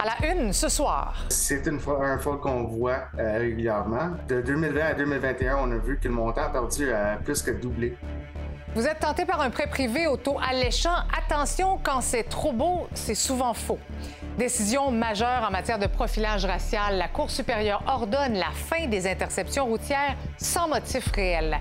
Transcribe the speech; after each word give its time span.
À 0.00 0.04
la 0.04 0.32
une 0.32 0.52
ce 0.52 0.68
soir. 0.68 1.24
C'est 1.28 1.66
une 1.66 1.80
un 2.00 2.18
fraude 2.18 2.40
qu'on 2.40 2.62
voit 2.68 3.08
euh, 3.18 3.38
régulièrement. 3.38 4.10
De 4.28 4.40
2020 4.40 4.80
à 4.80 4.94
2021, 4.94 5.56
on 5.56 5.72
a 5.72 5.78
vu 5.78 5.98
que 5.98 6.06
le 6.06 6.14
montant 6.14 6.42
a 6.42 6.50
perdu 6.50 6.92
à 6.92 7.16
plus 7.16 7.42
que 7.42 7.50
doublé. 7.50 7.96
Vous 8.76 8.86
êtes 8.86 9.00
tenté 9.00 9.24
par 9.24 9.40
un 9.40 9.50
prêt 9.50 9.66
privé 9.66 10.06
au 10.06 10.16
taux 10.16 10.38
alléchant. 10.38 10.94
Attention, 11.16 11.80
quand 11.82 12.00
c'est 12.00 12.22
trop 12.22 12.52
beau, 12.52 12.86
c'est 12.94 13.16
souvent 13.16 13.54
faux. 13.54 13.80
Décision 14.38 14.92
majeure 14.92 15.44
en 15.44 15.50
matière 15.50 15.80
de 15.80 15.88
profilage 15.88 16.44
racial. 16.44 16.96
La 16.96 17.08
Cour 17.08 17.28
supérieure 17.28 17.82
ordonne 17.88 18.34
la 18.34 18.52
fin 18.54 18.86
des 18.86 19.08
interceptions 19.08 19.66
routières 19.66 20.14
sans 20.36 20.68
motif 20.68 21.10
réel. 21.10 21.58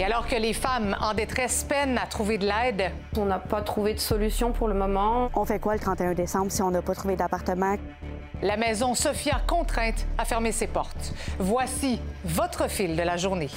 Et 0.00 0.04
alors 0.04 0.26
que 0.26 0.36
les 0.36 0.54
femmes 0.54 0.96
en 1.02 1.12
détresse 1.12 1.66
peinent 1.68 1.98
à 1.98 2.06
trouver 2.06 2.38
de 2.38 2.46
l'aide, 2.46 2.90
on 3.18 3.26
n'a 3.26 3.38
pas 3.38 3.60
trouvé 3.60 3.92
de 3.92 3.98
solution 3.98 4.50
pour 4.50 4.66
le 4.66 4.72
moment. 4.72 5.28
On 5.34 5.44
fait 5.44 5.58
quoi 5.58 5.74
le 5.74 5.78
31 5.78 6.14
décembre 6.14 6.50
si 6.50 6.62
on 6.62 6.70
n'a 6.70 6.80
pas 6.80 6.94
trouvé 6.94 7.16
d'appartement? 7.16 7.76
La 8.40 8.56
maison 8.56 8.94
Sophia 8.94 9.42
contrainte 9.46 10.06
à 10.16 10.24
fermer 10.24 10.52
ses 10.52 10.68
portes. 10.68 11.12
Voici 11.38 12.00
votre 12.24 12.70
fil 12.70 12.96
de 12.96 13.02
la 13.02 13.18
journée. 13.18 13.50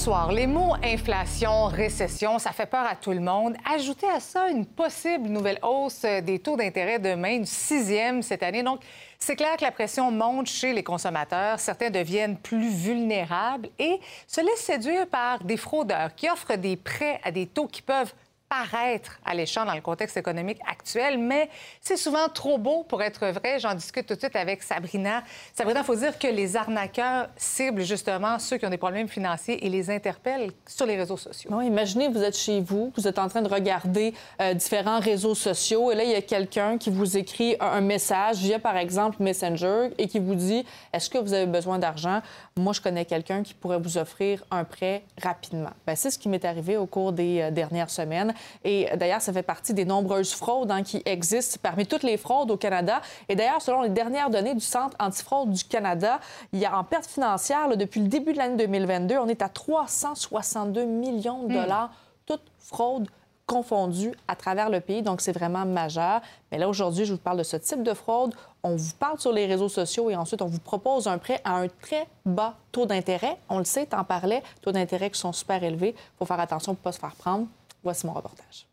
Bonsoir. 0.00 0.32
Les 0.32 0.46
mots 0.46 0.72
inflation, 0.82 1.66
récession, 1.66 2.38
ça 2.38 2.52
fait 2.52 2.64
peur 2.64 2.86
à 2.90 2.96
tout 2.96 3.10
le 3.10 3.20
monde. 3.20 3.54
Ajoutez 3.70 4.08
à 4.08 4.18
ça 4.18 4.48
une 4.48 4.64
possible 4.64 5.28
nouvelle 5.28 5.58
hausse 5.62 6.06
des 6.22 6.38
taux 6.38 6.56
d'intérêt 6.56 6.98
demain, 6.98 7.34
une 7.34 7.44
sixième 7.44 8.22
cette 8.22 8.42
année. 8.42 8.62
Donc, 8.62 8.80
c'est 9.18 9.36
clair 9.36 9.58
que 9.58 9.62
la 9.62 9.72
pression 9.72 10.10
monte 10.10 10.46
chez 10.46 10.72
les 10.72 10.82
consommateurs. 10.82 11.60
Certains 11.60 11.90
deviennent 11.90 12.38
plus 12.38 12.70
vulnérables 12.70 13.68
et 13.78 14.00
se 14.26 14.40
laissent 14.40 14.64
séduire 14.64 15.06
par 15.06 15.44
des 15.44 15.58
fraudeurs 15.58 16.14
qui 16.14 16.30
offrent 16.30 16.56
des 16.56 16.78
prêts 16.78 17.20
à 17.22 17.30
des 17.30 17.44
taux 17.44 17.66
qui 17.66 17.82
peuvent 17.82 18.14
paraître 18.50 19.20
alléchant 19.24 19.64
dans 19.64 19.74
le 19.74 19.80
contexte 19.80 20.16
économique 20.16 20.58
actuel, 20.68 21.18
mais 21.18 21.48
c'est 21.80 21.96
souvent 21.96 22.28
trop 22.28 22.58
beau 22.58 22.82
pour 22.82 23.00
être 23.00 23.28
vrai. 23.28 23.60
J'en 23.60 23.74
discute 23.74 24.06
tout 24.06 24.14
de 24.14 24.18
suite 24.18 24.34
avec 24.34 24.64
Sabrina. 24.64 25.22
Sabrina, 25.54 25.80
il 25.80 25.86
faut 25.86 25.94
dire 25.94 26.18
que 26.18 26.26
les 26.26 26.56
arnaqueurs 26.56 27.28
ciblent 27.36 27.84
justement 27.84 28.40
ceux 28.40 28.58
qui 28.58 28.66
ont 28.66 28.70
des 28.70 28.76
problèmes 28.76 29.06
financiers 29.08 29.64
et 29.64 29.70
les 29.70 29.88
interpellent 29.88 30.50
sur 30.66 30.84
les 30.84 30.96
réseaux 30.96 31.16
sociaux. 31.16 31.60
imaginez, 31.60 32.08
vous 32.08 32.22
êtes 32.22 32.36
chez 32.36 32.60
vous, 32.60 32.92
vous 32.96 33.06
êtes 33.06 33.20
en 33.20 33.28
train 33.28 33.42
de 33.42 33.48
regarder 33.48 34.14
euh, 34.42 34.52
différents 34.54 34.98
réseaux 34.98 35.36
sociaux 35.36 35.92
et 35.92 35.94
là, 35.94 36.02
il 36.02 36.10
y 36.10 36.16
a 36.16 36.22
quelqu'un 36.22 36.76
qui 36.76 36.90
vous 36.90 37.16
écrit 37.16 37.54
un 37.60 37.80
message 37.80 38.38
via, 38.38 38.58
par 38.58 38.76
exemple, 38.76 39.22
Messenger 39.22 39.90
et 39.96 40.08
qui 40.08 40.18
vous 40.18 40.34
dit, 40.34 40.66
est-ce 40.92 41.08
que 41.08 41.18
vous 41.18 41.34
avez 41.34 41.46
besoin 41.46 41.78
d'argent? 41.78 42.20
Moi, 42.56 42.72
je 42.72 42.80
connais 42.80 43.04
quelqu'un 43.04 43.44
qui 43.44 43.54
pourrait 43.54 43.78
vous 43.78 43.96
offrir 43.96 44.42
un 44.50 44.64
prêt 44.64 45.04
rapidement. 45.22 45.70
Ben, 45.86 45.94
c'est 45.94 46.10
ce 46.10 46.18
qui 46.18 46.28
m'est 46.28 46.44
arrivé 46.44 46.76
au 46.76 46.86
cours 46.86 47.12
des 47.12 47.42
euh, 47.42 47.50
dernières 47.52 47.90
semaines. 47.90 48.34
Et 48.64 48.88
d'ailleurs, 48.96 49.20
ça 49.20 49.32
fait 49.32 49.42
partie 49.42 49.74
des 49.74 49.84
nombreuses 49.84 50.32
fraudes 50.32 50.70
hein, 50.70 50.82
qui 50.82 51.02
existent 51.04 51.58
parmi 51.62 51.86
toutes 51.86 52.02
les 52.02 52.16
fraudes 52.16 52.50
au 52.50 52.56
Canada. 52.56 53.00
Et 53.28 53.34
d'ailleurs, 53.34 53.62
selon 53.62 53.82
les 53.82 53.88
dernières 53.88 54.30
données 54.30 54.54
du 54.54 54.60
Centre 54.60 54.96
antifraude 54.98 55.50
du 55.50 55.64
Canada, 55.64 56.20
il 56.52 56.58
y 56.58 56.66
a 56.66 56.76
en 56.76 56.84
perte 56.84 57.06
financière, 57.06 57.68
depuis 57.76 58.00
le 58.00 58.08
début 58.08 58.32
de 58.32 58.38
l'année 58.38 58.56
2022, 58.56 59.16
on 59.18 59.28
est 59.28 59.42
à 59.42 59.48
362 59.48 60.84
millions 60.84 61.42
de 61.44 61.52
hmm. 61.52 61.62
dollars, 61.62 61.90
toutes 62.26 62.42
fraudes 62.58 63.08
confondues 63.50 64.12
à 64.28 64.36
travers 64.36 64.70
le 64.70 64.80
pays. 64.80 65.02
Donc, 65.02 65.20
c'est 65.20 65.32
vraiment 65.32 65.66
majeur. 65.66 66.20
Mais 66.52 66.58
là, 66.58 66.68
aujourd'hui, 66.68 67.04
je 67.04 67.14
vous 67.14 67.18
parle 67.18 67.38
de 67.38 67.42
ce 67.42 67.56
type 67.56 67.82
de 67.82 67.94
fraude. 67.94 68.32
On 68.62 68.76
vous 68.76 68.92
parle 68.96 69.18
sur 69.18 69.32
les 69.32 69.46
réseaux 69.46 69.68
sociaux 69.68 70.08
et 70.08 70.14
ensuite, 70.14 70.40
on 70.40 70.46
vous 70.46 70.60
propose 70.60 71.08
un 71.08 71.18
prêt 71.18 71.40
à 71.44 71.56
un 71.56 71.66
très 71.66 72.06
bas 72.24 72.54
taux 72.70 72.86
d'intérêt. 72.86 73.38
On 73.48 73.58
le 73.58 73.64
sait, 73.64 73.86
t'en 73.86 74.04
parlais, 74.04 74.44
taux 74.62 74.70
d'intérêt 74.70 75.10
qui 75.10 75.18
sont 75.18 75.32
super 75.32 75.64
élevés. 75.64 75.96
Il 75.96 76.18
faut 76.18 76.26
faire 76.26 76.38
attention 76.38 76.74
pour 76.74 76.82
ne 76.82 76.84
pas 76.84 76.92
se 76.92 77.00
faire 77.00 77.16
prendre. 77.16 77.46
Voici 77.82 78.06
mon 78.06 78.12
reportage. 78.12 78.66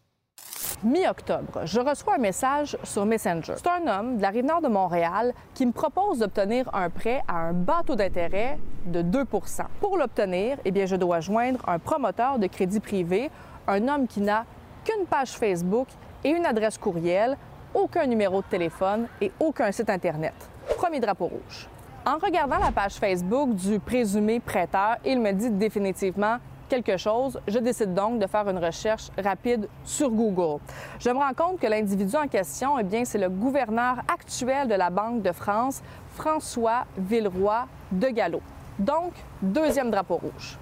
Mi-octobre, 0.84 1.62
je 1.66 1.80
reçois 1.80 2.16
un 2.16 2.20
message 2.20 2.78
sur 2.84 3.06
Messenger. 3.06 3.56
C'est 3.58 3.68
un 3.68 3.88
homme 3.88 4.18
de 4.18 4.22
la 4.22 4.30
rive 4.30 4.46
nord 4.46 4.62
de 4.62 4.68
Montréal 4.68 5.34
qui 5.56 5.66
me 5.66 5.72
propose 5.72 6.20
d'obtenir 6.20 6.70
un 6.72 6.90
prêt 6.92 7.24
à 7.28 7.38
un 7.38 7.54
bas 7.54 7.82
taux 7.86 7.96
d'intérêt 7.96 8.60
de 8.86 9.02
2% 9.02 9.64
Pour 9.80 9.98
l'obtenir, 9.98 10.58
eh 10.66 10.72
bien, 10.72 10.86
je 10.86 10.96
dois 10.96 11.20
joindre 11.20 11.68
un 11.68 11.80
promoteur 11.80 12.38
de 12.38 12.46
crédit 12.46 12.80
privé, 12.80 13.32
un 13.68 13.88
homme 13.88 14.08
qui 14.08 14.22
n'a 14.22 14.46
qu'une 14.84 15.08
page 15.08 15.32
Facebook 15.32 15.88
et 16.24 16.30
une 16.30 16.46
adresse 16.46 16.78
courriel, 16.78 17.38
aucun 17.74 18.06
numéro 18.06 18.42
de 18.42 18.48
téléphone 18.48 19.08
et 19.20 19.32
aucun 19.40 19.72
site 19.72 19.90
Internet. 19.90 20.36
Premier 20.78 21.00
drapeau 21.00 21.26
rouge. 21.26 21.68
En 22.06 22.18
regardant 22.20 22.58
la 22.58 22.72
page 22.72 22.94
Facebook 22.94 23.56
du 23.56 23.80
présumé 23.80 24.40
prêteur, 24.40 24.98
il 25.04 25.20
me 25.20 25.32
dit 25.32 25.50
définitivement 25.50 26.38
quelque 26.68 26.98
chose, 26.98 27.40
je 27.48 27.60
décide 27.60 27.94
donc 27.94 28.20
de 28.20 28.28
faire 28.28 28.48
une 28.50 28.58
recherche 28.58 29.10
rapide 29.18 29.68
sur 29.84 30.10
Google. 30.10 30.62
Je 31.00 31.10
me 31.10 31.18
rends 31.18 31.34
compte 31.34 31.60
que 31.60 31.68
l'individu 31.68 32.16
en 32.16 32.28
question, 32.28 32.78
eh 32.80 32.84
bien, 32.84 33.06
c'est 33.06 33.18
le 33.18 33.30
gouverneur 33.30 33.98
actuel 34.08 34.68
de 34.68 34.76
la 34.76 34.90
Banque 34.90 35.22
de 35.22 35.32
France, 35.32 35.82
François 36.16 36.86
Villeroy 36.98 37.68
de 37.92 38.08
Gallo. 38.10 38.42
Donc, 38.80 39.14
deuxième 39.42 39.90
drapeau 39.90 40.18
rouge. 40.18 40.58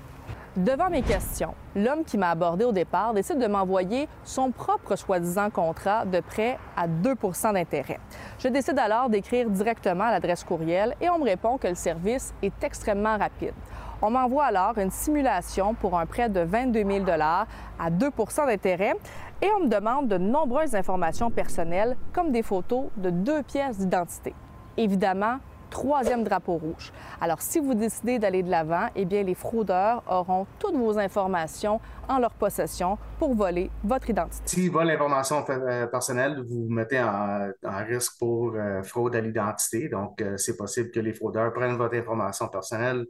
Devant 0.56 0.90
mes 0.90 1.02
questions, 1.02 1.54
l'homme 1.76 2.06
qui 2.06 2.18
m'a 2.18 2.30
abordé 2.30 2.64
au 2.64 2.72
départ 2.72 3.14
décide 3.14 3.40
de 3.40 3.48
m'envoyer 3.48 4.08
son 4.24 4.52
propre 4.52 4.96
soi-disant 4.96 5.50
contrat 5.50 6.06
de 6.06 6.22
prêt 6.22 6.58
à 6.78 6.88
2% 6.88 7.54
d'intérêt. 7.54 8.00
Je 8.40 8.48
décide 8.48 8.80
alors 8.80 9.10
d'écrire 9.10 9.50
directement 9.50 10.06
à 10.06 10.12
l'adresse 10.12 10.46
courriel 10.46 10.96
et 11.02 11.10
on 11.10 11.20
me 11.20 11.26
répond 11.26 11.58
que 11.58 11.68
le 11.68 11.76
service 11.76 12.34
est 12.42 12.64
extrêmement 12.64 13.18
rapide. 13.18 13.54
On 14.02 14.12
m'envoie 14.12 14.46
alors 14.46 14.78
une 14.78 14.92
simulation 14.92 15.74
pour 15.74 15.98
un 15.98 16.06
prêt 16.06 16.30
de 16.30 16.42
22 16.42 16.84
000 17.06 17.06
à 17.20 17.46
2% 17.90 18.46
d'intérêt 18.48 18.94
et 19.42 19.48
on 19.58 19.66
me 19.66 19.70
demande 19.70 20.08
de 20.08 20.18
nombreuses 20.18 20.76
informations 20.76 21.32
personnelles 21.32 21.96
comme 22.14 22.32
des 22.32 22.44
photos 22.44 22.86
de 22.98 23.10
deux 23.10 23.44
pièces 23.44 23.78
d'identité. 23.78 24.34
Évidemment, 24.78 25.40
troisième 25.70 26.24
drapeau 26.24 26.54
rouge. 26.54 26.94
Alors, 27.20 27.42
si 27.42 27.60
vous 27.60 27.74
décidez 27.74 28.18
d'aller 28.18 28.44
de 28.44 28.50
l'avant, 28.50 28.88
eh 28.96 29.04
bien, 29.04 29.24
les 29.24 29.36
fraudeurs 29.36 30.04
auront 30.10 30.48
toutes 30.58 30.76
vos 30.76 30.98
informations 30.98 31.82
en 32.08 32.20
leur 32.20 32.32
possession 32.32 32.98
pour 33.20 33.36
voler 33.36 33.70
votre 33.84 34.10
identité. 34.10 34.44
S'ils 34.46 34.72
volent 34.72 34.88
l'information 34.88 35.44
euh, 35.50 35.88
personnelle, 35.88 36.44
vous 36.48 36.66
vous 36.66 36.74
mettez 36.74 37.02
en, 37.02 37.50
risque 37.88 38.14
pour 38.20 38.54
euh, 38.56 38.84
fraude 38.84 39.16
à 39.16 39.22
l'identité. 39.22 39.90
Donc, 39.90 40.22
euh, 40.22 40.38
c'est 40.38 40.56
possible 40.56 40.92
que 40.92 41.00
les 41.02 41.14
fraudeurs 41.14 41.52
prennent 41.52 41.76
votre 41.76 41.96
information 41.96 42.48
personnelle, 42.48 43.06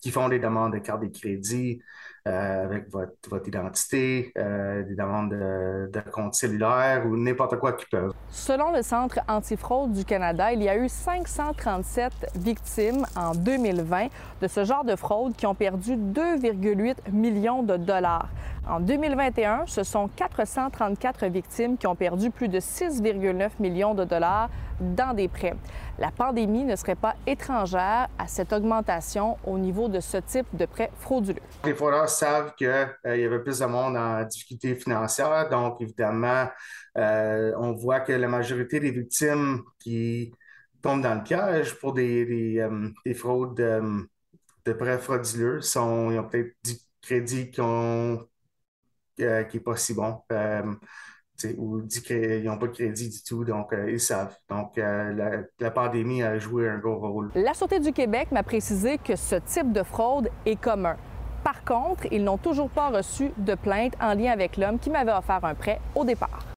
qui 0.00 0.10
font 0.10 0.28
des 0.28 0.38
demandes 0.38 0.72
de 0.72 0.78
carte 0.78 1.02
de 1.02 1.08
crédit 1.08 1.80
euh, 2.26 2.64
avec 2.64 2.90
votre, 2.90 3.46
identité, 3.46 4.32
euh, 4.36 4.82
des 4.82 4.94
demandes 4.94 5.30
de, 5.30 5.90
de 5.90 6.10
compte 6.10 6.34
cellulaire 6.34 7.06
ou 7.06 7.16
n'importe 7.16 7.58
quoi 7.58 7.72
qu'ils 7.72 7.88
peuvent. 7.88 8.12
Selon 8.28 8.70
le 8.72 8.82
Centre 8.82 9.20
antifraude 9.28 9.92
du 9.92 10.04
Canada, 10.04 10.52
il 10.52 10.62
y 10.62 10.68
a 10.68 10.76
eu 10.76 10.88
537 10.88 12.12
victimes 12.34 13.06
en 13.16 13.34
2020 13.34 14.08
de 14.42 14.46
ce 14.48 14.64
genre 14.64 14.84
de 14.84 14.94
fraude 14.94 15.36
qui 15.36 15.46
ont 15.46 15.54
perdu 15.54 15.92
2,8 15.92 16.96
millions 17.12 17.62
de 17.62 17.76
dollars. 17.76 18.28
En 18.68 18.80
2021, 18.80 19.64
ce 19.66 19.82
sont 19.82 20.08
434 20.08 21.26
victimes 21.28 21.78
qui 21.78 21.86
ont 21.86 21.96
perdu 21.96 22.30
plus 22.30 22.48
de 22.48 22.60
6,9 22.60 23.52
millions 23.60 23.94
de 23.94 24.04
dollars 24.04 24.50
dans 24.78 25.14
des 25.14 25.26
prêts. 25.26 25.54
La 25.98 26.10
pandémie 26.10 26.64
ne 26.64 26.76
serait 26.76 26.94
pas 26.94 27.14
étrangère 27.26 28.08
à 28.18 28.26
cette 28.26 28.52
augmentation 28.52 29.38
au 29.46 29.58
niveau 29.58 29.88
de 29.88 30.00
ce 30.00 30.18
type 30.18 30.46
de 30.52 30.66
prêts 30.66 30.90
frauduleux. 30.98 31.40
Les 31.64 31.72
fraudeurs 31.72 32.10
savent 32.10 32.54
qu'il 32.56 32.66
euh, 32.66 33.16
y 33.16 33.24
avait 33.24 33.38
plus 33.38 33.60
de 33.60 33.64
monde 33.64 33.96
en 33.96 34.22
difficulté 34.24 34.74
financière, 34.74 35.48
donc 35.48 35.80
évidemment, 35.80 36.46
euh, 36.98 37.54
on 37.56 37.72
voit 37.72 38.00
que 38.00 38.12
la 38.12 38.28
majorité 38.28 38.80
des 38.80 38.90
victimes 38.90 39.62
qui 39.78 40.30
tombent 40.82 41.02
dans 41.02 41.14
le 41.14 41.22
piège 41.22 41.74
pour 41.78 41.94
des, 41.94 42.58
euh, 42.58 43.14
fraudes 43.14 43.56
de 43.56 44.72
prêts 44.74 44.98
frauduleux 44.98 45.62
sont, 45.62 46.10
ils 46.10 46.18
ont 46.18 46.28
peut-être 46.28 46.54
du 46.62 46.74
crédit 47.00 47.50
euh, 49.20 49.44
qui 49.44 49.56
n'est 49.56 49.62
pas 49.62 49.76
si 49.76 49.94
bon. 49.94 50.20
Euh, 50.32 50.62
ou 51.56 51.80
dit 51.82 52.02
qu'ils 52.02 52.42
n'ont 52.42 52.58
pas 52.58 52.66
de 52.66 52.72
crédit 52.72 53.08
du 53.08 53.22
tout, 53.22 53.44
donc 53.44 53.72
euh, 53.72 53.90
ils 53.90 54.00
savent. 54.00 54.36
Donc 54.50 54.76
la, 54.76 55.44
la, 55.60 55.70
pandémie 55.70 56.22
a 56.22 56.36
joué 56.38 56.68
un 56.68 56.78
gros 56.78 56.96
rôle. 56.98 57.30
La 57.36 57.54
Sûreté 57.54 57.78
du 57.78 57.92
Québec 57.92 58.32
m'a 58.32 58.42
précisé 58.42 58.98
que 58.98 59.14
ce 59.14 59.36
type 59.36 59.72
de 59.72 59.84
fraude 59.84 60.30
est 60.46 60.60
commun. 60.60 60.96
Par 61.44 61.64
contre, 61.64 62.06
ils 62.10 62.24
n'ont 62.24 62.38
toujours 62.38 62.70
pas 62.70 62.88
reçu 62.88 63.30
de 63.38 63.54
plainte 63.54 63.94
en 64.00 64.14
lien 64.14 64.32
avec 64.32 64.56
l'homme 64.56 64.80
qui 64.80 64.90
m'avait 64.90 65.12
offert 65.12 65.44
un 65.44 65.54
prêt 65.54 65.80
au 65.94 66.04
départ. 66.04 66.57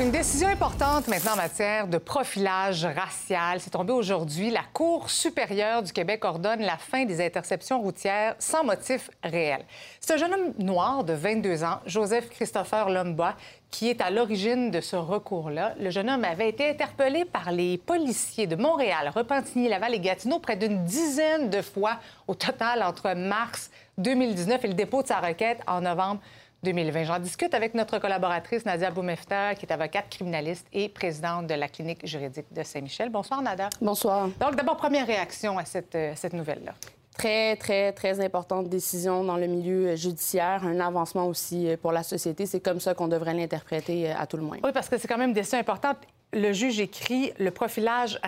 Une 0.00 0.12
décision 0.12 0.46
importante 0.46 1.08
maintenant 1.08 1.32
en 1.32 1.36
matière 1.36 1.88
de 1.88 1.98
profilage 1.98 2.84
racial. 2.84 3.58
C'est 3.58 3.70
tombé 3.70 3.92
aujourd'hui. 3.92 4.48
La 4.48 4.62
Cour 4.72 5.10
supérieure 5.10 5.82
du 5.82 5.92
Québec 5.92 6.24
ordonne 6.24 6.60
la 6.60 6.76
fin 6.76 7.04
des 7.04 7.20
interceptions 7.20 7.80
routières 7.82 8.36
sans 8.38 8.62
motif 8.62 9.10
réel. 9.24 9.64
C'est 9.98 10.14
un 10.14 10.16
jeune 10.16 10.32
homme 10.32 10.54
noir 10.60 11.02
de 11.02 11.14
22 11.14 11.64
ans, 11.64 11.80
Joseph 11.84 12.30
Christopher 12.30 12.90
Lomba, 12.90 13.34
qui 13.72 13.88
est 13.88 14.00
à 14.00 14.10
l'origine 14.10 14.70
de 14.70 14.80
ce 14.80 14.94
recours-là. 14.94 15.74
Le 15.80 15.90
jeune 15.90 16.08
homme 16.08 16.22
avait 16.22 16.48
été 16.48 16.70
interpellé 16.70 17.24
par 17.24 17.50
les 17.50 17.76
policiers 17.76 18.46
de 18.46 18.54
Montréal, 18.54 19.10
Repentigny, 19.12 19.68
Laval 19.68 19.96
et 19.96 20.00
Gatineau 20.00 20.38
près 20.38 20.54
d'une 20.54 20.84
dizaine 20.84 21.50
de 21.50 21.60
fois 21.60 21.98
au 22.28 22.36
total 22.36 22.84
entre 22.84 23.14
mars 23.16 23.68
2019 23.98 24.64
et 24.64 24.68
le 24.68 24.74
dépôt 24.74 25.02
de 25.02 25.08
sa 25.08 25.18
requête 25.18 25.58
en 25.66 25.80
novembre 25.80 26.20
2020. 26.62 27.04
J'en 27.04 27.18
discute 27.18 27.54
avec 27.54 27.74
notre 27.74 27.98
collaboratrice 27.98 28.64
Nadia 28.64 28.90
Boumefta, 28.90 29.54
qui 29.54 29.66
est 29.66 29.72
avocate 29.72 30.08
criminaliste 30.10 30.66
et 30.72 30.88
présidente 30.88 31.46
de 31.46 31.54
la 31.54 31.68
clinique 31.68 32.04
juridique 32.06 32.52
de 32.52 32.62
Saint-Michel. 32.62 33.10
Bonsoir, 33.10 33.42
Nadia. 33.42 33.68
Bonsoir. 33.80 34.28
Donc, 34.40 34.56
d'abord, 34.56 34.76
première 34.76 35.06
réaction 35.06 35.58
à 35.58 35.64
cette, 35.64 35.94
euh, 35.94 36.12
cette 36.16 36.32
nouvelle-là. 36.32 36.74
Très, 37.16 37.56
très, 37.56 37.92
très 37.92 38.20
importante 38.24 38.68
décision 38.68 39.24
dans 39.24 39.36
le 39.36 39.46
milieu 39.46 39.96
judiciaire, 39.96 40.64
un 40.64 40.78
avancement 40.80 41.26
aussi 41.26 41.68
euh, 41.68 41.76
pour 41.76 41.92
la 41.92 42.02
société. 42.02 42.46
C'est 42.46 42.60
comme 42.60 42.80
ça 42.80 42.94
qu'on 42.94 43.08
devrait 43.08 43.34
l'interpréter 43.34 44.10
euh, 44.10 44.14
à 44.18 44.26
tout 44.26 44.36
le 44.36 44.42
moins. 44.42 44.58
Oui, 44.62 44.70
parce 44.74 44.88
que 44.88 44.98
c'est 44.98 45.08
quand 45.08 45.18
même 45.18 45.30
une 45.30 45.34
décision 45.34 45.58
importante. 45.58 45.96
Le 46.32 46.52
juge 46.52 46.78
écrit 46.80 47.32
le 47.38 47.50
profilage, 47.50 48.20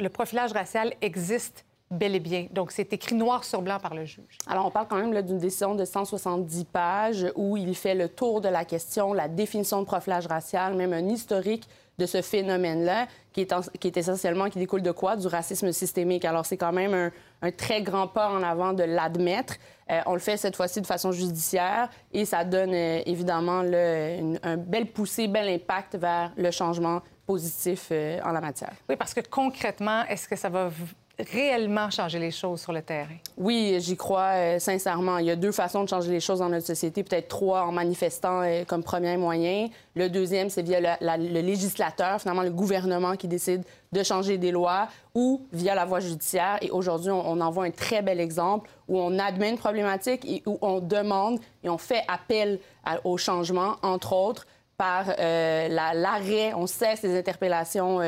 le 0.00 0.08
profilage 0.08 0.52
racial 0.52 0.94
existe 1.02 1.65
bel 1.90 2.14
et 2.14 2.20
bien. 2.20 2.46
Donc, 2.50 2.72
c'est 2.72 2.92
écrit 2.92 3.14
noir 3.14 3.44
sur 3.44 3.62
blanc 3.62 3.78
par 3.80 3.94
le 3.94 4.04
juge. 4.04 4.38
Alors, 4.46 4.66
on 4.66 4.70
parle 4.70 4.88
quand 4.88 4.96
même 4.96 5.22
d'une 5.22 5.38
décision 5.38 5.74
de 5.74 5.84
170 5.84 6.64
pages 6.64 7.26
où 7.36 7.56
il 7.56 7.74
fait 7.74 7.94
le 7.94 8.08
tour 8.08 8.40
de 8.40 8.48
la 8.48 8.64
question, 8.64 9.12
la 9.12 9.28
définition 9.28 9.80
de 9.80 9.86
profilage 9.86 10.26
racial, 10.26 10.74
même 10.74 10.92
un 10.92 11.08
historique 11.08 11.68
de 11.98 12.04
ce 12.04 12.20
phénomène-là, 12.20 13.06
qui 13.32 13.42
est, 13.42 13.78
qui 13.78 13.88
est 13.88 13.96
essentiellement, 13.96 14.50
qui 14.50 14.58
découle 14.58 14.82
de 14.82 14.90
quoi? 14.90 15.16
Du 15.16 15.28
racisme 15.28 15.72
systémique. 15.72 16.24
Alors, 16.24 16.44
c'est 16.44 16.56
quand 16.56 16.72
même 16.72 16.92
un, 16.92 17.10
un, 17.40 17.50
très 17.50 17.82
grand 17.82 18.08
pas 18.08 18.30
en 18.30 18.42
avant 18.42 18.72
de 18.72 18.82
l'admettre. 18.82 19.54
Euh, 19.90 20.00
on 20.06 20.14
le 20.14 20.18
fait 20.18 20.36
cette 20.36 20.56
fois-ci 20.56 20.80
de 20.80 20.86
façon 20.86 21.12
judiciaire 21.12 21.88
et 22.12 22.24
ça 22.24 22.44
donne 22.44 22.74
euh, 22.74 23.00
évidemment 23.06 23.62
le, 23.62 24.36
un 24.42 24.56
bel 24.56 24.86
poussé, 24.86 25.28
bel 25.28 25.48
impact 25.48 25.96
vers 25.96 26.32
le 26.36 26.50
changement 26.50 27.00
positif 27.24 27.88
euh, 27.92 28.20
en 28.24 28.32
la 28.32 28.40
matière. 28.40 28.72
Oui, 28.88 28.96
parce 28.96 29.14
que 29.14 29.20
concrètement, 29.20 30.04
est-ce 30.06 30.28
que 30.28 30.36
ça 30.36 30.48
va 30.48 30.68
réellement 31.18 31.90
changer 31.90 32.18
les 32.18 32.30
choses 32.30 32.60
sur 32.60 32.72
le 32.72 32.82
terrain? 32.82 33.16
Oui, 33.36 33.76
j'y 33.80 33.96
crois 33.96 34.32
euh, 34.34 34.58
sincèrement. 34.58 35.18
Il 35.18 35.26
y 35.26 35.30
a 35.30 35.36
deux 35.36 35.52
façons 35.52 35.82
de 35.82 35.88
changer 35.88 36.10
les 36.10 36.20
choses 36.20 36.40
dans 36.40 36.48
notre 36.48 36.66
société, 36.66 37.02
peut-être 37.02 37.28
trois 37.28 37.62
en 37.62 37.72
manifestant 37.72 38.42
euh, 38.42 38.64
comme 38.64 38.82
premier 38.82 39.16
moyen. 39.16 39.68
Le 39.94 40.10
deuxième, 40.10 40.50
c'est 40.50 40.62
via 40.62 40.98
le 41.00 41.40
législateur, 41.40 42.20
finalement 42.20 42.42
le 42.42 42.50
gouvernement 42.50 43.16
qui 43.16 43.28
décide 43.28 43.62
de 43.92 44.02
changer 44.02 44.36
des 44.36 44.50
lois 44.50 44.88
ou 45.14 45.40
via 45.52 45.74
la 45.74 45.86
voie 45.86 46.00
judiciaire. 46.00 46.58
Et 46.60 46.70
aujourd'hui, 46.70 47.10
on, 47.10 47.40
en 47.40 47.50
voit 47.50 47.64
un 47.64 47.70
très 47.70 48.02
bel 48.02 48.20
exemple 48.20 48.68
où 48.88 48.98
on 48.98 49.18
admet 49.18 49.50
une 49.50 49.58
problématique 49.58 50.24
et 50.26 50.42
où 50.44 50.58
on 50.60 50.80
demande 50.80 51.40
et 51.64 51.70
on 51.70 51.78
fait 51.78 52.02
appel 52.08 52.58
au 53.04 53.16
changement, 53.16 53.76
entre 53.82 54.12
autres, 54.12 54.46
par 54.76 55.06
euh, 55.18 55.68
l'arrêt, 55.68 56.52
on 56.52 56.66
cesse 56.66 57.02
les 57.02 57.16
interpellations 57.16 58.00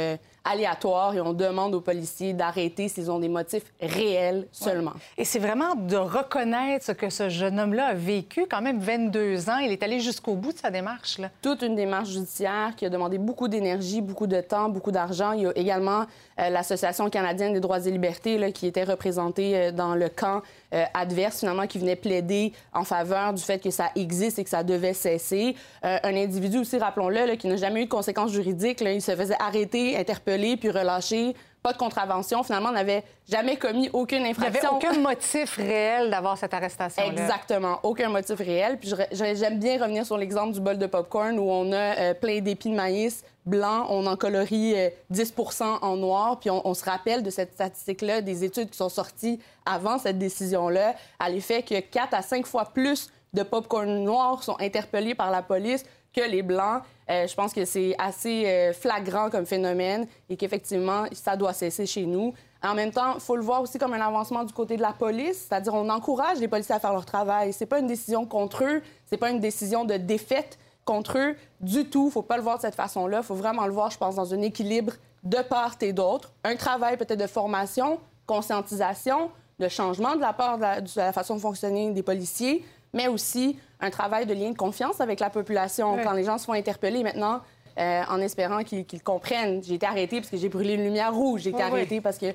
aléatoire 0.50 1.14
et 1.14 1.20
on 1.20 1.32
demande 1.32 1.74
aux 1.74 1.80
policiers 1.80 2.32
d'arrêter 2.32 2.88
s'ils 2.88 3.10
ont 3.10 3.18
des 3.18 3.28
motifs 3.28 3.64
réels 3.80 4.46
seulement. 4.52 4.92
Et 5.16 5.24
c'est 5.24 5.38
vraiment 5.38 5.74
de 5.74 5.96
reconnaître 5.96 6.84
ce 6.84 6.92
que 6.92 7.10
ce 7.10 7.28
jeune 7.28 7.58
homme-là 7.58 7.86
a 7.86 7.94
vécu, 7.94 8.46
quand 8.50 8.62
même 8.62 8.78
22 8.78 9.50
ans. 9.50 9.58
Il 9.58 9.72
est 9.72 9.82
allé 9.82 10.00
jusqu'au 10.00 10.34
bout 10.34 10.52
de 10.52 10.58
sa 10.58 10.70
démarche. 10.70 11.18
Là. 11.18 11.30
Toute 11.42 11.62
une 11.62 11.74
démarche 11.74 12.10
judiciaire 12.10 12.72
qui 12.76 12.86
a 12.86 12.90
demandé 12.90 13.18
beaucoup 13.18 13.48
d'énergie, 13.48 14.00
beaucoup 14.00 14.26
de 14.26 14.40
temps, 14.40 14.68
beaucoup 14.68 14.90
d'argent. 14.90 15.32
Il 15.32 15.42
y 15.42 15.46
a 15.46 15.52
également 15.56 16.06
euh, 16.40 16.50
l'Association 16.50 17.10
canadienne 17.10 17.52
des 17.52 17.60
droits 17.60 17.80
et 17.80 17.90
libertés 17.90 18.38
là, 18.38 18.52
qui 18.52 18.66
était 18.66 18.84
représentée 18.84 19.56
euh, 19.56 19.72
dans 19.72 19.94
le 19.94 20.08
camp 20.08 20.42
euh, 20.74 20.84
adverse, 20.94 21.40
finalement, 21.40 21.66
qui 21.66 21.78
venait 21.78 21.96
plaider 21.96 22.52
en 22.72 22.84
faveur 22.84 23.32
du 23.32 23.42
fait 23.42 23.58
que 23.58 23.70
ça 23.70 23.90
existe 23.96 24.38
et 24.38 24.44
que 24.44 24.50
ça 24.50 24.62
devait 24.62 24.92
cesser. 24.92 25.56
un 25.82 26.14
individu 26.14 26.58
aussi, 26.58 26.78
rappelons-le, 26.78 27.36
qui 27.36 27.48
n'a 27.48 27.56
jamais 27.56 27.82
eu 27.82 27.84
de 27.84 27.90
conséquences 27.90 28.32
juridiques, 28.32 28.80
là, 28.80 28.92
il 28.92 29.02
se 29.02 29.14
faisait 29.14 29.36
arrêter, 29.40 29.96
interpeller, 29.96 30.37
puis 30.56 30.70
relâcher 30.70 31.34
pas 31.62 31.72
de 31.72 31.78
contravention. 31.78 32.42
Finalement, 32.42 32.70
on 32.70 32.72
n'avait 32.72 33.04
jamais 33.28 33.56
commis 33.56 33.90
aucune 33.92 34.24
infraction. 34.24 34.70
Il 34.72 34.78
n'y 34.78 34.86
avait 34.86 34.98
aucun 34.98 35.00
motif 35.00 35.56
réel 35.56 36.10
d'avoir 36.10 36.38
cette 36.38 36.54
arrestation 36.54 37.02
-là. 37.02 37.10
Exactement, 37.10 37.80
aucun 37.82 38.08
motif 38.08 38.38
réel. 38.38 38.78
Puis 38.78 38.92
j'aime 39.12 39.58
bien 39.58 39.80
revenir 39.82 40.06
sur 40.06 40.16
l'exemple 40.16 40.52
du 40.52 40.60
bol 40.60 40.78
de 40.78 40.86
popcorn 40.86 41.38
où 41.38 41.50
on 41.50 41.72
a 41.72 42.14
plein 42.14 42.40
d'épis 42.40 42.70
de 42.70 42.74
maïs 42.74 43.24
blancs, 43.44 43.86
on 43.88 44.06
en 44.06 44.16
colorie 44.16 44.74
10% 45.10 45.78
en 45.82 45.96
noir. 45.96 46.38
Puis 46.38 46.50
on, 46.50 46.74
se 46.74 46.84
rappelle 46.84 47.22
de 47.22 47.30
cette 47.30 47.54
statistique-là, 47.54 48.20
des 48.20 48.44
études 48.44 48.70
qui 48.70 48.76
sont 48.76 48.88
sorties 48.90 49.40
avant 49.66 49.98
cette 49.98 50.18
décision-là, 50.18 50.94
à 51.18 51.28
l'effet 51.28 51.62
que 51.62 51.80
4 51.80 52.14
à 52.14 52.22
5 52.22 52.46
fois 52.46 52.66
plus 52.66 53.10
de 53.34 53.42
popcorn 53.42 54.04
noirs 54.04 54.42
sont 54.42 54.56
interpellés 54.60 55.14
par 55.14 55.30
la 55.30 55.42
police 55.42 55.84
que 56.14 56.20
les 56.20 56.42
blancs. 56.42 56.82
Euh, 57.10 57.26
je 57.26 57.34
pense 57.34 57.52
que 57.52 57.64
c'est 57.64 57.94
assez 57.98 58.46
euh, 58.46 58.72
flagrant 58.72 59.30
comme 59.30 59.46
phénomène 59.46 60.06
et 60.28 60.36
qu'effectivement, 60.36 61.04
ça 61.12 61.36
doit 61.36 61.52
cesser 61.52 61.86
chez 61.86 62.06
nous. 62.06 62.34
En 62.62 62.74
même 62.74 62.90
temps, 62.90 63.14
il 63.14 63.20
faut 63.20 63.36
le 63.36 63.42
voir 63.42 63.62
aussi 63.62 63.78
comme 63.78 63.92
un 63.92 64.00
avancement 64.00 64.44
du 64.44 64.52
côté 64.52 64.76
de 64.76 64.82
la 64.82 64.92
police, 64.92 65.46
c'est-à-dire 65.48 65.74
on 65.74 65.88
encourage 65.88 66.38
les 66.38 66.48
policiers 66.48 66.74
à 66.74 66.80
faire 66.80 66.92
leur 66.92 67.06
travail. 67.06 67.52
C'est 67.52 67.66
pas 67.66 67.78
une 67.78 67.86
décision 67.86 68.26
contre 68.26 68.64
eux, 68.64 68.82
c'est 69.06 69.16
pas 69.16 69.30
une 69.30 69.40
décision 69.40 69.84
de 69.84 69.94
défaite 69.94 70.58
contre 70.84 71.18
eux 71.18 71.36
du 71.60 71.84
tout. 71.84 72.10
faut 72.10 72.22
pas 72.22 72.36
le 72.36 72.42
voir 72.42 72.56
de 72.56 72.62
cette 72.62 72.74
façon-là. 72.74 73.18
Il 73.18 73.24
faut 73.24 73.34
vraiment 73.34 73.66
le 73.66 73.72
voir, 73.72 73.90
je 73.90 73.98
pense, 73.98 74.16
dans 74.16 74.34
un 74.34 74.42
équilibre 74.42 74.94
de 75.22 75.38
part 75.38 75.76
et 75.80 75.92
d'autre. 75.92 76.32
Un 76.44 76.56
travail 76.56 76.96
peut-être 76.96 77.20
de 77.20 77.26
formation, 77.26 78.00
conscientisation, 78.26 79.30
de 79.58 79.68
changement 79.68 80.14
de 80.14 80.20
la 80.20 80.32
part 80.32 80.58
de 80.58 80.96
la 80.96 81.12
façon 81.12 81.36
de 81.36 81.40
fonctionner 81.40 81.90
des 81.90 82.02
policiers, 82.02 82.64
mais 82.92 83.08
aussi 83.08 83.58
un 83.80 83.90
travail 83.90 84.26
de 84.26 84.34
lien 84.34 84.50
de 84.50 84.56
confiance 84.56 85.00
avec 85.00 85.20
la 85.20 85.30
population. 85.30 85.98
Quand 86.02 86.12
les 86.12 86.24
gens 86.24 86.38
se 86.38 86.44
font 86.44 86.52
interpeller 86.52 87.02
maintenant, 87.02 87.42
euh, 87.78 88.02
en 88.08 88.20
espérant 88.20 88.64
qu'ils 88.64 89.02
comprennent. 89.04 89.62
J'ai 89.62 89.74
été 89.74 89.86
arrêtée 89.86 90.16
parce 90.16 90.30
que 90.30 90.36
j'ai 90.36 90.48
brûlé 90.48 90.74
une 90.74 90.82
lumière 90.82 91.14
rouge. 91.14 91.42
J'ai 91.42 91.50
été 91.50 91.62
arrêtée 91.62 92.00
parce 92.00 92.18
que 92.18 92.26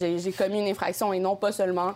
j'ai 0.00 0.32
commis 0.32 0.60
une 0.60 0.68
infraction 0.68 1.12
et 1.12 1.18
non 1.18 1.34
pas 1.34 1.50
seulement 1.50 1.94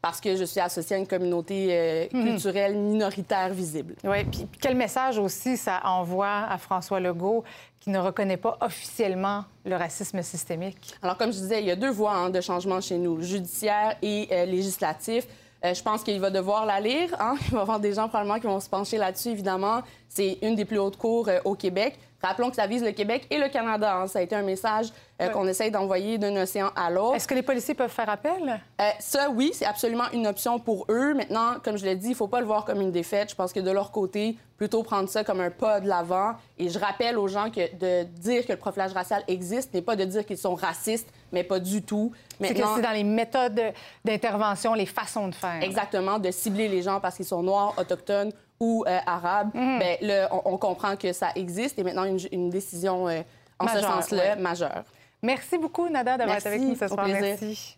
parce 0.00 0.20
que 0.20 0.36
je 0.36 0.44
suis 0.44 0.60
associée 0.60 0.94
à 0.94 0.98
une 1.00 1.06
communauté 1.08 1.68
euh, 1.70 2.06
mhm. 2.12 2.24
culturelle 2.24 2.76
minoritaire 2.76 3.52
visible. 3.52 3.96
Oui, 4.04 4.22
puis 4.22 4.46
quel 4.60 4.76
message 4.76 5.18
aussi 5.18 5.56
ça 5.56 5.80
envoie 5.84 6.44
à 6.48 6.56
François 6.58 7.00
Legault 7.00 7.42
qui 7.80 7.90
ne 7.90 7.98
reconnaît 7.98 8.36
pas 8.36 8.56
officiellement 8.60 9.44
le 9.64 9.74
racisme 9.74 10.22
systémique? 10.22 10.94
Alors, 11.02 11.16
comme 11.16 11.32
je 11.32 11.38
disais, 11.38 11.60
il 11.60 11.66
y 11.66 11.72
a 11.72 11.76
deux 11.76 11.90
voies 11.90 12.14
hein, 12.14 12.30
de 12.30 12.40
changement 12.40 12.80
chez 12.80 12.98
nous, 12.98 13.20
judiciaire 13.20 13.96
et 14.02 14.28
euh, 14.30 14.44
législatif. 14.44 15.26
Euh, 15.66 15.74
je 15.74 15.82
pense 15.82 16.02
qu'il 16.02 16.20
va 16.20 16.30
devoir 16.30 16.66
la 16.66 16.80
lire. 16.80 17.14
Hein. 17.18 17.34
Il 17.48 17.52
va 17.52 17.58
y 17.58 17.62
avoir 17.62 17.80
des 17.80 17.92
gens 17.94 18.08
probablement 18.08 18.38
qui 18.38 18.46
vont 18.46 18.60
se 18.60 18.68
pencher 18.68 18.98
là-dessus, 18.98 19.30
évidemment. 19.30 19.80
C'est 20.08 20.38
une 20.42 20.54
des 20.54 20.64
plus 20.64 20.78
hautes 20.78 20.96
cours 20.96 21.28
euh, 21.28 21.38
au 21.44 21.54
Québec. 21.54 21.98
Rappelons 22.26 22.50
que 22.50 22.56
ça 22.56 22.66
vise 22.66 22.82
le 22.82 22.92
Québec 22.92 23.26
et 23.30 23.38
le 23.38 23.48
Canada. 23.48 23.96
Hein. 23.96 24.06
Ça 24.06 24.18
a 24.18 24.22
été 24.22 24.34
un 24.34 24.42
message 24.42 24.88
euh, 25.20 25.28
qu'on 25.28 25.46
essaye 25.46 25.70
d'envoyer 25.70 26.18
d'un 26.18 26.34
océan 26.36 26.70
à 26.74 26.90
l'autre. 26.90 27.16
Est-ce 27.16 27.28
que 27.28 27.34
les 27.34 27.42
policiers 27.42 27.74
peuvent 27.74 27.90
faire 27.90 28.10
appel? 28.10 28.60
ça, 28.98 29.30
oui, 29.30 29.50
c'est 29.52 29.64
absolument 29.64 30.10
une 30.12 30.26
option 30.26 30.58
pour 30.58 30.86
eux. 30.90 31.14
Maintenant, 31.14 31.54
comme 31.62 31.76
je 31.76 31.84
l'ai 31.84 31.96
dit, 31.96 32.08
il 32.08 32.10
ne 32.10 32.16
faut 32.16 32.28
pas 32.28 32.40
le 32.40 32.46
voir 32.46 32.64
comme 32.64 32.80
une 32.80 32.92
défaite. 32.92 33.30
Je 33.30 33.34
pense 33.34 33.52
que 33.52 33.60
de 33.60 33.70
leur 33.70 33.90
côté, 33.92 34.36
plutôt 34.56 34.82
prendre 34.82 35.08
ça 35.08 35.24
comme 35.24 35.40
un 35.40 35.50
pas 35.50 35.80
de 35.80 35.88
l'avant. 35.88 36.34
Et 36.58 36.68
je 36.68 36.78
rappelle 36.78 37.18
aux 37.18 37.28
gens 37.28 37.50
que 37.50 37.74
de 37.76 38.04
dire 38.04 38.46
que 38.46 38.52
le 38.52 38.58
profilage 38.58 38.92
racial 38.92 39.22
existe 39.28 39.74
n'est 39.74 39.82
pas 39.82 39.96
de 39.96 40.04
dire 40.04 40.24
qu'ils 40.24 40.38
sont 40.38 40.54
racistes, 40.54 41.08
mais 41.32 41.44
pas 41.44 41.60
du 41.60 41.82
tout. 41.82 42.12
C'est 42.40 42.54
que 42.54 42.62
c'est 42.74 42.82
dans 42.82 42.92
les 42.92 43.04
méthodes 43.04 43.60
d'intervention, 44.04 44.74
les 44.74 44.86
façons 44.86 45.28
de 45.28 45.34
faire. 45.34 45.62
Exactement, 45.62 46.18
de 46.18 46.30
cibler 46.30 46.68
les 46.68 46.82
gens 46.82 47.00
parce 47.00 47.16
qu'ils 47.16 47.26
sont 47.26 47.42
noirs, 47.42 47.74
autochtones 47.78 48.32
ou 48.60 48.84
euh, 48.86 48.98
arabes. 49.06 49.50
Mhm. 49.54 49.78
Bien, 49.78 50.28
on, 50.44 50.56
comprend 50.58 50.96
que 50.96 51.12
ça 51.12 51.28
existe 51.34 51.78
et 51.78 51.84
maintenant 51.84 52.04
une, 52.04 52.50
décision 52.50 53.08
euh, 53.08 53.22
en 53.58 53.68
ce 53.68 53.80
sens-là 53.80 54.36
majeure. 54.36 54.84
Merci 55.22 55.58
beaucoup, 55.58 55.88
Nada, 55.88 56.16
d'avoir 56.16 56.38
été 56.38 56.48
avec 56.48 56.60
nous 56.60 56.76
ce 56.76 56.88
soir. 56.88 57.06
Merci. 57.06 57.76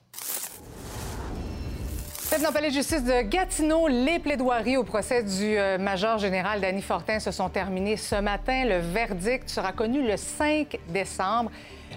Faites 2.29 2.43
dans 2.43 2.49
le 2.49 2.53
palais 2.53 2.69
de 2.69 2.75
justice 2.75 3.03
de 3.05 3.23
Gatineau, 3.23 3.89
les 3.89 4.19
plaidoiries 4.19 4.77
au 4.77 4.85
procès 4.85 5.23
du 5.23 5.57
euh, 5.57 5.79
major 5.79 6.19
général 6.19 6.61
Danny 6.61 6.83
Fortin 6.83 7.21
se 7.21 7.31
sont 7.31 7.49
terminées 7.49 7.97
ce 7.97 8.17
matin. 8.17 8.67
Le 8.67 8.81
verdict 8.81 9.49
sera 9.49 9.73
connu 9.73 10.07
le 10.07 10.19
5 10.19 10.79
décembre. 10.91 11.51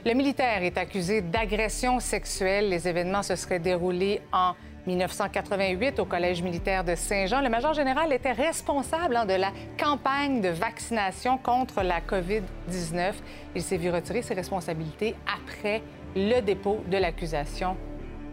Le 0.06 0.14
militaire 0.14 0.64
est 0.64 0.78
accusé 0.78 1.20
d'agression 1.20 2.00
sexuelle. 2.00 2.70
Les 2.70 2.88
événements 2.88 3.24
se 3.24 3.36
seraient 3.36 3.60
déroulés 3.60 4.22
en 4.32 4.54
1988 4.88 6.00
au 6.00 6.06
Collège 6.06 6.42
militaire 6.42 6.84
de 6.84 6.96
Saint-Jean. 6.96 7.42
Le 7.42 7.50
major 7.50 7.74
général 7.74 8.12
était 8.14 8.32
responsable 8.32 9.16
hein, 9.16 9.26
de 9.26 9.34
la 9.34 9.52
campagne 9.80 10.42
de 10.42 10.50
vaccination 10.50 11.38
contre 11.38 11.82
la 11.82 12.02
COVID-19. 12.02 13.14
Il 13.56 13.62
s'est 13.62 13.78
vu 13.78 13.90
retirer 13.90 14.22
ses 14.22 14.34
responsabilités 14.34 15.16
après 15.32 15.82
le 16.16 16.42
dépôt 16.42 16.84
de 16.90 16.98
l'accusation 16.98 17.78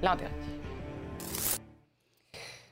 l'an 0.03 0.17
dernier. 0.17 0.58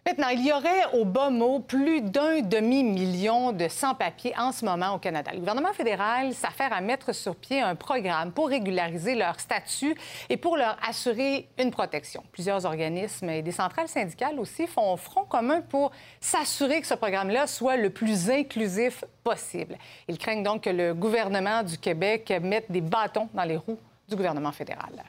Maintenant, 0.06 0.28
il 0.28 0.46
y 0.46 0.52
aurait 0.52 0.84
au 0.92 1.04
bas 1.04 1.30
mot 1.30 1.58
plus 1.58 2.00
d'un 2.00 2.40
demi-million 2.40 3.50
de 3.50 3.66
sans-papiers 3.66 4.34
en 4.38 4.52
ce 4.52 4.64
moment 4.64 4.94
au 4.94 4.98
Canada. 4.98 5.32
Le 5.32 5.40
gouvernement 5.40 5.72
fédéral 5.72 6.32
s'affaire 6.32 6.72
à 6.72 6.80
mettre 6.80 7.12
sur 7.12 7.34
pied 7.34 7.60
un 7.60 7.75
programme 7.75 8.30
pour 8.30 8.48
régulariser 8.48 9.16
leur 9.16 9.40
statut 9.40 9.96
et 10.28 10.36
pour 10.36 10.56
leur 10.56 10.76
assurer 10.88 11.48
une 11.58 11.72
protection. 11.72 12.22
Plusieurs 12.30 12.66
organismes 12.66 13.30
et 13.30 13.42
des 13.42 13.50
centrales 13.50 13.88
syndicales 13.88 14.38
aussi 14.38 14.68
font 14.68 14.96
front 14.96 15.25
commun 15.25 15.60
pour 15.60 15.90
s'assurer 16.20 16.80
que 16.80 16.86
ce 16.86 16.94
programme-là 16.94 17.48
soit 17.48 17.76
le 17.76 17.90
plus 17.90 18.30
inclusif 18.30 19.04
possible. 19.25 19.76
Ils 20.06 20.18
craignent 20.18 20.44
donc 20.44 20.62
que 20.62 20.70
le 20.70 20.94
gouvernement 20.94 21.64
du 21.64 21.78
Québec 21.78 22.32
mette 22.40 22.70
des 22.70 22.80
bâtons 22.80 23.28
dans 23.34 23.42
les 23.42 23.56
roues 23.56 23.80
du 24.08 24.14
gouvernement 24.14 24.52
fédéral. 24.52 25.02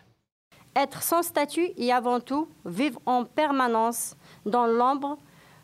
Être 0.76 1.02
sans 1.02 1.22
statut 1.22 1.70
et 1.78 1.92
avant 1.92 2.20
tout 2.20 2.50
vivre 2.66 3.00
en 3.06 3.26
permanence 3.26 4.16
dans 4.48 4.66
l'ombre 4.66 5.18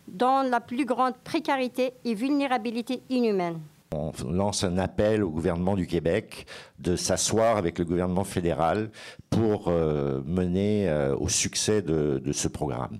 dans 0.08 0.44
la 0.44 0.60
plus 0.60 0.86
grande 0.86 1.16
précarité 1.24 1.94
et 2.04 2.14
vulnérabilité 2.14 3.02
inhumaine. 3.10 3.60
On 3.96 4.12
lance 4.32 4.64
un 4.64 4.80
appel 4.80 5.24
au 5.24 5.30
gouvernement 5.30 5.76
du 5.76 5.86
Québec 5.86 6.48
de 6.80 6.96
s'asseoir 6.96 7.58
avec 7.58 7.78
le 7.78 7.86
gouvernement 7.86 8.24
fédéral 8.24 8.90
pour 9.30 9.68
euh, 9.68 10.22
mener 10.26 10.90
euh, 10.90 11.16
au 11.16 11.30
succès 11.30 11.84
de, 11.84 12.20
ce 12.32 12.48
programme. 12.48 12.98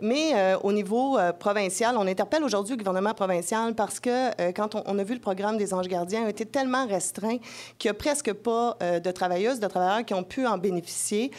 Mais 0.00 0.34
euh, 0.34 0.56
au 0.62 0.72
niveau 0.72 1.18
provincial, 1.40 1.96
on 1.98 2.06
interpelle 2.06 2.44
aujourd'hui 2.44 2.74
le 2.74 2.78
gouvernement 2.78 3.12
provincial 3.12 3.74
parce 3.74 3.98
que 3.98 4.52
quand 4.52 4.76
on, 4.76 4.98
a 4.98 5.02
vu 5.02 5.14
le 5.14 5.20
programme 5.20 5.56
des 5.56 5.74
anges 5.74 5.88
gardiens, 5.88 6.26
a 6.26 6.30
été 6.30 6.46
tellement 6.46 6.86
restreint 6.86 7.38
qu'il 7.78 7.88
n'y 7.88 7.90
a 7.90 7.94
presque 7.94 8.32
pas 8.32 8.76
de 8.80 9.10
travailleuses, 9.10 9.58
de 9.58 9.66
travailleurs 9.66 10.04
qui 10.04 10.14
ont 10.14 10.22
pu 10.22 10.46
en 10.46 10.58
bénéficier. 10.58 11.32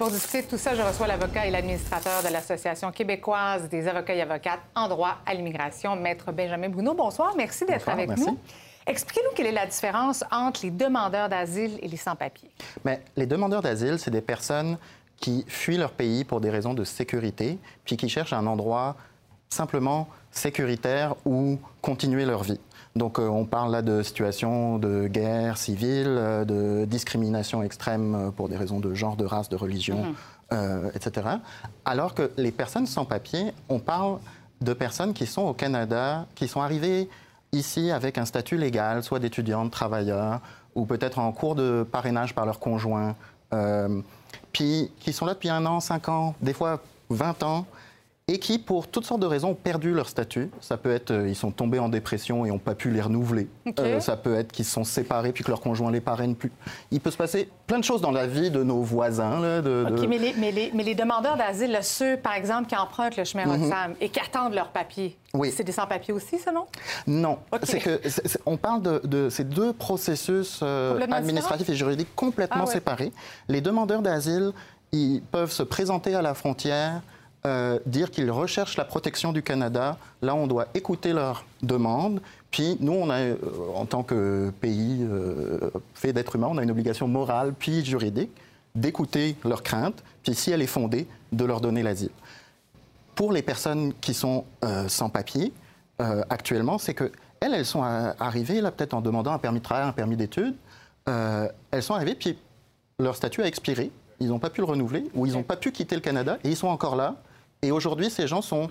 Pour 0.00 0.10
discuter 0.10 0.40
de 0.40 0.46
tout 0.46 0.56
ça, 0.56 0.74
je 0.74 0.80
reçois 0.80 1.06
l'avocat 1.06 1.44
et 1.44 1.50
l'administrateur 1.50 2.22
de 2.22 2.32
l'Association 2.32 2.90
québécoise 2.90 3.68
des 3.68 3.86
avocats 3.86 4.14
et 4.14 4.22
avocates 4.22 4.62
en 4.74 4.88
droit 4.88 5.18
à 5.26 5.34
l'immigration, 5.34 5.94
Maître 5.94 6.32
Benjamin 6.32 6.70
Bruno. 6.70 6.94
Bonsoir, 6.94 7.34
merci 7.36 7.66
d'être 7.66 7.86
avec 7.86 8.08
nous. 8.16 8.38
Expliquez-nous 8.86 9.32
quelle 9.36 9.48
est 9.48 9.52
la 9.52 9.66
différence 9.66 10.24
entre 10.32 10.60
les 10.62 10.70
demandeurs 10.70 11.28
d'asile 11.28 11.78
et 11.82 11.86
les 11.86 11.98
sans-papiers. 11.98 12.50
Mais 12.82 13.02
les 13.14 13.26
demandeurs 13.26 13.60
d'asile, 13.60 13.98
c'est 13.98 14.10
des 14.10 14.22
personnes 14.22 14.78
qui 15.18 15.44
fuient 15.46 15.76
leur 15.76 15.92
pays 15.92 16.24
pour 16.24 16.40
des 16.40 16.48
raisons 16.48 16.72
de 16.72 16.84
sécurité, 16.84 17.58
puis 17.84 17.98
qui 17.98 18.08
cherchent 18.08 18.32
un 18.32 18.46
endroit 18.46 18.96
simplement 19.50 20.08
sécuritaire 20.30 21.14
où 21.26 21.58
continuer 21.82 22.24
leur 22.24 22.42
vie. 22.42 22.58
Donc 22.96 23.18
euh, 23.18 23.28
on 23.28 23.44
parle 23.44 23.70
là 23.72 23.82
de 23.82 24.02
situations 24.02 24.78
de 24.78 25.06
guerre 25.06 25.56
civile, 25.56 26.08
euh, 26.08 26.44
de 26.44 26.84
discrimination 26.86 27.62
extrême 27.62 28.14
euh, 28.14 28.30
pour 28.30 28.48
des 28.48 28.56
raisons 28.56 28.80
de 28.80 28.94
genre, 28.94 29.16
de 29.16 29.24
race, 29.24 29.48
de 29.48 29.56
religion, 29.56 30.14
mhm. 30.52 30.90
etc. 30.94 31.28
Alors 31.84 32.14
que 32.14 32.30
les 32.36 32.50
personnes 32.50 32.86
sans 32.86 33.04
papier, 33.04 33.52
on 33.68 33.78
parle 33.78 34.18
de 34.60 34.72
personnes 34.72 35.14
qui 35.14 35.26
sont 35.26 35.42
au 35.42 35.54
Canada, 35.54 36.26
qui 36.34 36.48
sont 36.48 36.60
arrivées 36.60 37.08
ici 37.52 37.90
avec 37.90 38.18
un 38.18 38.24
statut 38.24 38.56
légal, 38.56 39.02
soit 39.02 39.20
d'étudiants, 39.20 39.68
travailleurs, 39.68 40.40
ou 40.74 40.86
peut-être 40.86 41.18
en 41.18 41.30
cours 41.32 41.54
de 41.54 41.86
parrainage 41.90 42.34
par 42.34 42.46
leur 42.46 42.58
conjoint, 42.58 43.14
puis 44.52 44.90
qui 45.00 45.12
sont 45.12 45.24
là 45.24 45.34
depuis 45.34 45.48
un 45.48 45.64
an, 45.66 45.80
cinq 45.80 46.08
ans, 46.08 46.34
des 46.42 46.52
fois 46.52 46.80
20 47.10 47.42
ans, 47.42 47.66
et 48.30 48.38
qui, 48.38 48.58
pour 48.58 48.86
toutes 48.86 49.04
sortes 49.04 49.20
de 49.20 49.26
raisons, 49.26 49.50
ont 49.50 49.54
perdu 49.54 49.92
leur 49.92 50.08
statut. 50.08 50.50
Ça 50.60 50.76
peut 50.76 50.92
être 50.92 51.10
euh, 51.10 51.28
ils 51.28 51.34
sont 51.34 51.50
tombés 51.50 51.80
en 51.80 51.88
dépression 51.88 52.46
et 52.46 52.50
n'ont 52.50 52.58
pas 52.58 52.76
pu 52.76 52.90
les 52.90 53.00
renouveler. 53.00 53.48
Euh, 53.80 53.98
ça 53.98 54.16
peut 54.16 54.36
être 54.36 54.52
qu'ils 54.52 54.64
se 54.64 54.70
sont 54.70 54.84
séparés 54.84 55.32
puis 55.32 55.42
que 55.42 55.50
leur 55.50 55.60
conjoint 55.60 55.90
les 55.90 56.00
parraine 56.00 56.36
plus. 56.36 56.52
Il 56.92 57.00
peut 57.00 57.10
se 57.10 57.16
passer 57.16 57.48
plein 57.66 57.78
de 57.78 57.84
choses 57.84 58.00
dans 58.00 58.12
la 58.12 58.28
vie 58.28 58.50
de 58.50 58.62
nos 58.62 58.82
voisins. 58.82 59.40
Là, 59.40 59.62
de, 59.62 59.84
Mais, 60.06 60.18
les, 60.18 60.34
mais, 60.38 60.52
les, 60.52 60.70
mais, 60.72 60.84
les, 60.84 60.94
demandeurs 60.94 61.36
d'asile, 61.36 61.76
ceux, 61.82 62.16
par 62.16 62.34
exemple, 62.34 62.68
qui 62.68 62.76
empruntent 62.76 63.16
le 63.16 63.24
chemin 63.24 63.46
mm 63.46 63.94
et 64.00 64.08
qui 64.08 64.20
attendent 64.20 64.54
leur 64.54 64.68
papier, 64.68 65.16
oui. 65.34 65.52
c'est 65.54 65.64
des 65.64 65.72
sans-papiers 65.72 66.14
aussi, 66.14 66.38
ça, 66.38 66.52
non? 66.52 66.66
Non. 67.06 67.38
C'est 67.64 67.80
que 67.80 68.00
on 68.46 68.56
parle 68.56 68.82
de, 68.82 69.28
ces 69.28 69.44
deux 69.44 69.72
processus 69.72 70.60
euh, 70.62 71.00
administratifs 71.10 71.68
et 71.68 71.74
juridiques 71.74 72.14
complètement 72.14 72.64
ah 72.66 72.70
séparés. 72.70 73.12
Les 73.48 73.60
demandeurs 73.60 74.02
d'asile, 74.02 74.52
ils 74.92 75.22
peuvent 75.22 75.50
se 75.50 75.62
présenter 75.62 76.14
à 76.14 76.22
la 76.22 76.34
frontière 76.34 77.02
euh, 77.46 77.78
dire 77.86 78.10
qu'ils 78.10 78.30
recherchent 78.30 78.76
la 78.76 78.84
protection 78.84 79.32
du 79.32 79.42
Canada. 79.42 79.96
Là, 80.20 80.34
on 80.34 80.46
doit 80.46 80.66
écouter 80.74 81.14
leurs 81.14 81.46
demandes. 81.62 82.20
Puis 82.50 82.76
nous, 82.80 82.92
on 82.92 83.08
a, 83.08 83.18
euh, 83.18 83.36
en 83.74 83.86
tant 83.86 84.02
que 84.02 84.52
pays 84.60 84.98
euh, 85.00 85.70
fait 85.94 86.12
d'êtres 86.12 86.36
humains, 86.36 86.48
on 86.50 86.58
a 86.58 86.62
une 86.62 86.70
obligation 86.70 87.08
morale 87.08 87.54
puis 87.58 87.82
juridique 87.82 88.30
d'écouter 88.74 89.36
leurs 89.42 89.62
craintes, 89.62 90.04
puis 90.22 90.34
si 90.34 90.50
elle 90.50 90.60
est 90.60 90.66
fondée, 90.66 91.08
de 91.32 91.44
leur 91.46 91.62
donner 91.62 91.82
l'asile. 91.82 92.10
Pour 93.14 93.32
les 93.32 93.42
personnes 93.42 93.94
qui 94.00 94.14
sont 94.14 94.44
sans 94.86 95.10
papier, 95.10 95.52
actuellement, 95.98 96.78
c'est 96.78 96.94
que 96.94 97.10
elles, 97.40 97.54
elles 97.54 97.66
sont 97.66 97.82
arrivées 97.82 98.60
là 98.60 98.70
peut-être 98.70 98.94
en 98.94 99.00
demandant 99.00 99.32
un 99.32 99.38
permis 99.38 99.58
de 99.58 99.64
travail, 99.64 99.88
un 99.88 99.92
permis 99.92 100.16
d'études. 100.16 100.54
elles 101.06 101.82
sont 101.82 101.94
arrivées, 101.94 102.14
puis 102.14 102.38
leur 103.00 103.16
statut 103.16 103.42
a 103.42 103.46
expiré. 103.46 103.90
Ils 104.20 104.28
n'ont 104.28 104.38
pas 104.38 104.50
pu 104.50 104.60
le 104.60 104.66
renouveler 104.66 105.10
ou 105.14 105.26
ils 105.26 105.32
n'ont 105.32 105.42
pas 105.42 105.56
pu 105.56 105.72
quitter 105.72 105.96
le 105.96 106.00
Canada 106.00 106.38
et 106.44 106.50
ils 106.50 106.56
sont 106.56 106.68
encore 106.68 106.94
là 106.94 107.16
et 107.62 107.70
aujourd'hui, 107.70 108.10
ces 108.10 108.26
gens 108.26 108.42
sont 108.42 108.70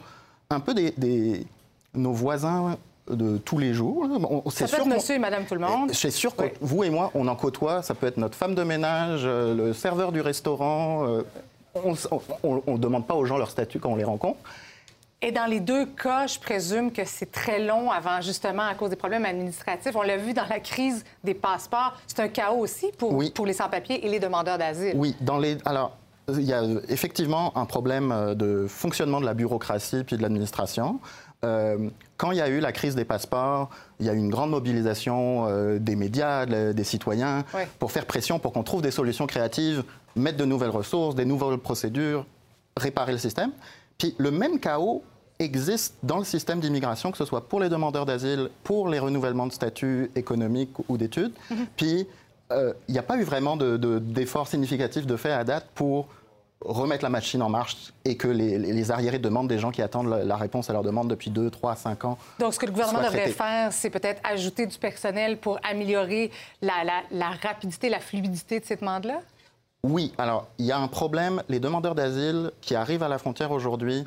un 0.50 0.60
peu 0.60 0.74
des, 0.74 1.46
nos 1.94 2.14
voisins 2.14 2.78
de 3.10 3.38
tous 3.38 3.58
les 3.58 3.74
jours. 3.74 4.08
C'est 4.52 4.68
sûr 4.68 4.86
monsieur 4.86 5.16
et 5.16 5.20
madame 5.20 5.46
tout 5.46 5.56
le 5.56 5.62
monde. 5.62 5.92
C'est 5.94 6.12
sûr 6.12 6.36
que 6.36 6.44
vous 6.62 6.84
et 6.84 6.90
moi, 6.90 7.12
on 7.16 7.28
en 7.28 7.36
côtoie. 7.36 7.82
Ça 7.82 7.96
peut 7.96 8.08
être 8.08 8.18
notre 8.18 8.36
femme 8.36 8.56
de 8.56 8.64
ménage, 8.64 9.22
euh, 9.24 9.56
le 9.56 9.74
serveur 9.74 10.12
du 10.12 10.22
restaurant. 10.22 11.08
Euh, 11.08 11.24
on 12.44 12.74
ne 12.74 12.78
demande 12.78 13.06
pas 13.06 13.16
aux 13.16 13.26
gens 13.26 13.38
leur 13.38 13.50
statut 13.50 13.80
quand 13.80 13.90
on 13.90 13.96
les 13.96 14.04
rencontre. 14.04 14.40
Et 15.22 15.32
dans 15.32 15.46
les 15.46 15.60
deux 15.60 15.86
cas, 15.86 16.28
je 16.28 16.40
présume 16.40 16.92
que 16.92 17.04
c'est 17.04 17.30
très 17.30 17.60
long 17.60 17.92
avant, 17.92 18.22
justement, 18.22 18.64
à 18.64 18.74
cause 18.74 18.90
des 18.90 18.96
problèmes 18.96 19.26
administratifs. 19.26 19.94
On 19.96 20.02
l'a 20.02 20.16
vu 20.16 20.34
dans 20.34 20.48
la 20.50 20.60
crise 20.60 21.04
des 21.26 21.34
passeports. 21.34 21.98
C'est 22.08 22.22
un 22.22 22.30
chaos 22.30 22.60
aussi 22.60 22.92
pour, 22.98 23.22
pour 23.34 23.46
les 23.46 23.54
sans-papiers 23.54 24.06
et 24.06 24.10
les 24.10 24.20
demandeurs 24.20 24.58
d'asile. 24.58 24.94
Oui, 24.96 25.16
dans 25.20 25.38
les... 25.38 25.58
alors, 25.66 25.92
il 26.38 26.46
y 26.46 26.54
a 26.54 26.64
effectivement 26.88 27.56
un 27.58 27.66
problème 27.66 28.12
euh, 28.12 28.36
de 28.36 28.68
fonctionnement 28.68 29.20
de 29.20 29.26
la 29.26 29.34
bureaucratie 29.34 30.04
puis 30.04 30.18
de 30.18 30.22
l'administration. 30.22 31.00
Euh, 31.46 31.90
quand 32.18 32.32
il 32.32 32.38
y 32.38 32.42
a 32.42 32.50
eu 32.50 32.60
la 32.60 32.72
crise 32.72 32.96
des 32.96 33.06
passeports, 33.06 33.70
il 34.00 34.06
y 34.06 34.10
a 34.10 34.14
eu 34.14 34.18
une 34.18 34.30
grande 34.30 34.52
mobilisation 34.52 35.46
euh, 35.48 35.80
des 35.80 35.96
médias, 35.96 36.46
des 36.46 36.84
citoyens, 36.84 37.46
pour 37.80 37.92
faire 37.92 38.06
pression 38.06 38.40
pour 38.40 38.52
qu'on 38.52 38.64
trouve 38.64 38.82
des 38.82 38.92
solutions 38.92 39.26
créatives, 39.26 39.84
mettre 40.16 40.38
de 40.38 40.46
nouvelles 40.46 40.70
ressources, 40.70 41.16
des 41.16 41.26
nouvelles 41.26 41.58
procédures, 41.58 42.26
réparer 42.76 43.14
le 43.14 43.18
système. 43.18 43.52
Puis 43.98 44.16
le 44.18 44.32
même 44.32 44.60
chaos 44.60 45.04
existe 45.40 45.96
dans 46.04 46.18
le 46.18 46.26
système 46.26 46.60
d'immigration, 46.60 47.12
que 47.12 47.18
ce 47.18 47.24
soit 47.24 47.48
pour 47.48 47.62
les 47.62 47.70
demandeurs 47.70 48.06
d'asile, 48.06 48.50
pour 48.64 48.90
les 48.90 49.00
renouvellements 49.00 49.48
de 49.48 49.54
statut 49.54 50.12
économique 50.16 50.72
ou 50.90 50.98
d'études. 50.98 51.32
Mm-hmm. 51.50 51.66
Puis 51.78 52.08
il 52.52 52.92
n'y 52.92 52.98
a 52.98 53.04
pas 53.04 53.16
eu 53.16 53.24
vraiment 53.24 53.56
d'efforts 53.56 54.46
de, 54.46 54.50
significatifs 54.50 55.06
de 55.06 55.16
fait 55.16 55.32
à 55.32 55.44
date 55.44 55.68
pour 55.76 56.08
remettre 56.62 57.04
la 57.04 57.10
machine 57.10 57.42
en 57.42 57.50
marche 57.50 57.94
et 58.04 58.18
que 58.18 58.28
les, 58.28 58.92
arriérés 58.92 59.20
demandent 59.20 59.48
des 59.48 59.60
gens 59.60 59.72
qui 59.72 59.82
attendent 59.82 60.08
la, 60.08 60.36
réponse 60.36 60.70
à 60.70 60.74
leur 60.74 60.84
demande 60.84 61.10
depuis 61.10 61.30
2, 61.30 61.50
3, 61.50 61.76
5 61.76 62.06
ans. 62.06 62.18
Donc, 62.40 62.54
ce 62.54 62.60
que 62.60 62.66
le 62.66 62.72
gouvernement 62.72 63.02
devrait 63.02 63.30
faire, 63.30 63.72
c'est 63.72 63.90
peut-être 63.90 64.22
ajouter 64.24 64.66
du 64.66 64.78
personnel 64.78 65.38
pour 65.38 65.60
améliorer 65.64 66.32
la, 66.62 66.74
la 67.12 67.30
rapidité, 67.30 67.90
la 67.90 68.00
fluidité 68.00 68.60
de 68.60 68.66
cette 68.66 68.82
demande-là? 68.82 69.22
Oui. 69.84 70.14
Alors, 70.18 70.48
il 70.58 70.66
y 70.66 70.72
a 70.72 70.78
un 70.78 70.88
problème. 70.88 71.42
Les 71.48 71.60
demandeurs 71.60 71.96
d'asile 71.96 72.52
qui 72.62 72.76
arrivent 72.76 73.04
à 73.04 73.08
la 73.08 73.18
frontière 73.18 73.52
aujourd'hui, 73.52 74.06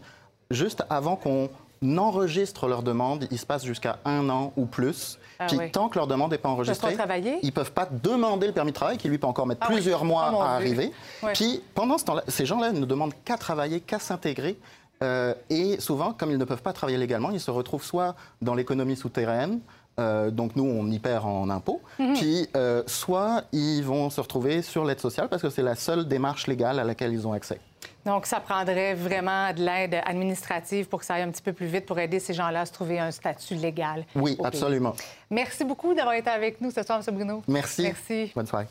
juste 0.50 0.84
avant 0.90 1.16
qu'on 1.16 1.48
n'enregistrent 1.82 2.68
leur 2.68 2.82
demande, 2.82 3.26
il 3.30 3.38
se 3.38 3.46
passe 3.46 3.64
jusqu'à 3.64 3.98
un 4.04 4.28
an 4.30 4.52
ou 4.56 4.66
plus. 4.66 5.18
Ah 5.38 5.46
puis 5.46 5.70
tant 5.72 5.88
que 5.88 5.98
leur 5.98 6.06
demande 6.06 6.30
n'est 6.30 6.38
pas 6.38 6.48
enregistrée, 6.48 6.96
ils 7.42 7.46
ne 7.46 7.50
peuvent 7.50 7.72
pas 7.72 7.86
demander 7.90 8.46
le 8.46 8.52
permis 8.52 8.70
de 8.70 8.76
travail 8.76 8.96
qui 8.96 9.08
lui 9.08 9.18
peut 9.18 9.26
encore 9.26 9.46
mettre 9.46 9.62
ah 9.64 9.72
plusieurs 9.72 10.04
mois 10.04 10.30
oh 10.32 10.40
à 10.40 10.50
arriver. 10.50 10.92
Puis 11.34 11.62
pendant 11.74 11.98
ce 11.98 12.04
temps-là, 12.04 12.22
ces 12.28 12.46
gens-là 12.46 12.72
ne 12.72 12.84
demandent 12.86 13.14
qu'à 13.24 13.36
travailler, 13.36 13.80
qu'à 13.80 13.98
s'intégrer. 13.98 14.56
Euh, 15.02 15.34
et 15.50 15.80
souvent, 15.80 16.12
comme 16.12 16.30
ils 16.30 16.38
ne 16.38 16.44
peuvent 16.44 16.62
pas 16.62 16.72
travailler 16.72 16.98
légalement, 16.98 17.30
ils 17.30 17.40
se 17.40 17.50
retrouvent 17.50 17.82
soit 17.82 18.14
dans 18.40 18.54
l'économie 18.54 18.94
souterraine, 18.94 19.60
euh, 19.98 20.30
donc 20.30 20.56
nous, 20.56 20.64
on 20.64 20.90
y 20.90 20.98
perd 20.98 21.26
en 21.26 21.50
impôts. 21.50 21.80
Mhm. 21.98 22.14
Puis, 22.14 22.48
euh, 22.56 22.82
soit 22.86 23.44
ils 23.52 23.82
vont 23.82 24.10
se 24.10 24.20
retrouver 24.20 24.62
sur 24.62 24.84
l'aide 24.84 25.00
sociale 25.00 25.28
parce 25.28 25.42
que 25.42 25.50
c'est 25.50 25.62
la 25.62 25.74
seule 25.74 26.06
démarche 26.06 26.46
légale 26.46 26.78
à 26.78 26.84
laquelle 26.84 27.12
ils 27.12 27.26
ont 27.26 27.32
accès. 27.32 27.60
Donc, 28.04 28.26
ça 28.26 28.40
prendrait 28.40 28.94
vraiment 28.94 29.52
de 29.52 29.62
l'aide 29.62 30.00
administrative 30.04 30.88
pour 30.88 31.00
que 31.00 31.06
ça 31.06 31.14
aille 31.14 31.22
un 31.22 31.30
petit 31.30 31.42
peu 31.42 31.52
plus 31.52 31.66
vite 31.66 31.86
pour 31.86 31.98
aider 31.98 32.18
ces 32.18 32.34
gens-là 32.34 32.62
à 32.62 32.66
se 32.66 32.72
trouver 32.72 32.98
un 32.98 33.10
statut 33.10 33.54
légal. 33.54 34.04
Oui, 34.14 34.36
absolument. 34.42 34.94
Merci 35.30 35.64
beaucoup 35.64 35.94
d'avoir 35.94 36.14
été 36.14 36.30
avec 36.30 36.60
nous 36.60 36.70
ce 36.70 36.82
soir, 36.82 37.00
M. 37.06 37.14
Bruno. 37.14 37.42
Merci. 37.46 37.82
Merci. 37.82 38.32
Bonne 38.34 38.46
soirée. 38.46 38.66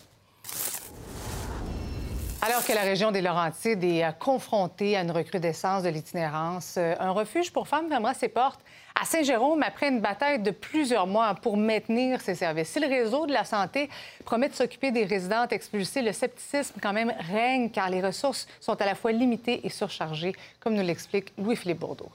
Alors 2.43 2.65
que 2.65 2.73
la 2.73 2.81
région 2.81 3.11
des 3.11 3.21
Laurentides 3.21 3.83
est 3.83 4.03
euh, 4.03 4.11
confrontée 4.13 4.97
à 4.97 5.01
une 5.01 5.11
recrudescence 5.11 5.83
de 5.83 5.89
l'itinérance, 5.89 6.73
euh, 6.77 6.95
un 6.99 7.11
refuge 7.11 7.53
pour 7.53 7.67
femmes 7.67 7.87
fermera 7.87 8.15
ses 8.15 8.29
portes 8.29 8.61
à 9.01 9.05
Saint-Jérôme 9.05 9.63
après 9.63 9.89
une 9.89 9.99
bataille 9.99 10.43
de 10.43 10.51
plusieurs 10.51 11.07
mois 11.07 11.33
pour 11.33 11.57
maintenir 11.57 12.21
ses 12.21 12.35
services. 12.35 12.69
Si 12.69 12.79
le 12.79 12.87
réseau 12.87 13.25
de 13.25 13.33
la 13.33 13.43
santé 13.45 13.89
promet 14.25 14.47
de 14.47 14.53
s'occuper 14.53 14.91
des 14.91 15.05
résidentes 15.05 15.51
expulsées, 15.51 16.03
le 16.03 16.11
scepticisme 16.11 16.79
quand 16.79 16.93
même 16.93 17.11
règne 17.31 17.71
car 17.71 17.89
les 17.89 17.99
ressources 17.99 18.47
sont 18.59 18.79
à 18.79 18.85
la 18.85 18.93
fois 18.93 19.11
limitées 19.11 19.65
et 19.65 19.69
surchargées, 19.69 20.35
comme 20.59 20.75
nous 20.75 20.83
l'explique 20.83 21.33
Louis-Philippe 21.39 21.79
Bourdeau. 21.79 22.11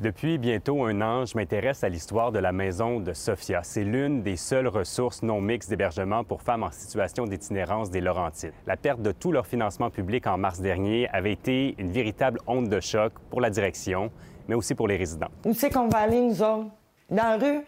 Depuis 0.00 0.38
bientôt 0.38 0.82
un 0.84 1.00
an, 1.00 1.26
je 1.26 1.36
m'intéresse 1.36 1.84
à 1.84 1.88
l'histoire 1.88 2.32
de 2.32 2.38
la 2.38 2.52
maison 2.52 2.98
de 2.98 3.12
Sophia. 3.12 3.60
C'est 3.62 3.84
l'une 3.84 4.22
des 4.22 4.36
seules 4.36 4.66
ressources 4.66 5.22
non 5.22 5.40
mixtes 5.40 5.70
d'hébergement 5.70 6.24
pour 6.24 6.42
femmes 6.42 6.62
en 6.64 6.70
situation 6.72 7.26
d'itinérance 7.26 7.90
des 7.90 8.00
Laurentides. 8.00 8.54
La 8.66 8.78
perte 8.78 9.02
de 9.02 9.12
tout 9.12 9.30
leur 9.30 9.46
financement 9.46 9.90
public 9.90 10.26
en 10.26 10.38
mars 10.38 10.60
dernier 10.60 11.06
avait 11.10 11.32
été 11.32 11.76
une 11.78 11.92
véritable 11.92 12.40
onde 12.46 12.68
de 12.68 12.80
choc 12.80 13.12
pour 13.28 13.40
la 13.42 13.50
direction, 13.50 14.10
mais 14.50 14.56
aussi 14.56 14.74
pour 14.74 14.88
les 14.88 14.96
résidents. 14.96 15.28
Où 15.44 15.54
c'est 15.54 15.70
qu'on 15.70 15.86
va 15.86 15.98
aller, 15.98 16.20
nous 16.20 16.42
autres? 16.42 16.66
Dans 17.08 17.22
la 17.22 17.36
rue? 17.36 17.60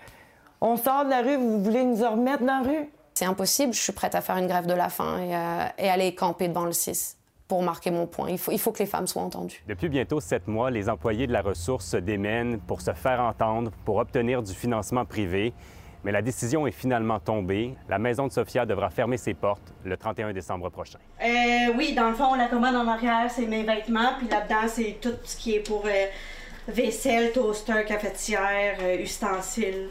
On 0.60 0.76
sort 0.76 1.04
de 1.04 1.10
la 1.10 1.22
rue, 1.22 1.36
vous 1.36 1.62
voulez 1.62 1.84
nous 1.84 1.96
remettre 1.96 2.40
dans 2.40 2.60
la 2.60 2.68
rue? 2.68 2.88
C'est 3.14 3.24
impossible, 3.24 3.72
je 3.72 3.80
suis 3.80 3.92
prête 3.92 4.16
à 4.16 4.20
faire 4.20 4.36
une 4.36 4.48
grève 4.48 4.66
de 4.66 4.74
la 4.74 4.88
faim 4.88 5.18
et, 5.20 5.36
euh, 5.36 5.64
et 5.78 5.88
aller 5.88 6.12
camper 6.12 6.48
devant 6.48 6.64
le 6.64 6.72
6 6.72 7.18
pour 7.46 7.62
marquer 7.62 7.92
mon 7.92 8.08
point. 8.08 8.30
Il 8.30 8.38
faut, 8.38 8.50
il 8.50 8.58
faut 8.58 8.72
que 8.72 8.80
les 8.80 8.86
femmes 8.86 9.06
soient 9.06 9.22
entendues. 9.22 9.62
Depuis 9.68 9.88
bientôt 9.88 10.18
sept 10.18 10.48
mois, 10.48 10.72
les 10.72 10.88
employés 10.88 11.28
de 11.28 11.32
la 11.32 11.42
ressource 11.42 11.86
se 11.86 11.98
démènent 11.98 12.58
pour 12.58 12.80
se 12.80 12.92
faire 12.92 13.20
entendre, 13.20 13.70
pour 13.84 13.98
obtenir 13.98 14.42
du 14.42 14.52
financement 14.52 15.04
privé. 15.04 15.52
Mais 16.04 16.10
la 16.10 16.22
décision 16.22 16.66
est 16.66 16.72
finalement 16.72 17.20
tombée. 17.20 17.76
La 17.88 17.98
maison 17.98 18.26
de 18.26 18.32
Sophia 18.32 18.66
devra 18.66 18.90
fermer 18.90 19.18
ses 19.18 19.34
portes 19.34 19.72
le 19.84 19.96
31 19.96 20.32
décembre 20.32 20.68
prochain. 20.68 20.98
Euh, 21.22 21.72
oui, 21.76 21.94
dans 21.94 22.08
le 22.08 22.14
fond, 22.14 22.34
la 22.34 22.48
commande 22.48 22.74
en 22.74 22.88
arrière, 22.88 23.30
c'est 23.30 23.46
mes 23.46 23.62
vêtements, 23.62 24.14
puis 24.18 24.26
là-dedans, 24.28 24.66
c'est 24.66 24.98
tout 25.00 25.14
ce 25.22 25.36
qui 25.36 25.54
est 25.54 25.60
pour 25.60 25.84
euh, 25.86 26.06
vaisselle, 26.68 27.32
toaster, 27.32 27.84
cafetière, 27.86 28.78
euh, 28.80 28.96
ustensiles. 28.98 29.88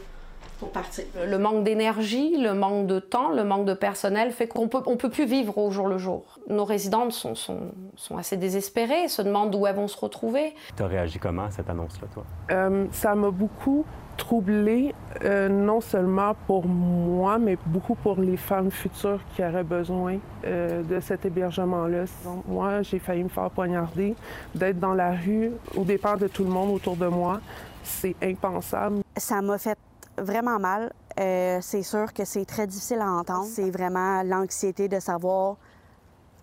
Pour 0.62 0.70
partir. 0.70 1.04
Le 1.26 1.38
manque 1.38 1.64
d'énergie, 1.64 2.36
le 2.40 2.54
manque 2.54 2.86
de 2.86 3.00
temps, 3.00 3.32
le 3.32 3.42
manque 3.42 3.64
de 3.64 3.74
personnel 3.74 4.30
fait 4.30 4.46
qu'on 4.46 4.68
peut, 4.68 4.80
on 4.86 4.96
peut 4.96 5.10
plus 5.10 5.26
vivre 5.26 5.58
au 5.58 5.72
jour 5.72 5.88
le 5.88 5.98
jour. 5.98 6.38
Nos 6.48 6.64
résidentes 6.64 7.10
sont, 7.10 7.34
sont, 7.34 7.72
sont 7.96 8.16
assez 8.16 8.36
désespérées, 8.36 9.08
se 9.08 9.22
demandent 9.22 9.52
où 9.56 9.66
elles 9.66 9.74
vont 9.74 9.88
se 9.88 9.98
retrouver. 9.98 10.54
Tu 10.76 10.84
as 10.84 10.86
réagi 10.86 11.18
comment 11.18 11.46
à 11.46 11.50
cette 11.50 11.68
annonce-là, 11.68 12.06
toi? 12.14 12.24
Euh, 12.52 12.86
ça 12.92 13.16
m'a 13.16 13.32
beaucoup 13.32 13.84
troublée, 14.16 14.94
euh, 15.24 15.48
non 15.48 15.80
seulement 15.80 16.36
pour 16.46 16.64
moi, 16.68 17.38
mais 17.38 17.58
beaucoup 17.66 17.96
pour 17.96 18.20
les 18.20 18.36
femmes 18.36 18.70
futures 18.70 19.18
qui 19.34 19.42
auraient 19.42 19.64
besoin 19.64 20.18
euh, 20.44 20.84
de 20.84 21.00
cet 21.00 21.24
hébergement-là. 21.24 22.04
Moi, 22.46 22.82
j'ai 22.82 23.00
failli 23.00 23.24
me 23.24 23.28
faire 23.28 23.50
poignarder. 23.50 24.14
D'être 24.54 24.78
dans 24.78 24.94
la 24.94 25.10
rue, 25.10 25.50
au 25.76 25.82
départ 25.82 26.18
de 26.18 26.28
tout 26.28 26.44
le 26.44 26.50
monde 26.50 26.70
autour 26.70 26.94
de 26.94 27.06
moi, 27.06 27.40
c'est 27.82 28.14
impensable. 28.22 29.00
Ça 29.16 29.42
m'a 29.42 29.58
fait 29.58 29.76
vraiment 30.18 30.58
mal. 30.58 30.92
Euh, 31.20 31.58
c'est 31.60 31.82
sûr 31.82 32.12
que 32.12 32.24
c'est 32.24 32.44
très 32.44 32.66
difficile 32.66 33.00
à 33.00 33.10
entendre. 33.10 33.46
C'est 33.46 33.70
vraiment 33.70 34.22
l'anxiété 34.22 34.88
de 34.88 34.98
savoir 35.00 35.56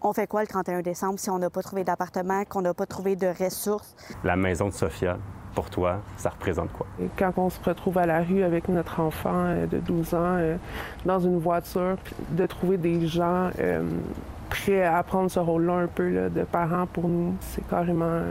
on 0.02 0.14
fait 0.14 0.28
quoi 0.28 0.42
le 0.42 0.48
31 0.48 0.82
décembre 0.82 1.20
si 1.20 1.30
on 1.30 1.40
n'a 1.40 1.50
pas 1.50 1.62
trouvé 1.62 1.84
d'appartement, 1.84 2.46
qu'on 2.46 2.62
n'a 2.62 2.74
pas 2.74 2.86
trouvé 2.86 3.16
de 3.16 3.28
ressources. 3.28 3.96
La 4.24 4.36
maison 4.36 4.68
de 4.68 4.74
Sophia, 4.74 5.18
pour 5.56 5.70
toi, 5.70 6.00
ça 6.18 6.30
représente 6.30 6.72
quoi? 6.72 6.88
Quand 7.18 7.34
on 7.38 7.50
se 7.50 7.60
retrouve 7.62 7.98
à 7.98 8.06
la 8.06 8.22
rue 8.22 8.44
avec 8.44 8.70
notre 8.70 9.00
enfant 9.00 9.34
euh, 9.34 9.66
de 9.68 9.80
12 9.80 10.14
ans 10.14 10.18
euh, 10.38 10.58
dans 11.06 11.20
une 11.20 11.40
voiture, 11.40 11.98
de 12.30 12.46
trouver 12.46 12.78
des 12.78 13.08
gens 13.08 13.50
euh, 13.60 13.84
prêts 14.50 14.86
à 14.86 15.04
prendre 15.04 15.30
ce 15.30 15.40
rôle-là 15.40 15.74
un 15.74 15.88
peu 15.88 16.10
là, 16.10 16.30
de 16.30 16.44
parents 16.44 16.88
pour 16.88 17.10
nous, 17.10 17.36
c'est 17.42 17.68
carrément 17.68 18.22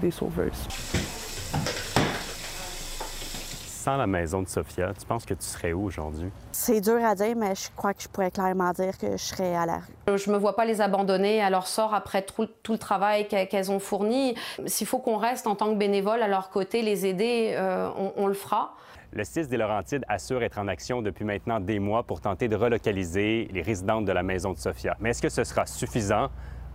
des 0.00 0.10
sauveuses. 0.10 0.68
Sans 3.84 3.98
la 3.98 4.06
maison 4.06 4.40
de 4.40 4.48
Sophia, 4.48 4.94
tu 4.98 5.04
penses 5.04 5.26
que 5.26 5.34
tu 5.34 5.44
serais 5.44 5.74
où 5.74 5.84
aujourd'hui? 5.84 6.30
C'est 6.52 6.80
dur 6.80 7.04
à 7.04 7.14
dire, 7.14 7.36
mais 7.36 7.54
je 7.54 7.68
crois 7.76 7.92
que 7.92 8.02
je 8.02 8.08
pourrais 8.08 8.30
clairement 8.30 8.72
dire 8.72 8.96
que 8.96 9.10
je 9.12 9.16
serais 9.22 9.54
à 9.54 9.66
la 9.66 9.80
rue. 10.06 10.16
Je 10.16 10.30
me 10.30 10.38
vois 10.38 10.56
pas 10.56 10.64
les 10.64 10.80
abandonner 10.80 11.42
à 11.42 11.50
leur 11.50 11.66
sort 11.66 11.92
après 11.92 12.22
tout, 12.22 12.46
tout 12.62 12.72
le 12.72 12.78
travail 12.78 13.28
qu'e- 13.28 13.46
qu'elles 13.46 13.70
ont 13.70 13.78
fourni. 13.78 14.36
S'il 14.64 14.86
faut 14.86 15.00
qu'on 15.00 15.18
reste 15.18 15.46
en 15.46 15.54
tant 15.54 15.68
que 15.70 15.74
bénévole 15.78 16.22
à 16.22 16.28
leur 16.28 16.48
côté, 16.48 16.80
les 16.80 17.04
aider, 17.04 17.52
euh, 17.58 17.90
on, 17.98 18.14
on 18.16 18.26
le 18.26 18.32
fera. 18.32 18.72
Le 19.12 19.22
6 19.22 19.48
des 19.48 19.58
Laurentides 19.58 20.06
assure 20.08 20.42
être 20.42 20.56
en 20.58 20.66
action 20.66 21.02
depuis 21.02 21.26
maintenant 21.26 21.60
des 21.60 21.78
mois 21.78 22.04
pour 22.04 22.22
tenter 22.22 22.48
de 22.48 22.56
relocaliser 22.56 23.50
les 23.52 23.60
résidentes 23.60 24.06
de 24.06 24.12
la 24.12 24.22
maison 24.22 24.54
de 24.54 24.58
Sophia. 24.58 24.96
Mais 24.98 25.10
est-ce 25.10 25.20
que 25.20 25.28
ce 25.28 25.44
sera 25.44 25.66
suffisant? 25.66 26.28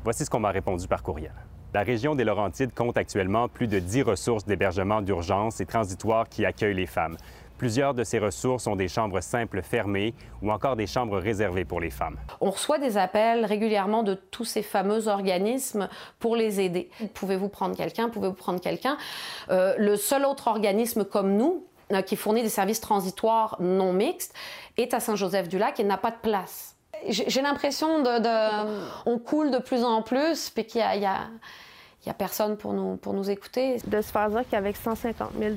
Voici 0.03 0.25
ce 0.25 0.29
qu'on 0.29 0.39
m'a 0.41 0.51
répondu 0.51 0.87
par 0.87 1.01
courriel. 1.01 1.33
La 1.71 1.83
région 1.83 2.15
des 2.15 2.23
Laurentides 2.23 2.73
compte 2.73 2.97
actuellement 2.97 3.47
plus 3.47 3.67
de 3.67 3.77
10 3.77 4.01
ressources 4.01 4.43
d'hébergement 4.43 5.03
d'urgence 5.03 5.61
et 5.61 5.67
transitoires 5.67 6.27
qui 6.27 6.43
accueillent 6.43 6.73
les 6.73 6.87
femmes. 6.87 7.15
Plusieurs 7.59 7.93
de 7.93 8.03
ces 8.03 8.17
ressources 8.17 8.65
ont 8.65 8.75
des 8.75 8.87
chambres 8.87 9.21
simples 9.21 9.61
fermées 9.61 10.15
ou 10.41 10.51
encore 10.51 10.75
des 10.75 10.87
chambres 10.87 11.19
réservées 11.19 11.65
pour 11.65 11.79
les 11.79 11.91
femmes. 11.91 12.17
On 12.41 12.49
reçoit 12.49 12.79
des 12.79 12.97
appels 12.97 13.45
régulièrement 13.45 14.01
de 14.01 14.15
tous 14.15 14.45
ces 14.45 14.63
fameux 14.63 15.07
organismes 15.07 15.89
pour 16.17 16.35
les 16.35 16.59
aider. 16.59 16.89
Pouvez-vous 17.13 17.49
prendre 17.49 17.75
quelqu'un? 17.75 18.09
Pouvez-vous 18.09 18.33
prendre 18.33 18.59
quelqu'un? 18.59 18.97
Euh, 19.51 19.75
le 19.77 19.95
seul 19.95 20.25
autre 20.25 20.47
organisme 20.47 21.05
comme 21.05 21.35
nous, 21.35 21.67
euh, 21.91 22.01
qui 22.01 22.15
fournit 22.15 22.41
des 22.41 22.49
services 22.49 22.81
transitoires 22.81 23.57
non 23.59 23.93
mixtes, 23.93 24.33
est 24.77 24.95
à 24.95 24.99
Saint-Joseph-du-Lac 24.99 25.79
et 25.79 25.83
n'a 25.83 25.97
pas 25.97 26.11
de 26.11 26.19
place. 26.23 26.78
J'ai 27.07 27.41
l'impression 27.41 28.01
de, 28.01 28.19
On 29.05 29.17
coule 29.19 29.51
de 29.51 29.57
plus 29.59 29.83
en 29.83 30.01
plus, 30.01 30.49
puis 30.49 30.65
qu'il 30.65 30.81
y 30.81 30.83
a... 30.83 30.95
il 30.95 31.01
y 31.01 31.05
a- 31.05 31.27
il 32.05 32.07
y 32.07 32.11
a 32.11 32.13
personne 32.13 32.55
pour 32.55 32.71
nous, 32.71 32.95
pour 32.95 33.13
nous 33.13 33.29
écouter. 33.29 33.75
De 33.85 34.01
se 34.01 34.09
faire 34.09 34.29
dire 34.29 34.43
qu'avec 34.49 34.77
150 34.77 35.31
000 35.37 35.55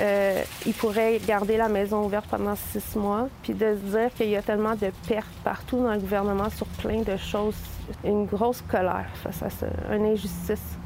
euh, 0.00 0.42
il 0.64 0.72
pourrait 0.72 1.18
garder 1.26 1.58
la 1.58 1.68
maison 1.68 2.06
ouverte 2.06 2.24
pendant 2.30 2.54
six 2.56 2.96
mois, 2.96 3.28
puis 3.42 3.52
de 3.52 3.74
se 3.74 3.96
dire 3.98 4.14
qu'il 4.14 4.30
y 4.30 4.36
a 4.36 4.40
tellement 4.42 4.74
de 4.74 4.90
pertes 5.06 5.26
partout 5.44 5.82
dans 5.82 5.92
le 5.92 5.98
gouvernement 5.98 6.48
sur 6.48 6.66
plein 6.68 7.02
de 7.02 7.16
choses, 7.18 7.54
une 8.02 8.24
grosse 8.24 8.62
colère 8.62 9.10
face 9.22 9.42
à 9.42 9.50
ça, 9.50 9.66
une 9.92 10.06
injustice. 10.06 10.77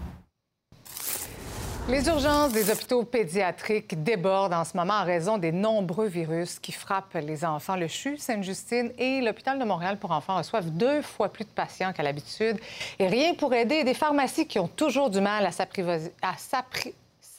Les 1.89 2.07
urgences 2.07 2.53
des 2.53 2.71
hôpitaux 2.71 3.03
pédiatriques 3.03 4.03
débordent 4.03 4.55
en 4.55 4.65
ce 4.65 4.77
moment 4.77 4.95
en 4.95 5.05
raison 5.05 5.37
des 5.37 5.51
nombreux 5.51 6.07
virus 6.07 6.59
qui 6.61 6.71
frappent 6.71 7.15
les 7.15 7.45
enfants. 7.45 7.75
Le 7.75 7.89
CHU 7.89 8.17
Sainte-Justine 8.17 8.93
et 8.99 9.21
l'hôpital 9.21 9.59
de 9.59 9.65
Montréal 9.65 9.99
pour 9.99 10.13
enfants 10.13 10.37
reçoivent 10.37 10.71
deux 10.71 11.03
fois 11.03 11.29
plus 11.29 11.45
de 11.45 11.51
patients 11.51 11.93
qu'à 11.93 12.05
l'habitude. 12.05 12.59
Et 13.01 13.09
rien 13.09 13.35
pour 13.35 13.53
aider 13.53 13.83
des 13.83 13.95
pharmacies 13.95 14.47
qui 14.47 14.61
ont 14.61 14.69
toujours 14.69 15.11
du 15.11 15.21
mal 15.21 15.45
à 15.45 15.51
s'apprivoiser- 15.51 16.13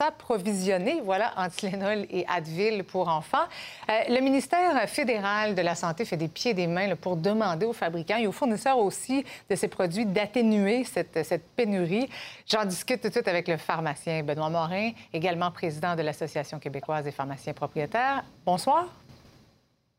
s'approvisionner 0.03 1.01
voilà, 1.03 1.31
en 1.37 1.47
Tylenol 1.49 2.05
et 2.09 2.25
Advil 2.27 2.83
pour 2.83 3.07
enfants. 3.07 3.45
Euh, 3.89 3.93
le 4.09 4.19
ministère 4.21 4.87
fédéral 4.89 5.55
de 5.55 5.61
la 5.61 5.75
Santé 5.75 6.03
fait 6.03 6.17
des 6.17 6.27
pieds 6.27 6.51
et 6.51 6.53
des 6.53 6.67
mains 6.67 6.87
là, 6.87 6.95
pour 6.95 7.15
demander 7.15 7.65
aux 7.65 7.73
fabricants 7.73 8.17
et 8.17 8.27
aux 8.27 8.31
fournisseurs 8.31 8.77
aussi 8.77 9.23
de 9.49 9.55
ces 9.55 9.67
produits 9.67 10.05
d'atténuer 10.05 10.83
cette, 10.83 11.23
cette 11.25 11.47
pénurie. 11.55 12.09
J'en 12.47 12.65
discute 12.65 13.01
tout 13.01 13.07
de 13.07 13.13
suite 13.13 13.27
avec 13.27 13.47
le 13.47 13.57
pharmacien 13.57 14.23
Benoît 14.23 14.49
Morin, 14.49 14.91
également 15.13 15.51
président 15.51 15.95
de 15.95 16.01
l'Association 16.01 16.59
québécoise 16.59 17.05
des 17.05 17.11
pharmaciens 17.11 17.53
propriétaires. 17.53 18.23
Bonsoir. 18.45 18.85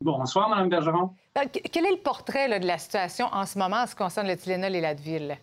Bonsoir, 0.01 0.49
Mme 0.49 0.69
Bergeron. 0.69 1.09
Euh, 1.37 1.45
que- 1.45 1.67
Quel 1.71 1.85
est 1.85 1.91
le 1.91 1.97
portrait 1.97 2.47
là, 2.47 2.59
de 2.59 2.67
la 2.67 2.77
situation 2.77 3.27
en 3.31 3.45
ce 3.45 3.57
moment 3.57 3.77
en 3.77 3.87
ce 3.87 3.91
qui 3.95 4.03
concerne 4.03 4.27
le 4.27 4.37
Tylenol 4.37 4.75
et 4.75 4.81
l'Advil? 4.81 5.37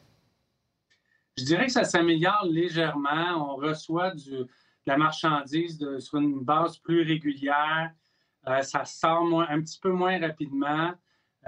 Je 1.36 1.44
dirais 1.44 1.66
que 1.66 1.72
ça 1.72 1.84
s'améliore 1.84 2.46
légèrement. 2.48 3.52
On 3.52 3.56
reçoit 3.56 4.10
du- 4.10 4.30
de 4.30 4.48
la 4.86 4.96
marchandise 4.96 5.78
de- 5.78 5.98
sur 5.98 6.18
une 6.18 6.40
base 6.40 6.76
plus 6.78 7.02
régulière. 7.02 7.90
Euh, 8.48 8.60
ça 8.62 8.84
sort 8.84 9.24
moins- 9.24 9.46
un 9.48 9.60
petit 9.60 9.78
peu 9.80 9.90
moins 9.90 10.18
rapidement. 10.20 10.92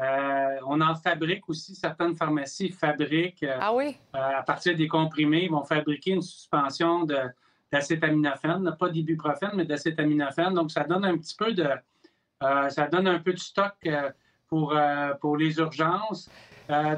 Euh, 0.01 0.57
on 0.66 0.81
en 0.81 0.94
fabrique 0.94 1.49
aussi, 1.49 1.75
certaines 1.75 2.16
pharmacies 2.16 2.70
fabriquent 2.70 3.42
euh, 3.44 3.59
Ah 3.61 3.75
oui? 3.75 3.97
à 4.12 4.42
partir 4.42 4.77
des 4.77 4.88
comprimés, 4.88 5.44
ils 5.44 5.51
vont 5.51 5.62
fabriquer 5.64 6.12
une 6.12 6.23
suspension 6.23 7.05
de- 7.05 7.29
d'acétaminophène, 7.70 8.75
pas 8.79 8.88
d'ibuprofène, 8.88 9.51
mais 9.55 9.64
d'acétaminophène. 9.64 10.55
Donc, 10.55 10.70
ça 10.70 10.85
donne 10.85 11.05
un 11.05 11.16
petit 11.18 11.35
peu 11.37 11.53
de, 11.53 11.68
ça 12.40 12.87
donne 12.88 13.09
un 13.09 13.18
peu 13.18 13.33
de 13.33 13.38
stock 13.38 13.75
pour, 14.49 14.75
pour 15.20 15.37
les 15.37 15.59
urgences. 15.59 16.31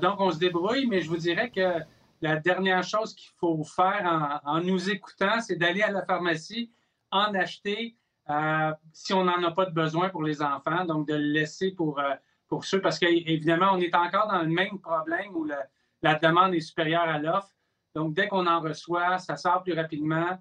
Donc, 0.03 0.21
on 0.21 0.31
se 0.31 0.39
débrouille, 0.39 0.87
mais 0.87 1.01
je 1.01 1.09
vous 1.09 1.17
dirais 1.17 1.51
que 1.51 1.81
la 2.21 2.37
dernière 2.37 2.83
chose 2.83 3.15
qu'il 3.15 3.31
faut 3.39 3.63
faire 3.65 4.41
en, 4.45 4.61
nous 4.61 4.91
écoutant, 4.91 5.41
c'est 5.41 5.57
d'aller 5.57 5.83
à 5.83 5.91
la 5.91 6.05
pharmacie, 6.05 6.73
en 7.11 7.35
acheter 7.35 7.97
euh, 8.29 8.73
si 8.93 9.13
on 9.13 9.25
n'en 9.25 9.43
a 9.43 9.53
pas 9.53 9.67
de 9.67 9.71
besoin 9.71 10.09
pour 10.09 10.23
les 10.23 10.43
enfants, 10.43 10.85
donc 10.85 11.07
de 11.07 11.15
le 11.15 11.21
laisser 11.21 11.71
pour, 11.71 12.01
euh, 12.01 12.15
pour 12.49 12.65
ceux, 12.65 12.81
parce 12.81 12.99
qu'évidemment, 12.99 13.71
on 13.73 13.79
est 13.79 13.95
encore 13.95 14.29
dans 14.29 14.43
le 14.43 14.49
même 14.49 14.79
problème 14.81 15.35
où 15.35 15.45
la, 15.45 16.15
demande 16.17 16.55
est 16.55 16.61
supérieure 16.61 17.03
à 17.03 17.19
l'offre. 17.19 17.55
Donc, 17.95 18.15
dès 18.15 18.29
qu'on 18.29 18.47
en 18.47 18.61
reçoit, 18.61 19.19
ça 19.19 19.37
sort 19.37 19.63
plus 19.63 19.73
rapidement 19.73 20.39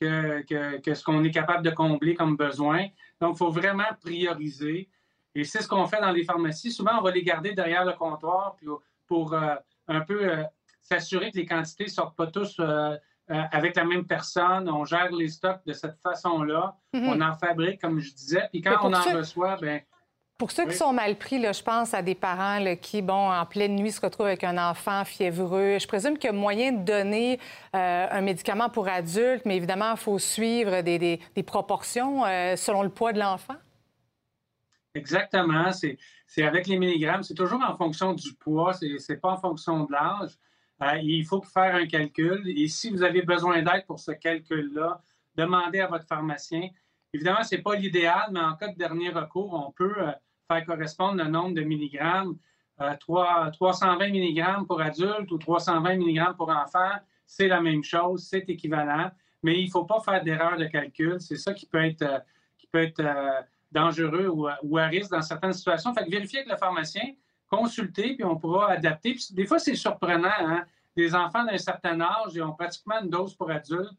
que, 0.00 0.42
que, 0.80 0.94
ce 0.94 1.04
qu'on 1.04 1.22
est 1.22 1.30
capable 1.30 1.64
de 1.64 1.70
combler 1.70 2.14
comme 2.14 2.36
besoin. 2.36 2.86
Donc, 3.20 3.34
il 3.34 3.38
faut 3.38 3.50
vraiment 3.50 3.84
prioriser. 4.00 4.88
Et 5.34 5.44
c'est 5.44 5.62
ce 5.62 5.68
qu'on 5.68 5.86
fait 5.86 6.00
dans 6.00 6.12
les 6.12 6.24
pharmacies. 6.24 6.72
Souvent, 6.72 6.98
on 6.98 7.02
va 7.02 7.10
les 7.10 7.22
garder 7.22 7.52
derrière 7.52 7.84
le 7.84 7.92
comptoir 7.92 8.56
pour 9.06 9.34
euh, 9.34 9.54
un 9.88 10.00
peu 10.00 10.44
s'assurer 10.88 11.32
que 11.32 11.38
les 11.38 11.46
quantités 11.46 11.84
ne 11.84 11.88
sortent 11.90 12.16
pas 12.16 12.28
tous 12.28 12.56
euh, 12.60 12.96
euh, 13.30 13.42
avec 13.52 13.74
la 13.74 13.84
même 13.84 14.06
personne. 14.06 14.68
On 14.70 14.84
gère 14.84 15.10
les 15.10 15.28
stocks 15.28 15.60
de 15.66 15.72
cette 15.72 15.98
façon-là. 16.02 16.76
Mhm. 16.92 17.08
On 17.08 17.20
en 17.20 17.34
fabrique, 17.34 17.80
comme 17.80 17.98
je 17.98 18.12
disais. 18.14 18.48
Puis 18.52 18.60
quand 18.62 18.76
on 18.82 18.92
en 18.92 19.02
ceux- 19.02 19.16
reçoit, 19.16 19.56
ben 19.60 19.80
Pour 20.36 20.50
ceux 20.50 20.64
Oui. 20.64 20.70
qui 20.72 20.76
sont 20.76 20.92
mal 20.92 21.16
pris, 21.16 21.38
là, 21.38 21.52
je 21.52 21.62
pense 21.62 21.94
à 21.94 22.02
des 22.02 22.14
parents 22.16 22.58
là, 22.58 22.74
qui, 22.76 23.00
bon, 23.02 23.30
en 23.32 23.46
pleine 23.46 23.76
nuit, 23.76 23.92
se 23.92 24.00
retrouvent 24.00 24.26
avec 24.26 24.44
un 24.44 24.58
enfant 24.58 25.04
fiévreux. 25.04 25.78
Je 25.80 25.86
présume 25.86 26.18
qu'il 26.18 26.26
y 26.26 26.32
a 26.34 26.36
moyen 26.36 26.72
de 26.72 26.84
donner 26.84 27.38
euh, 27.74 28.06
un 28.10 28.20
médicament 28.20 28.68
pour 28.68 28.88
adultes, 28.88 29.42
mais 29.46 29.56
évidemment, 29.56 29.92
il 29.92 29.96
faut 29.96 30.18
suivre 30.18 30.80
des, 30.82 30.98
des- 30.98 31.20
des 31.36 31.42
proportions 31.44 32.22
selon 32.56 32.82
le 32.82 32.88
poids 32.90 33.12
de 33.12 33.20
l'enfant. 33.20 33.54
Exactement. 34.94 35.70
C'est 36.26 36.42
avec 36.44 36.66
les 36.66 36.78
milligrammes. 36.78 37.22
C'est 37.22 37.34
toujours 37.34 37.62
en 37.66 37.76
fonction 37.76 38.12
du 38.12 38.32
poids. 38.34 38.72
C'est 38.74 38.88
n'est 39.08 39.16
pas 39.16 39.30
en 39.32 39.36
fonction 39.38 39.84
de 39.84 39.92
l'âge. 39.92 40.32
Euh, 40.82 40.98
il 41.02 41.24
faut 41.24 41.42
faire 41.42 41.74
un 41.74 41.86
calcul. 41.86 42.42
Et 42.46 42.68
si 42.68 42.90
vous 42.90 43.02
avez 43.02 43.22
besoin 43.22 43.62
d'aide 43.62 43.86
pour 43.86 43.98
ce 43.98 44.12
calcul-là, 44.12 45.00
demandez 45.36 45.80
à 45.80 45.86
votre 45.86 46.06
pharmacien. 46.06 46.68
Évidemment, 47.12 47.42
ce 47.44 47.54
n'est 47.54 47.62
pas 47.62 47.76
l'idéal, 47.76 48.28
mais 48.32 48.40
en 48.40 48.54
cas 48.56 48.68
de 48.68 48.76
dernier 48.76 49.10
recours, 49.10 49.54
on 49.54 49.70
peut 49.72 49.94
euh, 49.98 50.10
faire 50.48 50.64
correspondre 50.66 51.22
le 51.22 51.30
nombre 51.30 51.54
de 51.54 51.62
milligrammes 51.62 52.36
euh, 52.80 52.94
3, 52.98 53.52
320 53.52 54.08
mg 54.08 54.66
pour 54.66 54.80
adultes 54.80 55.30
ou 55.30 55.38
320 55.38 55.94
mg 55.94 56.36
pour 56.36 56.48
enfants, 56.50 56.98
c'est 57.24 57.46
la 57.46 57.60
même 57.60 57.84
chose, 57.84 58.26
c'est 58.28 58.48
équivalent, 58.48 59.12
mais 59.44 59.60
il 59.60 59.66
ne 59.66 59.70
faut 59.70 59.84
pas 59.84 60.00
faire 60.00 60.22
d'erreur 60.24 60.56
de 60.56 60.66
calcul. 60.66 61.20
C'est 61.20 61.36
ça 61.36 61.54
qui 61.54 61.66
peut 61.66 61.84
être, 61.84 62.02
euh, 62.02 62.18
qui 62.58 62.66
peut 62.66 62.82
être 62.82 63.02
dangereux 63.70 64.28
ou, 64.28 64.48
ou, 64.64 64.78
à 64.78 64.86
risque 64.86 65.12
dans 65.12 65.22
certaines 65.22 65.52
situations. 65.52 65.94
Fait 65.94 66.04
que 66.04 66.10
vérifier 66.10 66.40
avec 66.40 66.50
le 66.50 66.56
pharmacien, 66.56 67.12
consulter, 67.56 68.14
puis 68.14 68.24
on 68.24 68.36
pourra 68.36 68.70
adapter. 68.70 69.14
Puis 69.14 69.28
des 69.32 69.46
fois, 69.46 69.58
c'est 69.58 69.74
surprenant. 69.74 70.30
Hein? 70.40 70.64
des 70.96 71.14
enfants 71.14 71.44
d'un 71.44 71.58
certain 71.58 72.00
âge, 72.00 72.32
ils 72.34 72.42
ont 72.42 72.52
pratiquement 72.52 73.00
une 73.02 73.10
dose 73.10 73.34
pour 73.34 73.50
adultes. 73.50 73.90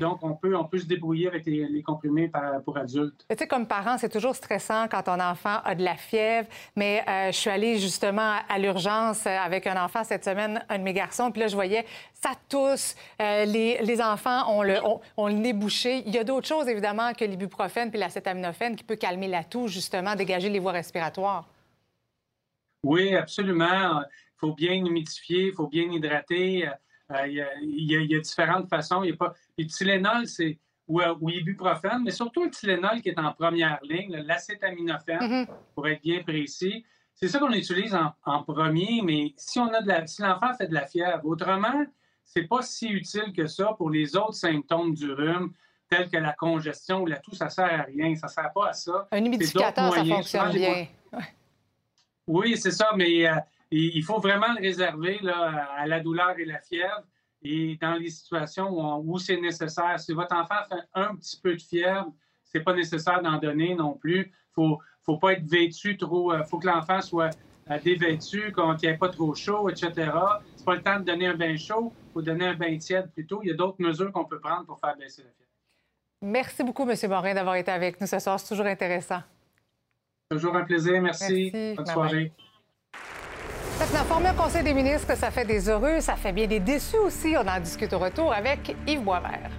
Donc, 0.00 0.18
on 0.22 0.34
peut, 0.34 0.54
on 0.54 0.64
peut 0.64 0.78
se 0.78 0.84
débrouiller 0.84 1.26
avec 1.26 1.46
les, 1.46 1.82
comprimés 1.82 2.30
pour 2.64 2.76
adultes. 2.76 3.24
Tu 3.28 3.36
sais, 3.38 3.46
comme 3.46 3.66
parent, 3.66 3.96
c'est 3.96 4.10
toujours 4.10 4.36
stressant 4.36 4.86
quand 4.88 5.02
ton 5.04 5.18
enfant 5.18 5.60
a 5.64 5.74
de 5.74 5.82
la 5.82 5.96
fièvre. 5.96 6.46
Mais 6.76 7.02
euh, 7.08 7.32
je 7.32 7.36
suis 7.36 7.48
allée 7.48 7.78
justement 7.78 8.36
à 8.46 8.58
l'urgence 8.58 9.26
avec 9.26 9.66
un 9.66 9.82
enfant 9.82 10.04
cette 10.04 10.24
semaine, 10.24 10.62
un 10.68 10.78
de 10.78 10.82
mes 10.82 10.92
garçons. 10.92 11.30
Puis 11.30 11.40
là, 11.40 11.48
je 11.48 11.54
voyais, 11.54 11.86
ça 12.12 12.30
tousse. 12.50 12.94
Euh, 13.20 13.46
les, 13.46 13.78
les, 13.78 14.02
enfants 14.02 14.52
ont 14.52 14.62
le, 14.62 14.78
ont, 15.16 15.26
le 15.28 15.34
nez 15.34 15.54
bouché. 15.54 16.02
Il 16.06 16.14
y 16.14 16.18
a 16.18 16.24
d'autres 16.24 16.48
choses, 16.48 16.68
évidemment, 16.68 17.14
que 17.14 17.24
l'ibuprofène 17.24 17.90
puis 17.90 17.98
l'acétaminophène 17.98 18.76
qui 18.76 18.84
peut 18.84 18.96
calmer 18.96 19.28
la 19.28 19.42
toux, 19.42 19.68
justement, 19.68 20.14
dégager 20.14 20.50
les 20.50 20.58
voies 20.58 20.72
respiratoires. 20.72 21.46
Oui, 22.82 23.14
absolument 23.14 24.02
faut 24.42 24.54
bien 24.54 24.74
humidifier, 24.74 25.48
il 25.48 25.52
faut 25.52 25.68
bien 25.68 25.84
hydrater. 25.84 26.68
Euh, 27.10 27.26
il, 27.26 28.08
y 28.10 28.16
a, 28.16 28.20
différentes 28.20 28.68
façons. 28.68 29.04
Il 29.04 29.10
y 29.10 29.12
a 29.12 29.16
pas... 29.16 29.34
le 29.56 29.66
Tylenol, 29.66 30.26
c'est 30.26 30.58
ou, 30.88 31.00
ou, 31.20 31.30
ibuprofène, 31.30 32.02
mais 32.04 32.10
surtout 32.10 32.44
le 32.44 32.50
Tylenol 32.50 33.00
qui 33.00 33.10
est 33.10 33.18
en 33.18 33.32
première 33.32 33.78
ligne, 33.82 34.16
l'acétaminophène, 34.26 35.20
mm-hmm. 35.20 35.46
pour 35.74 35.86
être 35.88 36.02
bien 36.02 36.22
précis. 36.24 36.84
C'est 37.14 37.28
ça 37.28 37.38
qu'on 37.38 37.52
utilise 37.52 37.96
en, 38.24 38.42
premier, 38.42 39.00
mais 39.04 39.32
si 39.36 39.60
on 39.60 39.72
a 39.72 39.80
de 39.80 39.88
la, 39.88 40.06
si 40.06 40.22
l'enfant 40.22 40.52
fait 40.54 40.66
de 40.66 40.74
la 40.74 40.86
fièvre, 40.86 41.24
autrement, 41.24 41.84
c'est 42.24 42.48
pas 42.48 42.62
si 42.62 42.88
utile 42.88 43.32
que 43.36 43.46
ça 43.46 43.74
pour 43.78 43.90
les 43.90 44.16
autres 44.16 44.34
symptômes 44.34 44.94
du 44.94 45.12
rhume, 45.12 45.52
tels 45.88 46.10
que 46.10 46.16
la 46.16 46.32
congestion 46.32 47.02
ou 47.02 47.06
la 47.06 47.18
toux, 47.18 47.34
ça 47.34 47.48
sert 47.48 47.80
à 47.80 47.82
rien, 47.82 48.16
ça 48.16 48.26
sert 48.26 48.50
pas 48.52 48.70
à 48.70 48.72
ça. 48.72 49.06
Un 49.12 49.24
humidificateur, 49.24 49.94
ça 49.94 50.04
fonctionne 50.04 50.52
bien. 50.52 50.86
Oui, 52.26 52.56
c'est 52.56 52.70
ça, 52.70 52.90
mais 52.96 53.28
euh, 53.28 53.34
il 53.70 54.02
faut 54.02 54.18
vraiment 54.18 54.52
le 54.56 54.60
réserver 54.60 55.18
là, 55.22 55.68
à 55.76 55.86
la 55.86 56.00
douleur 56.00 56.38
et 56.38 56.44
la 56.44 56.60
fièvre. 56.60 57.02
Et 57.42 57.76
dans 57.80 57.94
les 57.94 58.10
situations 58.10 59.00
où, 59.00 59.18
c'est 59.18 59.36
nécessaire, 59.36 59.98
si 59.98 60.12
votre 60.12 60.36
enfant 60.36 60.62
fait 60.68 60.82
un 60.94 61.16
petit 61.16 61.40
peu 61.40 61.54
de 61.54 61.60
fièvre, 61.60 62.12
c'est 62.44 62.60
pas 62.60 62.74
nécessaire 62.74 63.20
d'en 63.20 63.38
donner 63.38 63.74
non 63.74 63.94
plus. 63.94 64.32
Faut, 64.54 64.78
faut 65.02 65.16
pas 65.16 65.32
être 65.32 65.44
vêtu 65.44 65.96
trop. 65.96 66.32
Il 66.32 66.40
euh, 66.40 66.44
faut 66.44 66.58
que 66.58 66.66
l'enfant 66.66 67.00
soit 67.00 67.30
euh, 67.70 67.78
dévêtu, 67.78 68.52
qu'il 68.52 68.88
n'y 68.88 68.94
ait 68.94 68.96
pas 68.96 69.08
trop 69.08 69.34
chaud, 69.34 69.68
etc. 69.68 70.12
C'est 70.56 70.64
pas 70.64 70.74
le 70.74 70.82
temps 70.82 71.00
de 71.00 71.04
donner 71.04 71.26
un 71.26 71.34
bain 71.34 71.56
chaud. 71.56 71.92
Il 72.10 72.12
faut 72.12 72.22
donner 72.22 72.46
un 72.46 72.54
bain 72.54 72.76
tiède 72.78 73.10
plutôt. 73.12 73.40
Il 73.42 73.48
y 73.48 73.52
a 73.52 73.54
d'autres 73.54 73.80
mesures 73.80 74.12
qu'on 74.12 74.24
peut 74.24 74.38
prendre 74.38 74.66
pour 74.66 74.78
faire 74.78 74.96
baisser 74.96 75.22
la 75.22 75.30
fièvre. 75.30 75.50
Merci 76.20 76.62
beaucoup, 76.62 76.88
M. 76.88 76.94
Morin, 77.08 77.34
d'avoir 77.34 77.56
été 77.56 77.72
avec 77.72 78.00
nous 78.00 78.06
ce 78.06 78.18
soir. 78.20 78.38
C'est 78.38 78.48
toujours 78.48 78.66
intéressant. 78.66 79.22
Toujours 80.32 80.56
un 80.56 80.64
plaisir. 80.64 81.02
Merci. 81.02 81.52
Bonne 81.76 81.86
soirée. 81.86 82.32
Faites 82.92 83.94
informer 84.00 84.30
au 84.30 84.42
Conseil 84.42 84.62
des 84.62 84.72
ministres 84.72 85.06
que 85.06 85.14
ça 85.14 85.30
fait 85.30 85.44
des 85.44 85.68
heureux, 85.68 86.00
ça 86.00 86.16
fait 86.16 86.32
bien 86.32 86.46
des 86.46 86.60
déçus 86.60 86.96
aussi. 86.96 87.34
On 87.36 87.46
en 87.46 87.60
discute 87.60 87.92
au 87.92 87.98
retour 87.98 88.32
avec 88.32 88.74
Yves 88.86 89.02
Boisvert. 89.02 89.50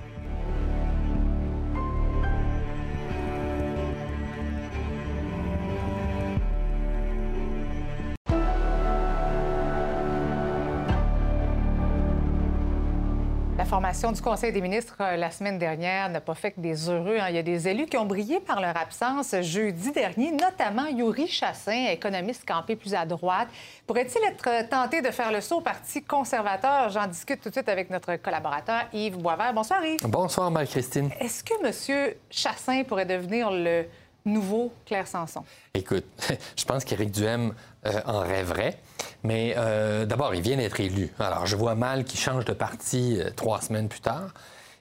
Formation 13.73 14.11
du 14.11 14.21
Conseil 14.21 14.51
des 14.51 14.61
ministres 14.61 14.97
euh, 15.01 15.15
la 15.15 15.31
semaine 15.31 15.57
dernière 15.57 16.07
n'a 16.07 16.21
pas 16.21 16.35
fait 16.35 16.51
que 16.51 16.59
des 16.59 16.89
heureux. 16.89 17.17
Hein. 17.19 17.29
Il 17.29 17.35
y 17.35 17.39
a 17.39 17.41
des 17.41 17.67
élus 17.67 17.87
qui 17.87 17.97
ont 17.97 18.05
brillé 18.05 18.39
par 18.39 18.61
leur 18.61 18.77
absence 18.77 19.33
jeudi 19.41 19.91
dernier, 19.91 20.31
notamment 20.31 20.85
Yuri 20.85 21.27
Chassin, 21.27 21.87
économiste 21.89 22.47
campé 22.47 22.75
plus 22.75 22.93
à 22.93 23.03
droite. 23.03 23.47
Pourrait-il 23.87 24.23
être 24.25 24.69
tenté 24.69 25.01
de 25.01 25.09
faire 25.09 25.31
le 25.31 25.41
saut 25.41 25.55
au 25.55 25.61
Parti 25.61 26.03
conservateur? 26.03 26.91
J'en 26.91 27.07
discute 27.07 27.41
tout 27.41 27.49
de 27.49 27.55
suite 27.55 27.67
avec 27.67 27.89
notre 27.89 28.15
collaborateur 28.17 28.83
Yves 28.93 29.17
Boisvert. 29.17 29.55
Bonsoir 29.55 29.83
Yves. 29.83 30.07
Bonsoir 30.07 30.51
Marie-Christine. 30.51 31.09
Est-ce 31.19 31.43
que 31.43 31.55
M. 31.65 32.13
Chassin 32.29 32.83
pourrait 32.83 33.07
devenir 33.07 33.49
le 33.49 33.85
nouveau 34.23 34.71
Claire 34.85 35.07
Sanson? 35.07 35.43
Écoute, 35.73 36.05
je 36.55 36.65
pense 36.65 36.85
qu'Éric 36.85 37.09
Duhem 37.09 37.55
euh, 37.85 37.99
en 38.05 38.19
rêverait. 38.19 38.77
Mais 39.23 39.55
euh, 39.57 40.05
d'abord, 40.05 40.33
il 40.33 40.41
vient 40.41 40.55
d'être 40.55 40.79
élu. 40.79 41.11
Alors, 41.19 41.45
je 41.45 41.57
vois 41.57 41.75
mal 41.75 42.05
qu'il 42.05 42.17
change 42.17 42.45
de 42.45 42.53
parti 42.53 43.19
euh, 43.19 43.29
trois 43.35 43.59
semaines 43.59 43.89
plus 43.89 43.99
tard. 43.99 44.33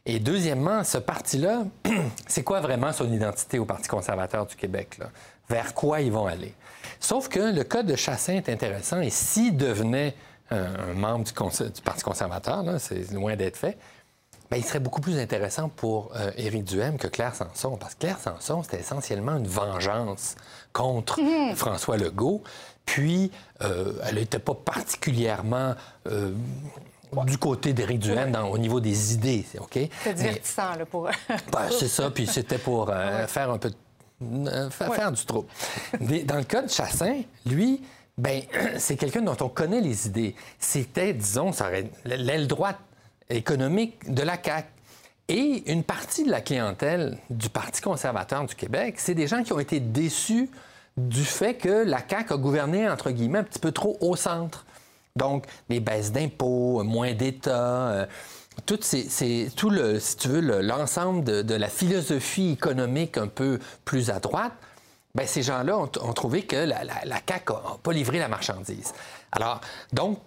Et 0.06 0.20
deuxièmement, 0.20 0.84
ce 0.84 0.98
parti-là, 0.98 1.64
c'est 2.28 2.44
quoi 2.44 2.60
vraiment 2.60 2.92
son 2.92 3.12
identité 3.12 3.58
au 3.58 3.64
Parti 3.64 3.88
conservateur 3.88 4.46
du 4.46 4.54
Québec? 4.54 5.00
Vers 5.48 5.74
quoi 5.74 6.00
ils 6.00 6.12
vont 6.12 6.26
aller? 6.26 6.54
Sauf 7.00 7.28
que 7.28 7.40
le 7.40 7.64
cas 7.64 7.82
de 7.82 7.96
Chassin 7.96 8.34
est 8.34 8.48
intéressant 8.48 9.00
et 9.00 9.10
s'il 9.10 9.56
devenait 9.56 10.14
un, 10.50 10.94
membre 10.94 11.24
du, 11.24 11.32
Parti 11.82 12.04
conservateur, 12.04 12.64
c'est 12.78 13.10
loin 13.10 13.34
d'être 13.34 13.56
fait, 13.56 13.76
ben, 14.48 14.58
il 14.58 14.64
serait 14.64 14.80
beaucoup 14.80 15.00
plus 15.00 15.18
intéressant 15.18 15.68
pour 15.68 16.12
Éric 16.36 16.64
Duhem 16.64 16.98
que 16.98 17.08
Claire 17.08 17.34
Sanson, 17.34 17.76
parce 17.76 17.94
que 17.94 18.00
Claire 18.00 18.20
Sanson, 18.20 18.62
c'était 18.62 18.80
essentiellement 18.80 19.36
une 19.36 19.46
vengeance 19.46 20.36
contre 20.72 21.20
mmh. 21.20 21.56
François 21.56 21.96
Legault. 21.96 22.42
Puis, 22.84 23.30
euh, 23.62 23.92
elle 24.04 24.16
n'était 24.16 24.38
pas 24.38 24.54
particulièrement 24.54 25.74
euh, 26.08 26.32
du 27.26 27.38
côté 27.38 27.72
d'Éric 27.72 28.00
Duhaime 28.00 28.34
au 28.50 28.58
niveau 28.58 28.80
des 28.80 29.14
idées, 29.14 29.44
OK? 29.58 29.78
C'est 30.02 30.14
divertissant, 30.14 30.74
là, 30.76 30.86
pour... 30.86 31.04
Ben, 31.52 31.68
c'est 31.70 31.88
ça, 31.88 32.10
puis 32.10 32.26
c'était 32.26 32.58
pour 32.58 32.90
euh, 32.90 33.26
faire 33.26 33.50
un 33.50 33.58
peu... 33.58 33.70
faire, 34.70 35.12
du 35.12 35.24
trouble. 35.24 35.48
Dans 36.24 36.36
le 36.36 36.44
cas 36.44 36.62
de 36.62 36.70
Chassin, 36.70 37.22
lui, 37.46 37.82
ben, 38.18 38.42
c'est 38.78 38.96
quelqu'un 38.96 39.22
dont 39.22 39.36
on 39.40 39.48
connaît 39.48 39.80
les 39.80 40.06
idées. 40.06 40.34
C'était, 40.58 41.12
disons, 41.12 41.50
l'aile 42.04 42.46
droite 42.46 42.78
économique 43.28 44.12
de 44.12 44.22
la 44.22 44.42
CAQ. 44.42 44.68
Et 45.28 45.70
une 45.70 45.84
partie 45.84 46.24
de 46.24 46.30
la 46.30 46.40
clientèle 46.40 47.16
du 47.30 47.48
Parti 47.48 47.80
conservateur 47.80 48.44
du 48.44 48.54
Québec, 48.54 48.96
c'est 48.98 49.14
des 49.14 49.26
gens 49.26 49.42
qui 49.42 49.52
ont 49.52 49.60
été 49.60 49.80
déçus 49.80 50.50
du 50.96 51.24
fait 51.24 51.54
que 51.54 51.84
la 51.84 51.98
CAQ 52.06 52.34
a 52.34 52.36
gouverné, 52.36 52.88
entre 52.88 53.10
guillemets, 53.10 53.38
un 53.38 53.44
petit 53.44 53.58
peu 53.58 53.72
trop 53.72 53.96
au 54.00 54.16
centre. 54.16 54.64
Donc, 55.16 55.44
les 55.68 55.80
baisses 55.80 56.12
d'impôts, 56.12 56.82
moins 56.84 57.12
d'État, 57.12 57.88
euh, 57.88 58.06
tout, 58.66 58.78
tout 59.56 59.70
le, 59.70 60.00
si 60.00 60.16
tu 60.16 60.28
veux, 60.28 60.60
l'ensemble 60.60 61.24
de, 61.24 61.54
la 61.54 61.68
philosophie 61.68 62.52
économique 62.52 63.18
un 63.18 63.28
peu 63.28 63.58
plus 63.84 64.10
à 64.10 64.20
droite, 64.20 64.52
ben, 65.14 65.26
ces 65.26 65.42
gens-là 65.42 65.76
ont, 65.76 66.12
trouvé 66.12 66.42
que 66.42 66.56
la, 66.56 66.84
la, 66.84 67.04
la 67.04 67.16
CAQ 67.26 67.52
n'a 67.52 67.76
pas 67.82 67.92
livré 67.92 68.18
la 68.18 68.28
marchandise. 68.28 68.94
Alors, 69.30 69.60
donc, 69.92 70.18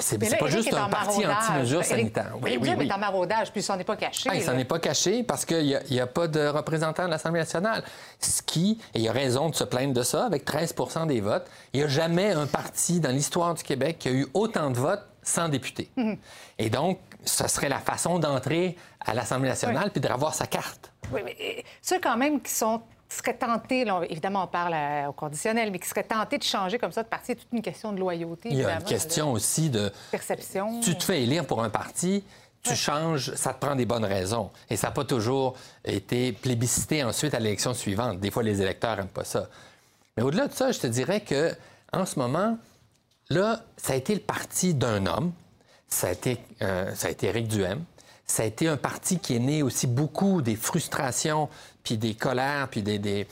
c'est 0.00 0.18
pas 0.18 0.46
juste 0.46 0.72
un 0.72 0.88
parti 0.88 1.26
anti-mesures 1.26 1.84
sanitaires. 1.84 2.34
Oui, 2.42 2.58
oui, 2.60 2.70
oui. 2.76 2.86
est 2.88 2.92
en 2.92 2.98
maraudage, 2.98 3.50
puis 3.50 3.60
il 3.60 3.64
s'en 3.64 3.78
est 3.78 3.84
pas 3.84 3.96
caché. 3.96 4.28
Ah, 4.30 4.34
il 4.34 4.42
s'en 4.42 4.56
est 4.56 4.64
pas 4.64 4.78
caché 4.78 5.22
parce 5.22 5.44
qu'il 5.44 5.80
n'y 5.90 6.00
a, 6.00 6.06
pas 6.06 6.28
de 6.28 6.46
représentant 6.48 7.06
de 7.06 7.10
l'Assemblée 7.10 7.40
nationale. 7.40 7.84
Ce 8.18 8.42
qui, 8.42 8.78
et 8.94 9.00
il 9.00 9.08
a 9.08 9.12
raison 9.12 9.48
de 9.48 9.54
se 9.54 9.64
plaindre 9.64 9.94
de 9.94 10.02
ça, 10.02 10.26
avec 10.26 10.44
13% 10.44 11.06
des 11.06 11.20
votes, 11.20 11.46
il 11.72 11.80
n'y 11.80 11.84
a 11.84 11.88
jamais 11.88 12.32
un 12.32 12.46
parti 12.46 13.00
dans 13.00 13.10
l'histoire 13.10 13.54
du 13.54 13.62
Québec 13.62 13.96
qui 13.98 14.08
a 14.08 14.12
eu 14.12 14.26
autant 14.34 14.70
de 14.70 14.76
votes 14.76 15.04
sans 15.22 15.48
député. 15.48 15.90
Mhm. 15.96 16.16
Et 16.58 16.70
donc, 16.70 16.98
ce 17.24 17.46
serait 17.48 17.68
la 17.68 17.78
façon 17.78 18.18
d'entrer 18.18 18.76
à 19.00 19.14
l'Assemblée 19.14 19.48
nationale 19.48 19.90
puis 19.90 20.00
de 20.00 20.08
revoir 20.08 20.34
sa 20.34 20.46
carte. 20.46 20.92
Oui, 21.12 21.20
mais 21.24 21.64
ceux 21.82 22.00
quand 22.00 22.16
même 22.16 22.40
qui 22.40 22.52
sont 22.52 22.82
qui 23.10 23.16
serait 23.16 23.34
tenté, 23.34 23.84
évidemment, 24.08 24.44
on 24.44 24.46
parle 24.46 24.72
euh, 24.72 25.08
au 25.08 25.12
conditionnel, 25.12 25.72
mais 25.72 25.80
qui 25.80 25.88
serait 25.88 26.04
tenté 26.04 26.38
de 26.38 26.44
changer 26.44 26.78
comme 26.78 26.92
ça 26.92 27.02
de 27.02 27.08
parti, 27.08 27.26
c'est 27.28 27.34
toute 27.34 27.52
une 27.52 27.60
question 27.60 27.92
de 27.92 27.98
loyauté. 27.98 28.50
Il 28.52 28.58
y 28.58 28.64
a 28.64 28.76
une 28.76 28.84
question 28.84 29.32
aussi 29.32 29.68
de. 29.68 29.92
Perception. 30.12 30.80
Tu 30.80 30.96
te 30.96 31.02
fais 31.02 31.22
élire 31.22 31.44
pour 31.44 31.62
un 31.62 31.70
parti, 31.70 32.22
tu 32.62 32.76
changes, 32.76 33.34
ça 33.34 33.52
te 33.52 33.58
prend 33.58 33.74
des 33.74 33.84
bonnes 33.84 34.04
raisons. 34.04 34.50
Et 34.68 34.76
ça 34.76 34.88
n'a 34.88 34.92
pas 34.92 35.04
toujours 35.04 35.56
été 35.84 36.32
plébiscité 36.32 37.02
ensuite 37.02 37.34
à 37.34 37.40
l'élection 37.40 37.74
suivante. 37.74 38.20
Des 38.20 38.30
fois, 38.30 38.44
les 38.44 38.62
électeurs 38.62 38.96
n'aiment 38.96 39.08
pas 39.08 39.24
ça. 39.24 39.48
Mais 40.16 40.22
au-delà 40.22 40.46
de 40.46 40.52
ça, 40.52 40.70
je 40.70 40.78
te 40.78 40.86
dirais 40.86 41.20
que 41.20 41.52
en 41.92 42.06
ce 42.06 42.18
moment, 42.18 42.58
là, 43.28 43.64
ça 43.76 43.94
a 43.94 43.96
été 43.96 44.14
le 44.14 44.20
parti 44.20 44.74
d'un 44.74 45.06
homme. 45.06 45.32
Ça 45.88 46.08
a 46.08 46.12
été, 46.12 46.38
euh, 46.62 46.94
ça 46.94 47.08
a 47.08 47.10
été 47.10 47.26
Éric 47.26 47.48
Duhem. 47.48 47.82
Ça 48.26 48.44
a 48.44 48.46
été 48.46 48.68
un 48.68 48.76
parti 48.76 49.18
qui 49.18 49.34
est 49.34 49.40
né 49.40 49.64
aussi 49.64 49.88
beaucoup 49.88 50.40
des 50.40 50.54
frustrations 50.54 51.48
puis 51.82 51.96
des 51.96 52.14
colères, 52.14 52.68
puis 52.68 52.82
des, 52.82 53.26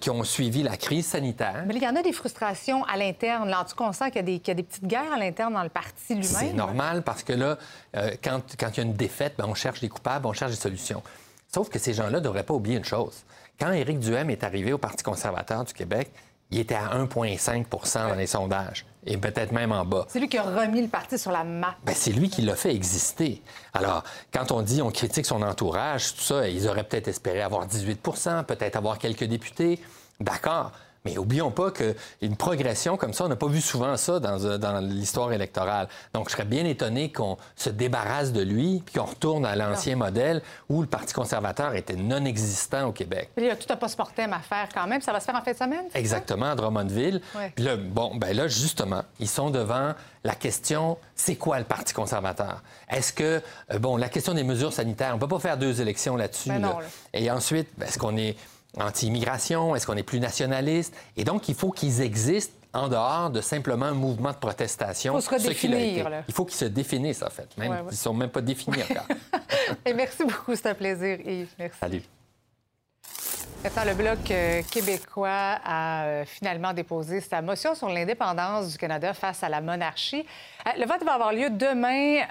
qui 0.00 0.10
ont 0.10 0.24
suivi 0.24 0.62
la 0.62 0.76
crise 0.76 1.06
sanitaire. 1.06 1.64
Mais 1.66 1.74
il 1.74 1.82
y 1.82 1.88
en 1.88 1.96
a 1.96 2.02
des 2.02 2.12
frustrations 2.12 2.84
à 2.84 2.96
l'interne. 2.96 3.52
En 3.52 3.64
tout 3.64 3.76
cas, 3.76 3.84
on 3.84 3.92
sent 3.92 4.10
qu'il 4.10 4.28
y, 4.28 4.50
a 4.50 4.54
des 4.54 4.62
petites 4.62 4.86
guerres 4.86 5.12
à 5.12 5.18
l'interne 5.18 5.54
dans 5.54 5.62
le 5.62 5.68
parti 5.68 6.14
lui-même. 6.14 6.24
C'est 6.24 6.52
normal 6.52 7.02
parce 7.02 7.22
que 7.22 7.32
là, 7.32 7.58
euh, 7.96 8.10
quand, 8.22 8.40
quand, 8.58 8.70
il 8.72 8.76
y 8.76 8.80
a 8.80 8.82
une 8.84 8.94
défaite, 8.94 9.34
ben, 9.36 9.46
on 9.48 9.54
cherche 9.54 9.80
des 9.80 9.88
coupables, 9.88 10.26
on 10.26 10.32
cherche 10.32 10.52
des 10.52 10.60
solutions. 10.60 11.02
Sauf 11.52 11.68
que 11.68 11.78
ces 11.78 11.94
gens-là 11.94 12.18
ne 12.18 12.24
devraient 12.24 12.42
pas 12.44 12.54
oublier 12.54 12.76
une 12.76 12.84
chose. 12.84 13.24
Quand 13.58 13.70
Éric 13.70 14.00
Duhem 14.00 14.30
est 14.30 14.42
arrivé 14.42 14.72
au 14.72 14.78
Parti 14.78 15.04
conservateur 15.04 15.64
du 15.64 15.72
Québec, 15.72 16.10
il 16.54 16.60
était 16.60 16.76
à 16.76 16.96
1,5% 16.96 18.08
dans 18.10 18.14
les 18.14 18.28
sondages, 18.28 18.86
et 19.04 19.16
peut-être 19.16 19.50
même 19.50 19.72
en 19.72 19.84
bas. 19.84 20.06
C'est 20.08 20.20
lui 20.20 20.28
qui 20.28 20.38
a 20.38 20.42
remis 20.44 20.82
le 20.82 20.88
parti 20.88 21.18
sur 21.18 21.32
la 21.32 21.42
map. 21.42 21.74
Ben, 21.84 21.94
c'est 21.96 22.12
lui 22.12 22.30
qui 22.30 22.42
l'a 22.42 22.54
fait 22.54 22.72
exister. 22.72 23.42
Alors, 23.72 24.04
quand 24.32 24.52
on 24.52 24.62
dit 24.62 24.80
on 24.80 24.92
critique 24.92 25.26
son 25.26 25.42
entourage, 25.42 26.14
tout 26.14 26.20
ça, 26.20 26.48
ils 26.48 26.68
auraient 26.68 26.84
peut-être 26.84 27.08
espéré 27.08 27.42
avoir 27.42 27.66
18% 27.66 28.44
peut-être 28.44 28.76
avoir 28.76 28.98
quelques 28.98 29.24
députés. 29.24 29.80
D'accord. 30.20 30.70
Mais 31.04 31.18
oublions 31.18 31.50
pas 31.50 31.70
qu'une 31.70 32.36
progression 32.36 32.96
comme 32.96 33.12
ça, 33.12 33.24
on 33.24 33.28
n'a 33.28 33.36
pas 33.36 33.46
vu 33.46 33.60
souvent 33.60 33.96
ça 33.98 34.20
dans, 34.20 34.58
dans 34.58 34.80
l'histoire 34.80 35.32
électorale. 35.32 35.88
Donc, 36.14 36.28
je 36.28 36.32
serais 36.32 36.46
bien 36.46 36.64
étonné 36.64 37.12
qu'on 37.12 37.36
se 37.56 37.68
débarrasse 37.68 38.32
de 38.32 38.40
lui 38.40 38.82
puis 38.86 38.94
qu'on 38.98 39.04
retourne 39.04 39.44
à 39.44 39.54
l'ancien 39.54 39.96
modèle 39.96 40.40
où 40.70 40.80
le 40.80 40.86
Parti 40.86 41.12
conservateur 41.12 41.74
était 41.74 41.96
non 41.96 42.24
existant 42.24 42.86
au 42.88 42.92
Québec. 42.92 43.28
Il 43.36 43.44
y 43.44 43.50
a 43.50 43.56
tout 43.56 43.70
un 43.70 43.76
post-mortem 43.76 44.32
à 44.32 44.38
faire 44.38 44.68
quand 44.72 44.86
même. 44.86 45.02
Ça 45.02 45.12
va 45.12 45.20
se 45.20 45.26
faire 45.26 45.36
en 45.36 45.42
fin 45.42 45.52
de 45.52 45.56
semaine? 45.56 45.84
Exactement, 45.94 46.52
à 46.52 46.54
Drummondville. 46.54 47.20
Puis 47.54 47.64
là, 47.64 47.76
bon, 47.76 48.14
ben 48.14 48.34
là, 48.34 48.48
justement, 48.48 49.02
ils 49.20 49.28
sont 49.28 49.50
devant 49.50 49.92
la 50.24 50.34
question, 50.34 50.96
c'est 51.14 51.36
quoi 51.36 51.58
le 51.58 51.64
Parti 51.66 51.92
conservateur? 51.92 52.62
Est-ce 52.88 53.12
que, 53.12 53.42
euh, 53.72 53.78
bon, 53.78 53.98
la 53.98 54.08
question 54.08 54.32
des 54.32 54.42
mesures 54.42 54.72
sanitaires, 54.72 55.10
on 55.10 55.16
ne 55.16 55.20
peut 55.20 55.28
pas 55.28 55.38
faire 55.38 55.58
deux 55.58 55.82
élections 55.82 56.16
là-dessus. 56.16 56.48
Ben 56.48 56.62
là. 56.62 56.78
Et 57.12 57.30
ensuite, 57.30 57.68
ben, 57.76 57.86
est-ce 57.86 57.98
qu'on 57.98 58.16
est 58.16 58.36
anti-immigration? 58.80 59.74
Est-ce 59.76 59.86
qu'on 59.86 59.96
est 59.96 60.02
plus 60.02 60.20
nationaliste? 60.20 60.94
Et 61.16 61.24
donc, 61.24 61.48
il 61.48 61.54
faut 61.54 61.70
qu'ils 61.70 62.00
existent 62.00 62.54
en 62.72 62.88
dehors 62.88 63.30
de 63.30 63.40
simplement 63.40 63.86
un 63.86 63.94
mouvement 63.94 64.32
de 64.32 64.36
protestation. 64.36 65.12
Il 65.12 65.22
faut 65.22 65.30
se 65.30 65.34
redéfinir. 65.34 66.10
Il 66.28 66.34
faut 66.34 66.44
qu'ils 66.44 66.56
se 66.56 66.64
définissent, 66.64 67.22
en 67.22 67.30
fait. 67.30 67.48
Même, 67.56 67.70
Ouais, 67.70 67.76
ouais. 67.78 67.84
Ils 67.90 67.94
ne 67.94 67.96
sont 67.98 68.14
même 68.14 68.30
pas 68.30 68.40
définis 68.40 68.82
encore. 68.82 69.06
Et 69.86 69.94
merci 69.94 70.24
beaucoup, 70.24 70.54
c'est 70.56 70.66
un 70.66 70.74
plaisir, 70.74 71.20
Yves. 71.20 71.50
Merci. 71.58 71.78
Salut. 71.80 72.02
Le 73.64 73.94
Bloc 73.94 74.30
euh, 74.30 74.62
québécois 74.70 75.58
a 75.62 76.04
euh, 76.04 76.24
finalement 76.24 76.72
déposé 76.72 77.20
sa 77.20 77.42
motion 77.42 77.74
sur 77.74 77.88
l'indépendance 77.88 78.72
du 78.72 78.78
Canada 78.78 79.12
face 79.12 79.42
à 79.42 79.48
la 79.48 79.60
monarchie. 79.60 80.24
Euh, 80.66 80.70
le 80.78 80.86
vote 80.86 81.04
va 81.04 81.14
avoir 81.14 81.32
lieu 81.32 81.50
demain 81.50 82.22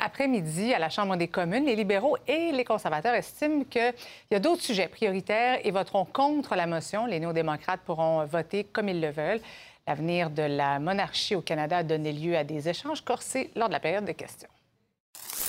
après-midi 0.00 0.74
à 0.74 0.78
la 0.78 0.88
Chambre 0.88 1.16
des 1.16 1.28
communes. 1.28 1.66
Les 1.66 1.76
libéraux 1.76 2.16
et 2.26 2.50
les 2.50 2.64
conservateurs 2.64 3.14
estiment 3.14 3.62
qu'il 3.64 3.94
y 4.30 4.34
a 4.34 4.40
d'autres 4.40 4.62
sujets 4.62 4.88
prioritaires 4.88 5.60
et 5.62 5.70
voteront 5.70 6.04
contre 6.06 6.56
la 6.56 6.66
motion. 6.66 7.06
Les 7.06 7.20
néo-démocrates 7.20 7.80
pourront 7.84 8.24
voter 8.24 8.64
comme 8.64 8.88
ils 8.88 9.00
le 9.00 9.10
veulent. 9.10 9.40
L'avenir 9.86 10.30
de 10.30 10.42
la 10.42 10.80
monarchie 10.80 11.36
au 11.36 11.42
Canada 11.42 11.78
a 11.78 11.82
donné 11.84 12.12
lieu 12.12 12.36
à 12.36 12.42
des 12.42 12.68
échanges 12.68 13.02
corsés 13.02 13.50
lors 13.54 13.68
de 13.68 13.74
la 13.74 13.80
période 13.80 14.04
de 14.04 14.12
questions. 14.12 14.48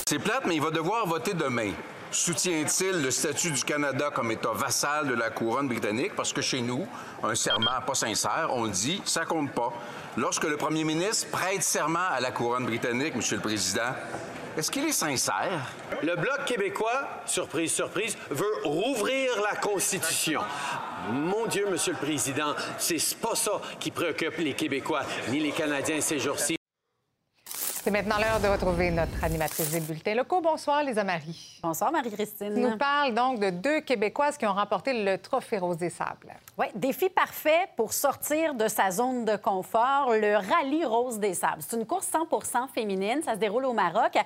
C'est 0.06 0.18
plate, 0.18 0.44
mais 0.46 0.56
il 0.56 0.62
va 0.62 0.70
devoir 0.70 1.06
voter 1.06 1.34
demain. 1.34 1.72
Soutient-il 2.10 3.02
le 3.02 3.10
statut 3.10 3.50
du 3.50 3.62
Canada 3.62 4.10
comme 4.14 4.30
État 4.30 4.52
vassal 4.54 5.08
de 5.08 5.14
la 5.14 5.28
couronne 5.28 5.68
britannique? 5.68 6.16
Parce 6.16 6.32
que 6.32 6.40
chez 6.40 6.62
nous, 6.62 6.86
un 7.22 7.34
serment 7.34 7.82
pas 7.86 7.94
sincère, 7.94 8.48
on 8.52 8.66
dit, 8.66 9.02
ça 9.04 9.26
compte 9.26 9.52
pas. 9.52 9.72
Lorsque 10.16 10.44
le 10.44 10.56
premier 10.56 10.84
ministre 10.84 11.28
prête 11.30 11.62
serment 11.62 12.08
à 12.10 12.20
la 12.20 12.30
couronne 12.30 12.64
britannique, 12.64 13.14
Monsieur 13.14 13.36
le 13.36 13.42
Président, 13.42 13.92
est-ce 14.56 14.70
qu'il 14.70 14.86
est 14.86 14.92
sincère? 14.92 15.60
Le 16.02 16.16
Bloc 16.16 16.46
québécois, 16.46 17.08
surprise, 17.26 17.72
surprise, 17.72 18.16
veut 18.30 18.54
rouvrir 18.64 19.30
la 19.42 19.56
Constitution. 19.56 20.40
Mon 21.12 21.46
Dieu, 21.46 21.68
Monsieur 21.70 21.92
le 21.92 21.98
Président, 21.98 22.54
c'est 22.78 23.18
pas 23.18 23.34
ça 23.34 23.60
qui 23.78 23.90
préoccupe 23.90 24.38
les 24.38 24.54
Québécois 24.54 25.02
ni 25.28 25.40
les 25.40 25.52
Canadiens 25.52 26.00
ces 26.00 26.18
jours-ci. 26.18 26.57
C'est 27.88 27.92
maintenant 27.92 28.18
l'heure 28.18 28.38
de 28.38 28.48
retrouver 28.48 28.90
notre 28.90 29.24
animatrice 29.24 29.70
des 29.70 29.80
bulletins 29.80 30.14
locaux. 30.14 30.42
Bonsoir, 30.42 30.82
Lisa 30.82 31.04
Marie. 31.04 31.58
Bonsoir, 31.62 31.90
Marie-Christine. 31.90 32.52
Tu 32.52 32.60
nous 32.60 32.76
parles 32.76 33.14
donc 33.14 33.40
de 33.40 33.48
deux 33.48 33.80
Québécoises 33.80 34.36
qui 34.36 34.44
ont 34.44 34.52
remporté 34.52 34.92
le 34.92 35.16
Trophée 35.16 35.56
Rose 35.56 35.78
des 35.78 35.88
Sables. 35.88 36.34
Oui, 36.58 36.66
défi 36.74 37.08
parfait 37.08 37.66
pour 37.78 37.94
sortir 37.94 38.52
de 38.52 38.68
sa 38.68 38.90
zone 38.90 39.24
de 39.24 39.36
confort, 39.36 40.10
le 40.10 40.36
Rallye 40.36 40.84
Rose 40.84 41.18
des 41.18 41.32
Sables. 41.32 41.62
C'est 41.66 41.78
une 41.78 41.86
course 41.86 42.10
100% 42.12 42.68
féminine, 42.74 43.22
ça 43.24 43.32
se 43.32 43.38
déroule 43.38 43.64
au 43.64 43.72
Maroc. 43.72 44.18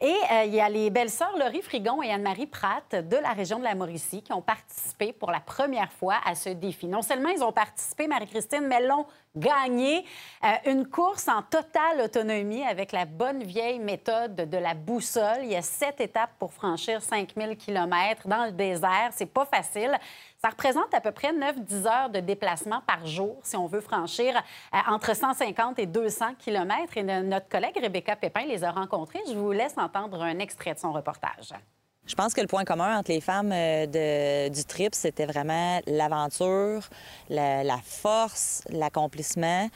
Et 0.00 0.06
euh, 0.06 0.44
il 0.44 0.54
y 0.54 0.60
a 0.60 0.68
les 0.68 0.90
belles-sœurs 0.90 1.36
Laurie 1.36 1.60
Frigon 1.60 2.00
et 2.04 2.12
Anne-Marie 2.12 2.46
Pratt 2.46 2.94
de 2.94 3.16
la 3.16 3.32
région 3.32 3.58
de 3.58 3.64
la 3.64 3.74
Mauricie 3.74 4.22
qui 4.22 4.32
ont 4.32 4.40
participé 4.40 5.12
pour 5.12 5.32
la 5.32 5.40
première 5.40 5.90
fois 5.90 6.18
à 6.24 6.36
ce 6.36 6.50
défi. 6.50 6.86
Non 6.86 7.02
seulement 7.02 7.30
ils 7.30 7.42
ont 7.42 7.50
participé, 7.50 8.06
Marie-Christine, 8.06 8.64
mais 8.68 8.80
l'ont 8.80 9.06
gagné. 9.34 10.04
Euh, 10.44 10.70
une 10.70 10.86
course 10.86 11.26
en 11.26 11.42
totale 11.42 12.00
autonomie 12.04 12.62
avec 12.62 12.92
la 12.92 13.06
bonne 13.06 13.42
vieille 13.42 13.80
méthode 13.80 14.36
de 14.36 14.56
la 14.56 14.74
boussole. 14.74 15.40
Il 15.42 15.50
y 15.50 15.56
a 15.56 15.62
sept 15.62 16.00
étapes 16.00 16.30
pour 16.38 16.52
franchir 16.52 17.02
5000 17.02 17.56
km 17.56 18.28
dans 18.28 18.44
le 18.44 18.52
désert. 18.52 19.10
C'est 19.10 19.26
pas 19.26 19.46
facile. 19.46 19.98
Ça 20.40 20.50
représente 20.50 20.94
à 20.94 21.00
peu 21.00 21.10
près 21.10 21.32
9-10 21.32 21.86
heures 21.88 22.10
de 22.10 22.20
déplacement 22.20 22.80
par 22.86 23.04
jour 23.04 23.40
si 23.42 23.56
on 23.56 23.66
veut 23.66 23.80
franchir 23.80 24.36
euh, 24.72 24.78
entre 24.88 25.16
150 25.16 25.80
et 25.80 25.86
200 25.86 26.34
km. 26.38 26.96
Et 26.96 27.02
no- 27.02 27.22
notre 27.24 27.48
collègue 27.48 27.76
Rebecca 27.82 28.14
Pépin 28.14 28.44
les 28.46 28.62
a 28.62 28.70
rencontrés. 28.70 29.18
Je 29.28 29.34
vous 29.34 29.50
laisse 29.50 29.74
entendre 29.76 30.22
un 30.22 30.38
extrait 30.38 30.74
de 30.74 30.78
son 30.78 30.92
reportage. 30.92 31.52
Je 32.06 32.14
pense 32.14 32.34
que 32.34 32.40
le 32.40 32.46
point 32.46 32.64
commun 32.64 32.98
entre 32.98 33.10
les 33.10 33.20
femmes 33.20 33.50
euh, 33.52 34.48
du 34.48 34.64
trip, 34.64 34.94
c'était 34.94 35.26
vraiment 35.26 35.80
l'aventure, 35.88 36.88
la, 37.28 37.64
la 37.64 37.78
force, 37.84 38.62
l'accomplissement, 38.70 39.68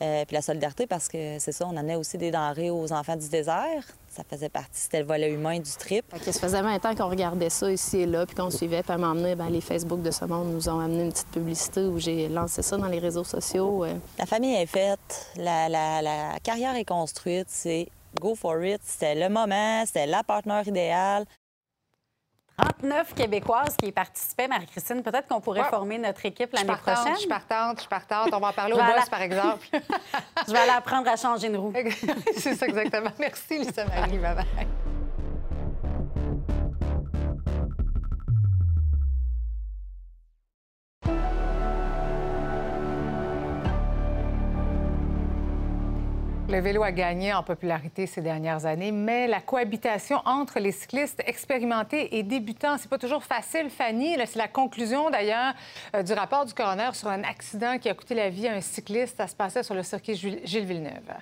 euh, 0.00 0.24
puis 0.24 0.34
la 0.34 0.42
solidarité, 0.42 0.86
parce 0.86 1.08
que 1.08 1.38
c'est 1.40 1.52
ça, 1.52 1.66
on 1.68 1.76
amenait 1.76 1.96
aussi 1.96 2.18
des 2.18 2.30
denrées 2.30 2.70
aux 2.70 2.92
enfants 2.92 3.16
du 3.16 3.28
désert. 3.28 3.84
Ça 4.14 4.22
faisait 4.28 4.48
partie, 4.48 4.68
c'était 4.80 5.00
le 5.00 5.06
volet 5.06 5.30
humain 5.32 5.58
du 5.58 5.70
trip. 5.72 6.04
Ça 6.22 6.32
faisait 6.32 6.62
20 6.62 6.84
ans 6.84 6.94
qu'on 6.94 7.08
regardait 7.08 7.50
ça 7.50 7.70
ici 7.70 7.98
et 8.00 8.06
là, 8.06 8.24
puis 8.26 8.36
qu'on 8.36 8.50
suivait. 8.50 8.82
Puis 8.82 8.92
à 8.92 8.96
donné, 8.96 9.34
ben, 9.34 9.48
les 9.50 9.60
Facebook 9.60 10.02
de 10.02 10.10
ce 10.12 10.24
monde 10.24 10.52
nous 10.52 10.68
ont 10.68 10.78
amené 10.78 11.02
une 11.04 11.12
petite 11.12 11.30
publicité 11.30 11.80
où 11.86 11.98
j'ai 11.98 12.28
lancé 12.28 12.62
ça 12.62 12.76
dans 12.76 12.86
les 12.86 13.00
réseaux 13.00 13.24
sociaux. 13.24 13.84
euh. 13.84 13.94
La 14.18 14.26
famille 14.26 14.54
est 14.54 14.66
faite, 14.66 15.32
la, 15.36 15.68
la- 15.68 16.00
la 16.02 16.38
carrière 16.42 16.76
est 16.76 16.84
construite, 16.84 17.46
c'est 17.48 17.88
go 18.20 18.34
for 18.36 18.64
it. 18.64 18.80
C'était 18.84 19.16
le 19.16 19.28
moment, 19.28 19.82
c'était 19.86 20.06
la 20.06 20.22
partenaire 20.22 20.66
idéale. 20.68 21.24
39 22.56 23.14
Québécoises 23.14 23.76
qui 23.76 23.88
y 23.88 23.92
participaient. 23.92 24.46
Marie-Christine, 24.48 25.02
peut-être 25.02 25.26
qu'on 25.28 25.40
pourrait 25.40 25.62
Ouais. 25.62 25.68
former 25.70 25.98
notre 25.98 26.24
équipe 26.26 26.52
l'année 26.52 26.72
prochaine. 26.76 27.14
Je 27.14 27.20
suis 27.20 27.28
partante, 27.28 27.76
je 27.76 27.80
suis 27.80 27.88
partante. 27.88 28.28
On 28.32 28.38
va 28.38 28.48
en 28.48 28.52
parler 28.52 28.74
au 28.74 28.76
boss, 28.76 29.08
par 29.10 29.22
exemple. 29.22 29.66
Je 30.46 30.52
vais 30.52 30.58
aller 30.58 30.70
apprendre 30.70 31.08
à 31.08 31.16
changer 31.16 31.48
une 31.48 31.56
roue. 31.56 31.72
C'est 32.36 32.54
ça, 32.54 32.66
exactement. 32.66 33.10
Merci, 33.18 33.58
Lisa 33.58 33.84
Marie. 33.86 34.18
Bye-bye. 34.18 34.66
Le 46.54 46.60
vélo 46.60 46.84
a 46.84 46.92
gagné 46.92 47.34
en 47.34 47.42
popularité 47.42 48.06
ces 48.06 48.20
dernières 48.20 48.64
années, 48.64 48.92
mais 48.92 49.26
la 49.26 49.40
cohabitation 49.40 50.22
entre 50.24 50.60
les 50.60 50.70
cyclistes 50.70 51.20
expérimentés 51.26 52.16
et 52.16 52.22
débutants, 52.22 52.78
c'est 52.78 52.88
pas 52.88 52.96
toujours 52.96 53.24
facile, 53.24 53.70
Fanny. 53.70 54.14
C'est 54.24 54.38
la 54.38 54.46
conclusion 54.46 55.10
d'ailleurs 55.10 55.52
euh, 55.96 56.04
du 56.04 56.12
rapport 56.12 56.46
du 56.46 56.54
coroner 56.54 56.90
sur 56.92 57.08
un 57.08 57.24
accident 57.24 57.76
qui 57.78 57.88
a 57.88 57.94
coûté 57.94 58.14
la 58.14 58.30
vie 58.30 58.46
à 58.46 58.52
un 58.52 58.60
cycliste. 58.60 59.16
Ça 59.16 59.26
se 59.26 59.34
passait 59.34 59.64
sur 59.64 59.74
le 59.74 59.82
circuit 59.82 60.14
Gilles 60.14 60.64
Villeneuve. 60.64 61.12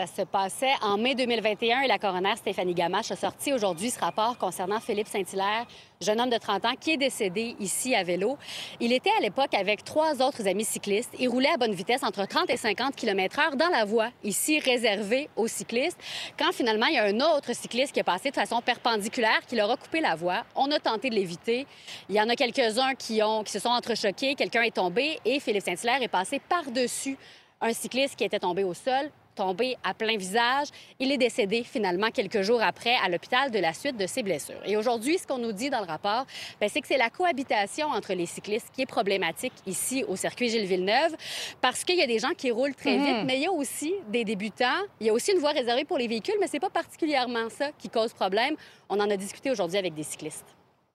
Ça 0.00 0.06
se 0.06 0.22
passait 0.22 0.72
en 0.80 0.96
mai 0.96 1.14
2021 1.14 1.82
et 1.82 1.86
la 1.86 1.98
coroner 1.98 2.34
Stéphanie 2.34 2.72
Gamache 2.72 3.10
a 3.10 3.16
sorti 3.16 3.52
aujourd'hui 3.52 3.90
ce 3.90 4.00
rapport 4.00 4.38
concernant 4.38 4.80
Philippe 4.80 5.08
Saint-Hilaire, 5.08 5.66
jeune 6.00 6.18
homme 6.18 6.30
de 6.30 6.38
30 6.38 6.64
ans 6.64 6.74
qui 6.80 6.92
est 6.92 6.96
décédé 6.96 7.54
ici 7.60 7.94
à 7.94 8.02
vélo. 8.02 8.38
Il 8.80 8.94
était 8.94 9.10
à 9.18 9.20
l'époque 9.20 9.52
avec 9.52 9.84
trois 9.84 10.22
autres 10.22 10.48
amis 10.48 10.64
cyclistes. 10.64 11.10
Il 11.18 11.28
roulait 11.28 11.50
à 11.50 11.58
bonne 11.58 11.74
vitesse 11.74 12.02
entre 12.02 12.26
30 12.26 12.48
et 12.48 12.56
50 12.56 12.96
km/h 12.96 13.56
dans 13.56 13.68
la 13.68 13.84
voie 13.84 14.08
ici 14.24 14.58
réservée 14.58 15.28
aux 15.36 15.48
cyclistes. 15.48 15.98
Quand 16.38 16.52
finalement 16.52 16.86
il 16.86 16.94
y 16.94 16.98
a 16.98 17.04
un 17.04 17.20
autre 17.36 17.54
cycliste 17.54 17.92
qui 17.92 18.00
est 18.00 18.02
passé 18.02 18.30
de 18.30 18.36
façon 18.36 18.62
perpendiculaire, 18.62 19.42
qui 19.46 19.56
leur 19.56 19.70
a 19.70 19.76
coupé 19.76 20.00
la 20.00 20.14
voie, 20.14 20.44
on 20.56 20.70
a 20.70 20.78
tenté 20.78 21.10
de 21.10 21.14
l'éviter. 21.14 21.66
Il 22.08 22.14
y 22.14 22.20
en 22.22 22.28
a 22.30 22.36
quelques-uns 22.36 22.94
qui, 22.94 23.22
ont, 23.22 23.44
qui 23.44 23.52
se 23.52 23.58
sont 23.58 23.68
entrechoqués, 23.68 24.34
quelqu'un 24.34 24.62
est 24.62 24.76
tombé 24.76 25.18
et 25.26 25.40
Philippe 25.40 25.64
Saint-Hilaire 25.64 26.00
est 26.00 26.08
passé 26.08 26.40
par-dessus 26.48 27.18
un 27.60 27.74
cycliste 27.74 28.16
qui 28.16 28.24
était 28.24 28.38
tombé 28.38 28.64
au 28.64 28.72
sol 28.72 29.10
tombé 29.40 29.76
à 29.82 29.94
plein 29.94 30.18
visage. 30.18 30.68
Il 30.98 31.10
est 31.10 31.16
décédé 31.16 31.62
finalement 31.64 32.10
quelques 32.10 32.42
jours 32.42 32.60
après 32.62 32.94
à 33.02 33.08
l'hôpital 33.08 33.50
de 33.50 33.58
la 33.58 33.72
suite 33.72 33.96
de 33.96 34.06
ses 34.06 34.22
blessures. 34.22 34.60
Et 34.66 34.76
aujourd'hui, 34.76 35.16
ce 35.16 35.26
qu'on 35.26 35.38
nous 35.38 35.52
dit 35.52 35.70
dans 35.70 35.80
le 35.80 35.86
rapport, 35.86 36.26
ben, 36.60 36.68
c'est 36.70 36.82
que 36.82 36.86
c'est 36.86 36.98
la 36.98 37.08
cohabitation 37.08 37.86
entre 37.88 38.12
les 38.12 38.26
cyclistes 38.26 38.68
qui 38.74 38.82
est 38.82 38.86
problématique 38.86 39.54
ici 39.66 40.04
au 40.06 40.16
circuit 40.16 40.50
Gilles 40.50 40.66
Villeneuve 40.66 41.16
parce 41.62 41.84
qu'il 41.84 41.96
y 41.96 42.02
a 42.02 42.06
des 42.06 42.18
gens 42.18 42.34
qui 42.36 42.50
roulent 42.50 42.74
très 42.74 42.98
Mhm. 42.98 43.04
vite, 43.06 43.24
mais 43.26 43.36
il 43.38 43.42
y 43.44 43.46
a 43.46 43.52
aussi 43.52 43.94
des 44.08 44.24
débutants. 44.26 44.82
Il 45.00 45.06
y 45.06 45.10
a 45.10 45.14
aussi 45.14 45.32
une 45.32 45.38
voie 45.38 45.52
réservée 45.52 45.86
pour 45.86 45.96
les 45.96 46.06
véhicules, 46.06 46.34
mais 46.38 46.46
c'est 46.46 46.60
pas 46.60 46.68
particulièrement 46.70 47.48
ça 47.48 47.70
qui 47.78 47.88
cause 47.88 48.12
problème. 48.12 48.56
On 48.90 49.00
en 49.00 49.08
a 49.08 49.16
discuté 49.16 49.50
aujourd'hui 49.50 49.78
avec 49.78 49.94
des 49.94 50.02
cyclistes. 50.02 50.44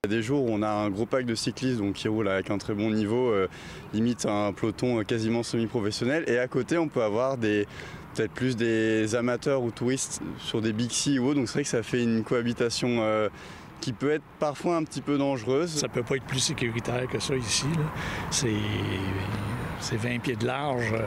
Il 0.04 0.12
y 0.12 0.14
a 0.14 0.18
des 0.18 0.22
jours 0.22 0.44
où 0.44 0.50
on 0.52 0.62
a 0.62 0.68
un 0.70 0.92
gros 0.92 1.08
pack 1.08 1.26
de 1.26 1.34
cyclistes 1.34 1.80
donc, 1.80 1.96
qui 1.96 2.08
roulent 2.08 2.28
avec 2.28 2.52
un 2.52 2.60
très 2.60 2.76
bon 2.76 2.92
niveau, 2.92 3.30
euh, 3.32 3.48
limite 3.92 4.28
un 4.28 4.54
peloton 4.54 5.00
euh, 5.00 5.04
quasiment 5.04 5.42
semi-professionnel. 5.42 6.26
Et 6.28 6.38
à 6.38 6.48
côté, 6.48 6.78
on 6.78 6.88
peut 6.88 7.02
avoir 7.02 7.38
des 7.38 7.66
peut-être 8.16 8.32
plus 8.32 8.56
des 8.56 9.16
amateurs 9.16 9.62
ou 9.62 9.72
touristes 9.72 10.22
sur 10.40 10.62
des 10.62 10.74
Big 10.74 10.92
C 10.92 11.20
ou 11.20 11.28
autres. 11.28 11.36
Donc 11.36 11.48
c'est 11.48 11.56
vrai 11.56 11.64
que 11.64 11.70
ça 11.70 11.84
fait 11.84 12.02
une 12.02 12.24
cohabitation 12.24 13.02
euh, 13.02 13.30
qui 13.82 13.94
peut 13.94 14.12
être 14.12 14.24
parfois 14.40 14.78
un 14.78 14.84
petit 14.84 15.02
peu 15.02 15.18
dangereuse. 15.18 15.70
Ça 15.70 15.88
peut 15.88 16.04
pas 16.04 16.16
être 16.16 16.26
plus 16.26 16.40
sécuritaire 16.40 17.08
que 17.08 17.20
ça 17.20 17.36
ici. 17.36 17.66
C'est 18.32 18.54
c'est 19.80 19.98
20 19.98 20.20
pieds 20.20 20.36
de 20.36 20.46
large 20.46 20.92
euh, 20.94 21.00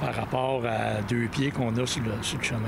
par 0.00 0.14
rapport 0.14 0.64
à 0.66 1.00
deux 1.08 1.26
pieds 1.28 1.50
qu'on 1.50 1.76
a 1.76 1.86
sur 1.86 2.02
le, 2.02 2.12
sur 2.22 2.38
le 2.38 2.44
chemin. 2.44 2.60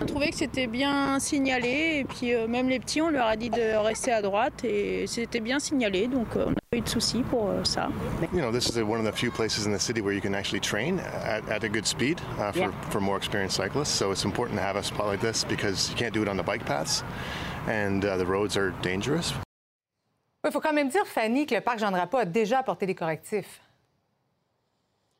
On 0.00 0.06
trouvait 0.06 0.30
que 0.30 0.36
c'était 0.36 0.66
bien 0.66 1.18
signalé 1.18 1.98
et 2.00 2.04
puis 2.04 2.32
euh, 2.34 2.46
même 2.48 2.68
les 2.68 2.78
petits, 2.80 3.00
on 3.02 3.10
leur 3.10 3.26
a 3.26 3.36
dit 3.36 3.50
de 3.50 3.76
rester 3.76 4.12
à 4.12 4.22
droite 4.22 4.64
et 4.64 5.06
c'était 5.06 5.40
bien 5.40 5.58
signalé 5.58 6.06
donc 6.08 6.28
euh, 6.36 6.44
on 6.46 6.50
n'a 6.50 6.54
pas 6.70 6.76
eu 6.76 6.80
de 6.80 6.88
soucis 6.88 7.22
pour 7.22 7.48
euh, 7.48 7.64
ça. 7.64 7.88
You 8.32 8.40
know, 8.40 8.50
this 8.52 8.68
is 8.68 8.80
one 8.82 9.00
of 9.00 9.06
the 9.06 9.16
few 9.16 9.30
places 9.30 9.66
in 9.66 9.72
the 9.72 9.80
city 9.80 10.00
where 10.00 10.14
you 10.14 10.20
can 10.20 10.34
actually 10.34 10.60
train 10.60 10.98
at, 11.24 11.42
at 11.50 11.64
a 11.64 11.68
good 11.68 11.86
speed 11.86 12.20
uh, 12.38 12.52
for, 12.52 12.58
Yeah. 12.60 12.70
for 12.90 13.00
more 13.00 13.16
experienced 13.16 13.56
cyclists. 13.56 13.90
So 13.94 14.12
it's 14.12 14.24
important 14.24 14.58
to 14.58 14.62
have 14.64 14.76
a 14.76 14.82
spot 14.82 15.06
like 15.06 15.20
this 15.20 15.44
because 15.44 15.90
you 15.90 15.96
can't 15.96 16.12
do 16.14 16.22
it 16.22 16.28
on 16.28 16.36
the 16.36 16.42
bike 16.42 16.64
paths 16.64 17.02
and 17.68 18.04
uh, 18.04 18.16
the 18.16 18.26
roads 18.26 18.56
are 18.56 18.72
dangerous. 18.82 19.32
Il 20.44 20.50
faut 20.52 20.60
quand 20.60 20.72
même 20.72 20.88
dire, 20.88 21.04
Fanny, 21.06 21.44
que 21.46 21.54
le 21.54 21.60
parc 21.60 21.78
Jean 21.80 21.90
Drapeau 21.90 22.16
a 22.18 22.24
déjà 22.24 22.60
apporté 22.60 22.86
des 22.86 22.94
correctifs. 22.94 23.60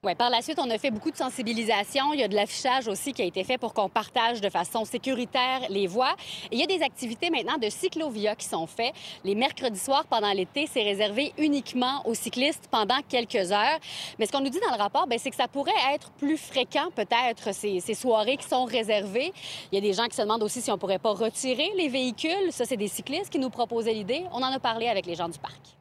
Oui, 0.03 0.15
par 0.15 0.31
la 0.31 0.41
suite, 0.41 0.59
on 0.59 0.71
a 0.71 0.79
fait 0.79 0.91
beaucoup 0.91 1.11
de 1.11 1.17
sensibilisation. 1.17 2.15
Il 2.15 2.21
y 2.21 2.23
a 2.23 2.29
de 2.29 2.35
l'affichage 2.35 2.89
aussi 2.89 3.13
qui 3.13 3.21
a 3.21 3.27
été 3.27 3.45
fait 3.45 3.59
pour 3.59 3.75
qu'on 3.75 3.91
partage 3.91 4.41
de 4.41 4.49
façon 4.49 4.87
sécuritaire 4.87 5.61
les 5.69 5.87
voies. 5.87 6.17
Il 6.51 6.59
y 6.59 6.63
a 6.63 6.67
des 6.67 6.81
activités 6.83 7.29
maintenant 7.29 7.59
de 7.59 7.69
cyclovia 7.69 8.35
qui 8.35 8.47
sont 8.47 8.67
faites. 8.67 8.95
Les 9.25 9.35
mercredis 9.35 9.79
soirs 9.79 10.07
pendant 10.07 10.33
l'été, 10.33 10.67
c'est 10.67 10.83
réservé 10.83 11.35
uniquement 11.37 12.01
aux 12.07 12.15
cyclistes 12.15 12.67
pendant 12.71 12.97
quelques 13.11 13.53
heures. 13.53 13.79
Mais 14.19 14.25
ce 14.25 14.33
qu'on 14.33 14.41
nous 14.41 14.49
dit 14.49 14.61
dans 14.61 14.75
le 14.75 14.83
rapport, 14.83 15.07
ben, 15.07 15.19
c'est 15.19 15.29
que 15.29 15.37
ça 15.37 15.49
pourrait 15.49 15.73
être 15.93 16.11
plus 16.13 16.39
fréquent, 16.39 16.89
peut-être, 16.97 17.53
ces, 17.53 17.81
ces 17.81 17.93
soirées 17.93 18.39
qui 18.39 18.49
sont 18.49 18.65
réservées. 18.65 19.35
Il 19.71 19.75
y 19.75 19.79
a 19.79 19.83
des 19.83 19.93
gens 19.93 20.07
qui 20.07 20.17
se 20.17 20.23
demandent 20.23 20.43
aussi 20.43 20.63
si 20.63 20.71
on 20.71 20.79
pourrait 20.79 20.99
pas 20.99 21.13
retirer 21.13 21.73
les 21.77 21.89
véhicules. 21.89 22.53
Ça, 22.53 22.65
c'est 22.65 22.79
des 22.79 22.89
cyclistes 22.89 23.29
qui 23.29 23.39
nous 23.39 23.51
proposaient 23.51 23.93
l'idée. 23.93 24.25
On 24.33 24.39
en 24.39 24.51
a 24.51 24.61
parlé 24.61 24.89
avec 24.89 25.05
les 25.05 25.15
gens 25.15 25.29
du 25.29 25.39
parc. 25.39 25.77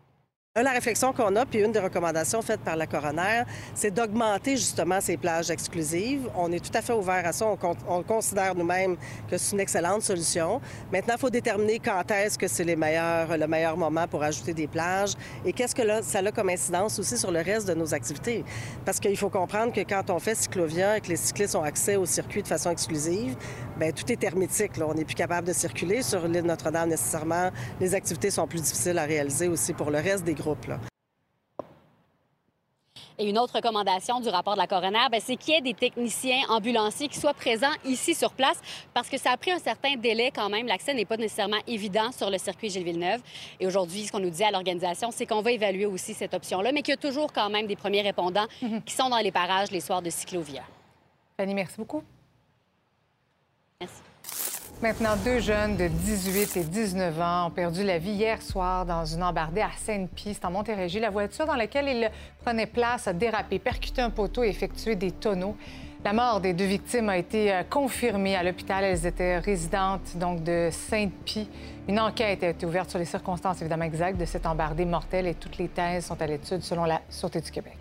La 0.62 0.72
réflexion 0.72 1.13
qu'on 1.13 1.36
a, 1.38 1.45
puis 1.45 1.62
une 1.62 1.72
des 1.72 1.80
recommandations 1.80 2.41
faites 2.41 2.60
par 2.60 2.76
la 2.76 2.86
coroner, 2.86 3.43
c'est 3.74 3.91
d'augmenter 3.91 4.58
justement 4.58 5.00
ces 5.00 5.15
plages 5.15 5.50
exclusives. 5.50 6.30
On 6.36 6.52
est 6.52 6.60
tout 6.60 6.78
à 6.78 6.82
fait 6.82 6.93
ouvert 6.93 7.26
à 7.26 7.32
ça. 7.32 7.45
On, 7.48 7.56
con- 7.56 7.78
on 7.88 8.04
considère 8.04 8.54
nous-mêmes 8.56 8.98
que 9.30 9.38
c'est 9.38 9.54
une 9.54 9.62
excellente 9.62 10.04
solution. 10.04 10.60
Maintenant, 10.91 11.13
il 11.17 11.19
faut 11.19 11.30
déterminer 11.30 11.80
quand 11.80 12.04
est-ce 12.12 12.38
que 12.38 12.48
c'est 12.48 12.65
le 12.65 12.76
meilleur 12.76 13.78
moment 13.78 14.06
pour 14.08 14.22
ajouter 14.22 14.54
des 14.54 14.67
plages 14.67 15.13
et 15.45 15.54
qu'est-ce 15.54 15.74
que 15.74 15.82
ça 16.04 16.19
a 16.19 16.32
comme 16.32 16.50
incidence 16.50 17.00
aussi 17.00 17.17
sur 17.17 17.32
le 17.32 17.41
reste 17.41 17.67
de 17.67 17.74
nos 17.74 17.93
activités. 17.93 18.43
Parce 18.86 19.00
qu'il 19.00 19.17
faut 19.17 19.30
comprendre 19.30 19.72
que 19.72 19.82
quand 19.82 20.10
on 20.10 20.19
fait 20.19 20.36
cyclovia 20.36 20.98
et 20.98 21.02
que 21.02 21.08
les 21.08 21.15
cyclistes 21.15 21.56
ont 21.56 21.63
accès 21.63 21.95
au 21.95 22.06
circuit 22.06 22.43
de 22.43 22.48
façon 22.48 22.69
exclusive, 22.69 23.36
bien, 23.78 23.91
tout 23.91 24.12
est 24.12 24.24
hermétique. 24.24 24.72
On 24.86 24.93
n'est 24.93 25.06
plus 25.06 25.15
capable 25.15 25.48
de 25.48 25.54
circuler 25.54 26.02
sur 26.02 26.28
l'île 26.28 26.43
Notre-Dame 26.43 26.89
nécessairement. 26.89 27.50
Les 27.80 27.95
activités 27.95 28.30
sont 28.30 28.45
plus 28.45 28.62
difficiles 28.62 28.98
à 28.98 29.06
réaliser 29.06 29.48
aussi 29.48 29.74
pour 29.74 29.89
le 29.89 29.98
reste 30.00 30.26
des 30.26 30.34
groupes. 30.34 30.48
Là. 30.67 30.79
Et 33.21 33.27
une 33.27 33.38
autre 33.38 33.55
recommandation 33.55 34.21
du 34.21 34.29
rapport 34.29 34.53
de 34.53 34.59
la 34.59 34.67
coroner, 34.67 35.09
ben, 35.12 35.19
c'est 35.21 35.35
qu'il 35.35 35.53
y 35.53 35.57
ait 35.57 35.62
des 35.62 35.73
techniciens 35.73 36.39
ambulanciers 36.47 37.09
qui 37.09 37.19
soient 37.19 37.33
présents 37.33 37.73
ici 37.83 38.15
sur 38.15 38.31
place 38.31 38.62
parce 38.93 39.09
que 39.09 39.17
ça 39.17 39.31
a 39.31 39.38
pris 39.38 39.51
un 39.51 39.59
certain 39.59 39.97
délai 39.97 40.31
quand 40.33 40.49
même. 40.49 40.67
L'accès 40.67 40.93
n'est 40.93 41.03
pas 41.03 41.17
nécessairement 41.17 41.59
évident 41.67 42.13
sur 42.13 42.29
le 42.29 42.38
circuit 42.38 42.69
Gilles 42.69 42.85
Villeneuve. 42.85 43.21
Et 43.59 43.67
aujourd'hui, 43.67 44.05
ce 44.05 44.13
qu'on 44.13 44.21
nous 44.21 44.29
dit 44.29 44.43
à 44.45 44.51
l'organisation, 44.51 45.12
c'est 45.12 45.25
qu'on 45.25 45.41
va 45.41 45.51
évaluer 45.51 45.85
aussi 45.85 46.13
cette 46.13 46.33
option-là, 46.33 46.71
mais 46.71 46.81
qu'il 46.81 46.93
y 46.93 46.97
a 46.97 46.97
toujours 46.97 47.33
quand 47.33 47.49
même 47.49 47.67
des 47.67 47.75
premiers 47.75 48.01
répondants 48.01 48.47
qui 48.85 48.93
sont 48.93 49.09
dans 49.09 49.17
les 49.17 49.33
parages 49.33 49.69
les 49.69 49.81
soirs 49.81 50.01
de 50.01 50.09
cyclovia. 50.09 50.63
Fanny, 51.35 51.53
merci 51.53 51.75
beaucoup. 51.77 52.03
Merci. 53.81 54.01
Maintenant, 54.82 55.18
deux 55.26 55.39
jeunes 55.39 55.76
de 55.76 55.89
18 55.89 56.56
et 56.56 56.63
19 56.63 57.20
ans 57.20 57.48
ont 57.48 57.52
perdu 57.52 57.84
la 57.84 57.98
vie 57.98 58.12
hier 58.12 58.42
soir 58.42 58.86
dans 58.86 59.04
une 59.04 59.22
embardée 59.24 59.60
à 59.60 59.72
Sainte-Pie, 59.78 60.36
c'est 60.36 60.46
en 60.46 60.52
Montérégie. 60.52 61.02
La 61.02 61.10
voiture 61.10 61.46
dans 61.46 61.58
laquelle 61.58 61.89
ils 61.89 62.10
prenaient 62.46 62.65
place 62.65 63.06
a 63.06 63.12
dérapé, 63.12 63.60
percuté 63.60 64.02
un 64.02 64.10
poteau 64.10 64.42
et 64.42 64.48
effectué 64.48 64.96
des 64.96 65.12
tonneaux. 65.12 65.58
La 66.06 66.13
mort 66.13 66.39
des 66.39 66.54
deux 66.54 66.63
victimes 66.63 67.10
a 67.10 67.18
été 67.18 67.52
euh, 67.52 67.63
confirmée 67.70 68.38
à 68.38 68.44
l'hôpital. 68.44 68.86
Elles 68.86 69.06
étaient 69.06 69.39
résidentes 69.39 70.15
donc 70.15 70.44
de 70.44 70.70
Sainte-Pie. 70.72 71.50
Une 71.89 72.00
enquête 72.00 72.42
a 72.44 72.50
été 72.52 72.65
ouverte 72.65 72.89
sur 72.89 73.00
les 73.00 73.06
circonstances 73.06 73.60
évidemment 73.60 73.84
exactes 73.84 74.18
de 74.18 74.24
cette 74.24 74.46
embardée 74.46 74.86
mortelle 74.86 75.28
et 75.28 75.36
toutes 75.36 75.58
les 75.58 75.68
thèses 75.68 76.06
sont 76.06 76.22
à 76.22 76.26
l'étude 76.26 76.62
selon 76.62 76.86
la 76.86 77.02
Sûreté 77.10 77.42
du 77.42 77.52
Québec. 77.52 77.79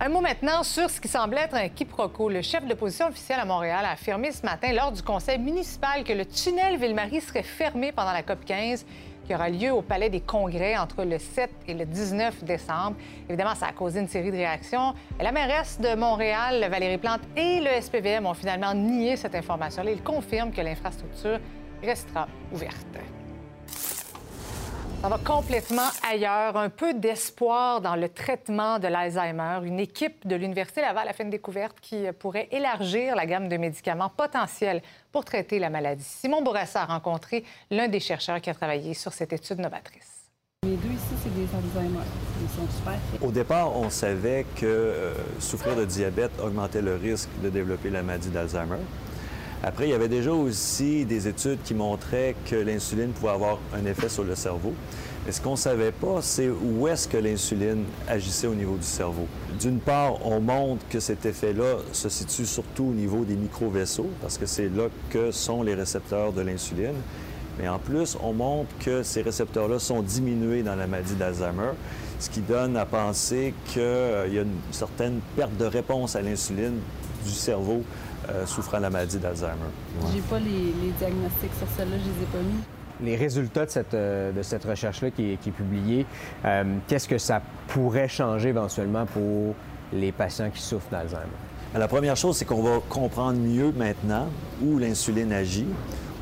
Un 0.00 0.10
mot 0.10 0.20
maintenant 0.20 0.62
sur 0.62 0.88
ce 0.88 1.00
qui 1.00 1.08
semble 1.08 1.36
être 1.36 1.56
un 1.56 1.68
quiproquo. 1.68 2.28
Le 2.28 2.40
chef 2.40 2.62
de 2.62 2.68
l'opposition 2.68 3.08
officielle 3.08 3.40
à 3.40 3.44
Montréal 3.44 3.84
a 3.84 3.90
affirmé 3.90 4.30
ce 4.30 4.46
matin 4.46 4.72
lors 4.72 4.92
du 4.92 5.02
conseil 5.02 5.40
municipal 5.40 6.04
que 6.04 6.12
le 6.12 6.24
tunnel 6.24 6.78
Ville-Marie 6.78 7.20
serait 7.20 7.42
fermé 7.42 7.90
pendant 7.90 8.12
la 8.12 8.22
COP 8.22 8.44
15 8.44 8.86
qui 9.26 9.34
aura 9.34 9.50
lieu 9.50 9.72
au 9.72 9.82
Palais 9.82 10.08
des 10.08 10.20
Congrès 10.20 10.76
entre 10.76 11.02
le 11.02 11.18
7 11.18 11.50
et 11.66 11.74
le 11.74 11.84
19 11.84 12.44
décembre. 12.44 12.96
Évidemment, 13.28 13.56
ça 13.56 13.66
a 13.66 13.72
causé 13.72 13.98
une 13.98 14.08
série 14.08 14.30
de 14.30 14.36
réactions. 14.36 14.94
La 15.20 15.32
mairesse 15.32 15.80
de 15.80 15.96
Montréal, 15.96 16.68
Valérie 16.70 16.98
Plante, 16.98 17.22
et 17.36 17.60
le 17.60 17.80
SPVM 17.80 18.24
ont 18.24 18.34
finalement 18.34 18.74
nié 18.74 19.16
cette 19.16 19.34
information-là. 19.34 19.90
Ils 19.90 20.02
confirment 20.02 20.52
que 20.52 20.60
l'infrastructure 20.60 21.40
restera 21.82 22.28
ouverte. 22.52 22.86
Ça 25.00 25.08
va 25.08 25.18
complètement 25.18 25.88
ailleurs. 26.10 26.56
Un 26.56 26.70
peu 26.70 26.92
d'espoir 26.92 27.80
dans 27.80 27.94
le 27.94 28.08
traitement 28.08 28.80
de 28.80 28.88
l'Alzheimer. 28.88 29.60
Une 29.62 29.78
équipe 29.78 30.26
de 30.26 30.34
l'Université 30.34 30.80
Laval 30.80 31.06
a 31.06 31.12
fait 31.12 31.22
une 31.22 31.30
découverte 31.30 31.78
qui 31.80 32.06
pourrait 32.18 32.48
élargir 32.50 33.14
la 33.14 33.24
gamme 33.24 33.48
de 33.48 33.56
médicaments 33.56 34.08
potentiels 34.08 34.82
pour 35.12 35.24
traiter 35.24 35.60
la 35.60 35.70
maladie. 35.70 36.02
Simon 36.02 36.42
Bourassa 36.42 36.82
a 36.82 36.86
rencontré 36.86 37.44
l'un 37.70 37.86
des 37.86 38.00
chercheurs 38.00 38.40
qui 38.40 38.50
a 38.50 38.54
travaillé 38.54 38.92
sur 38.92 39.12
cette 39.12 39.32
étude 39.32 39.60
novatrice. 39.60 40.18
Les 40.64 40.74
deux 40.74 40.88
ici, 40.88 41.14
c'est 41.22 41.32
des 41.32 41.42
Alzheimer. 41.42 42.02
Ils 42.42 42.48
sont 42.48 42.76
super 42.76 42.94
faits. 42.94 43.22
Au 43.22 43.30
départ, 43.30 43.76
on 43.76 43.90
savait 43.90 44.44
que 44.56 44.66
euh, 44.66 45.14
souffrir 45.38 45.76
de 45.76 45.84
diabète 45.84 46.32
augmentait 46.42 46.82
le 46.82 46.96
risque 46.96 47.28
de 47.40 47.50
développer 47.50 47.90
la 47.90 48.02
maladie 48.02 48.30
d'Alzheimer. 48.30 48.80
Après, 49.62 49.88
il 49.88 49.90
y 49.90 49.94
avait 49.94 50.08
déjà 50.08 50.32
aussi 50.32 51.04
des 51.04 51.26
études 51.26 51.58
qui 51.64 51.74
montraient 51.74 52.36
que 52.48 52.54
l'insuline 52.54 53.10
pouvait 53.10 53.32
avoir 53.32 53.58
un 53.74 53.84
effet 53.86 54.08
sur 54.08 54.22
le 54.22 54.36
cerveau. 54.36 54.72
Mais 55.26 55.32
ce 55.32 55.40
qu'on 55.40 55.52
ne 55.52 55.56
savait 55.56 55.90
pas, 55.90 56.22
c'est 56.22 56.48
où 56.48 56.86
est-ce 56.86 57.08
que 57.08 57.16
l'insuline 57.16 57.84
agissait 58.08 58.46
au 58.46 58.54
niveau 58.54 58.76
du 58.76 58.84
cerveau. 58.84 59.26
D'une 59.60 59.80
part, 59.80 60.24
on 60.24 60.40
montre 60.40 60.86
que 60.88 61.00
cet 61.00 61.26
effet-là 61.26 61.78
se 61.92 62.08
situe 62.08 62.46
surtout 62.46 62.84
au 62.84 62.92
niveau 62.92 63.24
des 63.24 63.34
micro-vaisseaux, 63.34 64.10
parce 64.22 64.38
que 64.38 64.46
c'est 64.46 64.68
là 64.68 64.84
que 65.10 65.32
sont 65.32 65.62
les 65.64 65.74
récepteurs 65.74 66.32
de 66.32 66.42
l'insuline. 66.42 66.94
Mais 67.58 67.68
en 67.68 67.80
plus, 67.80 68.16
on 68.22 68.32
montre 68.32 68.70
que 68.78 69.02
ces 69.02 69.22
récepteurs-là 69.22 69.80
sont 69.80 70.02
diminués 70.02 70.62
dans 70.62 70.76
la 70.76 70.86
maladie 70.86 71.16
d'Alzheimer, 71.16 71.72
ce 72.20 72.30
qui 72.30 72.40
donne 72.40 72.76
à 72.76 72.86
penser 72.86 73.52
qu'il 73.66 73.82
y 73.82 74.38
a 74.38 74.42
une 74.42 74.60
certaine 74.70 75.18
perte 75.36 75.56
de 75.56 75.64
réponse 75.64 76.14
à 76.14 76.22
l'insuline 76.22 76.78
du 77.24 77.32
cerveau 77.32 77.82
euh, 78.30 78.46
souffrant 78.46 78.78
de 78.78 78.82
la 78.82 78.90
maladie 78.90 79.18
d'Alzheimer. 79.18 79.52
J'ai 80.12 80.20
pas 80.20 80.38
les, 80.38 80.50
les 80.84 80.92
diagnostics 80.98 81.54
sur 81.58 81.66
celle-là, 81.76 81.96
je 81.98 82.04
les 82.04 82.22
ai 82.22 82.26
pas 82.32 82.38
mis. 82.38 83.06
les 83.06 83.16
résultats 83.16 83.64
de 83.66 83.70
cette, 83.70 83.94
euh, 83.94 84.32
de 84.32 84.42
cette 84.42 84.64
recherche-là 84.64 85.10
qui, 85.10 85.32
est- 85.32 85.36
qui 85.36 85.48
est 85.50 85.52
publiée, 85.52 86.04
euh, 86.44 86.64
qu'est-ce 86.88 87.08
que 87.08 87.18
ça 87.18 87.40
pourrait 87.68 88.08
changer 88.08 88.48
éventuellement 88.50 89.06
pour 89.06 89.54
les 89.92 90.12
patients 90.12 90.50
qui 90.50 90.60
souffrent 90.62 90.90
d'Alzheimer? 90.90 91.22
La 91.76 91.86
première 91.88 92.16
chose, 92.16 92.36
c'est 92.36 92.44
qu'on 92.44 92.62
va 92.62 92.80
comprendre 92.88 93.38
mieux 93.38 93.72
maintenant 93.72 94.26
où 94.62 94.78
l'insuline 94.78 95.32
agit, 95.32 95.66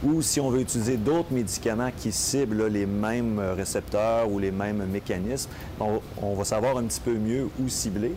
ou 0.05 0.21
si 0.21 0.39
on 0.41 0.51
veut 0.51 0.61
utiliser 0.61 0.97
d'autres 0.99 1.33
médicaments 1.33 1.91
qui 1.97 2.13
ciblent 2.13 2.65
là, 2.65 2.69
les 2.69 2.85
mêmes 2.85 3.41
récepteurs 3.57 4.31
ou 4.31 4.39
les 4.39 4.51
mêmes 4.51 4.85
mécanismes, 4.87 5.49
on, 5.81 6.01
on 6.21 6.35
va 6.35 6.45
savoir 6.45 6.77
un 6.77 6.85
petit 6.85 7.01
peu 7.01 7.15
mieux 7.15 7.49
où 7.61 7.69
cibler. 7.69 8.13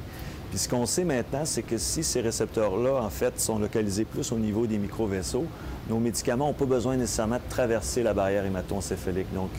Puis 0.50 0.58
ce 0.58 0.68
qu'on 0.68 0.86
sait 0.86 1.04
maintenant, 1.04 1.46
c'est 1.46 1.62
que 1.62 1.78
si 1.78 2.04
ces 2.04 2.22
récepteurs-là, 2.22 3.04
en 3.04 3.10
fait, 3.10 3.40
sont 3.40 3.60
localisés 3.60 4.06
plus 4.06 4.32
au 4.32 4.38
niveau 4.38 4.66
des 4.66 4.78
micro-vaisseaux, 4.78 5.46
nos 5.90 6.00
médicaments 6.00 6.48
n'ont 6.48 6.54
pas 6.54 6.66
besoin 6.66 6.98
nécessairement 6.98 7.38
de 7.38 7.50
traverser 7.50 8.04
la 8.04 8.14
barrière 8.14 8.46
hématoencéphalique. 8.46 9.32
Donc, 9.34 9.50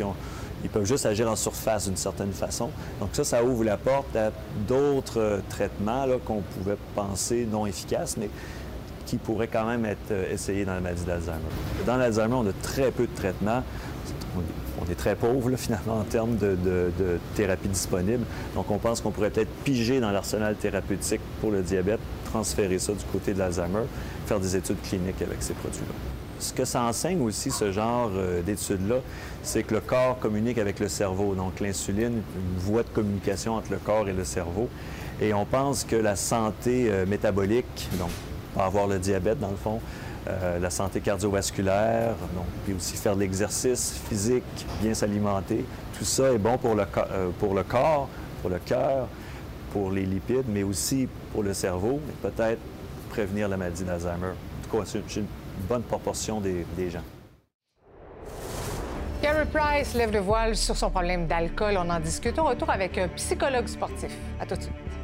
ils, 0.65 0.71
peuvent 0.71 0.85
juste 0.85 1.07
agir 1.07 1.31
en 1.31 1.37
surface 1.37 1.87
d'une 1.87 1.97
certaine 1.97 2.33
façon. 2.33 2.71
Donc 3.01 3.11
ça, 3.13 3.25
ça 3.25 3.45
ouvre 3.45 3.65
la 3.65 3.77
porte 3.77 4.15
à 4.15 4.31
d'autres 4.69 5.21
euh, 5.21 5.39
traitements 5.49 6.07
qu'on 6.25 6.43
pouvait 6.43 6.77
penser 6.95 7.47
non 7.51 7.67
efficaces, 7.67 8.17
mais 8.19 8.29
qui 9.07 9.17
pourraient 9.17 9.49
quand 9.49 9.65
même 9.65 9.85
être 9.87 10.11
euh, 10.11 10.33
essayés 10.33 10.65
dans 10.65 10.75
la 10.75 10.81
maladie 10.81 11.05
d'Alzheimer. 11.05 11.39
Dans 11.87 11.97
l'Alzheimer, 11.97 12.35
on 12.35 12.47
a 12.47 12.53
très 12.63 12.91
peu 12.91 13.07
de 13.07 13.15
traitements. 13.15 13.63
On 14.81 14.91
est, 14.91 14.95
très 14.95 15.15
pauvre, 15.15 15.51
finalement, 15.57 15.99
en 15.99 16.05
termes 16.05 16.37
de 16.37 16.59
thérapie 17.35 17.69
disponible. 17.69 18.25
Donc, 18.55 18.71
on 18.71 18.79
pense 18.79 19.01
qu'on 19.01 19.11
pourrait 19.11 19.31
peut-être 19.31 19.51
piger 19.65 20.01
dans 20.01 20.11
l'arsenal 20.11 20.57
thérapeutique 20.57 21.21
pour 21.41 21.51
le 21.51 21.63
diabète, 21.63 22.01
transférer 22.25 22.79
ça 22.79 22.93
du 22.93 23.05
côté 23.13 23.35
de 23.35 23.39
l'Alzheimer, 23.39 23.85
faire 24.27 24.41
des 24.41 24.57
études 24.57 24.81
cliniques 24.83 25.23
avec 25.23 25.43
ces 25.43 25.55
produits-là. 25.55 25.95
Ce 26.39 26.55
que 26.55 26.65
ça 26.65 26.83
enseigne 26.85 27.21
aussi, 27.21 27.51
ce 27.51 27.71
genre 27.71 28.11
euh, 28.15 28.41
d'études-là, 28.41 28.97
c'est 29.43 29.63
que 29.63 29.75
le 29.75 29.81
corps 29.81 30.19
communique 30.19 30.57
avec 30.57 30.81
le 30.81 30.89
cerveau. 30.89 31.35
Donc, 31.35 31.61
l'insuline, 31.61 32.23
une 32.35 32.59
voie 32.59 32.83
de 32.83 32.89
communication 32.89 33.57
entre 33.57 33.73
le 33.73 33.77
corps 33.77 34.09
et 34.09 34.15
le 34.15 34.25
cerveau. 34.25 34.71
Et 35.21 35.35
on 35.35 35.45
pense 35.45 35.85
que 35.85 35.97
la 35.97 36.17
santé 36.17 36.89
euh, 36.91 37.05
métabolique, 37.05 37.89
donc 37.99 38.09
pas 38.55 38.65
avoir 38.65 38.87
le 38.87 38.99
diabète 38.99 39.39
dans 39.39 39.51
le 39.51 39.57
fond, 39.57 39.81
euh, 40.29 40.59
la 40.59 40.69
santé 40.69 41.01
cardiovasculaire, 41.01 42.15
puis 42.65 42.75
aussi 42.75 42.97
faire 42.97 43.15
de 43.15 43.21
l'exercice 43.21 43.99
physique, 44.09 44.45
bien 44.83 44.93
s'alimenter. 44.93 45.65
Tout 45.99 46.05
ça 46.05 46.31
est 46.33 46.39
bon 46.39 46.59
pour 46.59 46.75
le, 46.75 46.83
euh, 46.83 47.31
pour 47.39 47.55
le 47.55 47.63
corps, 47.63 48.07
pour 48.43 48.51
le 48.51 48.59
cœur, 48.59 49.09
pour 49.73 49.91
les 49.91 50.05
lipides, 50.05 50.45
mais 50.47 50.63
aussi 50.63 51.09
pour 51.33 51.43
le 51.43 51.55
cerveau, 51.55 52.01
et 52.09 52.29
peut-être 52.29 52.61
prévenir 53.09 53.49
la 53.49 53.57
maladie 53.57 53.85
d'Alzheimer. 53.85 54.29
En 54.29 54.69
tout 54.71 54.77
cas, 54.77 54.85
c'est 54.85 55.17
une 55.17 55.27
bonne 55.67 55.83
proportion 55.83 56.41
des, 56.41 56.91
gens. 56.91 57.05
Gary 59.23 59.47
Price 59.53 59.95
lève 59.95 60.13
le 60.13 60.21
voile 60.21 60.55
sur 60.55 60.77
son 60.77 60.91
problème 60.91 61.27
d'alcool. 61.27 61.77
On 61.79 61.89
en 61.89 62.01
discute 62.01 62.39
au 62.39 62.45
retour 62.45 62.69
avec 62.71 62.97
un 62.99 63.09
psychologue 63.09 63.67
sportif. 63.67 64.15
À 64.39 64.47
tout 64.47 64.57
de 64.57 64.63
suite. 64.63 65.00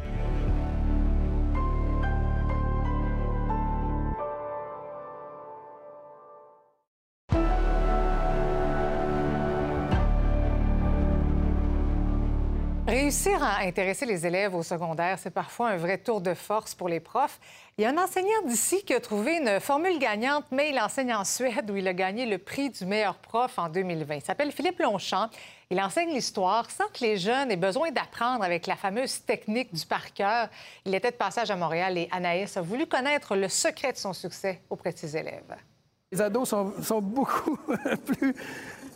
Réussir 13.07 13.41
à 13.41 13.59
intéresser 13.61 14.05
les 14.05 14.27
élèves 14.27 14.53
au 14.57 14.65
secondaire, 14.65 15.17
c'est 15.21 15.31
parfois 15.31 15.69
un 15.69 15.77
vrai 15.77 15.97
tour 15.97 16.21
de 16.21 16.35
force 16.35 16.75
pour 16.75 16.89
les 16.89 16.99
profs. 16.99 17.39
Il 17.79 17.83
y 17.83 17.85
a 17.85 17.91
un 17.91 17.99
enseignant 17.99 18.43
d'ici 18.47 18.83
qui 18.83 18.93
a 18.95 18.99
trouvé 18.99 19.37
une 19.37 19.61
formule 19.61 20.01
gagnante, 20.01 20.47
mais 20.51 20.71
il 20.71 20.81
enseigne 20.81 21.15
en 21.15 21.23
Suède 21.23 21.71
où 21.71 21.77
il 21.77 21.87
a 21.87 21.95
gagné 21.95 22.27
le 22.27 22.39
prix 22.39 22.69
du 22.69 22.85
meilleur 22.85 23.15
prof 23.15 23.61
en 23.61 23.69
2020. 23.69 24.17
Il 24.17 24.23
s'appelle 24.23 24.51
Philippe 24.51 24.81
Longchamp. 24.81 25.29
Il 25.71 25.81
enseigne 25.81 26.15
l'histoire 26.15 26.69
sans 26.69 26.89
que 26.89 27.05
les 27.05 27.17
jeunes 27.17 27.53
aient 27.53 27.57
besoin 27.57 27.93
d'apprendre 27.93 28.43
avec 28.43 28.67
la 28.67 28.75
fameuse 28.75 29.25
technique 29.25 29.73
du 29.73 29.87
par 29.87 30.13
cœur. 30.13 30.49
Il 30.85 30.93
était 30.93 31.13
de 31.13 31.17
passage 31.17 31.53
à 31.53 31.55
Montréal 31.55 31.97
et 31.97 32.09
Anaïs 32.11 32.57
a 32.57 32.61
voulu 32.61 32.87
connaître 32.87 33.37
le 33.37 33.49
secret 33.49 33.93
de 33.93 33.99
son 33.99 34.15
succès 34.15 34.63
auprès 34.69 34.91
de 34.91 34.99
ses 34.99 35.17
élèves. 35.17 35.55
Les 36.11 36.21
ados 36.21 36.49
sont, 36.49 37.01
beaucoup 37.01 37.57
plus 38.05 38.35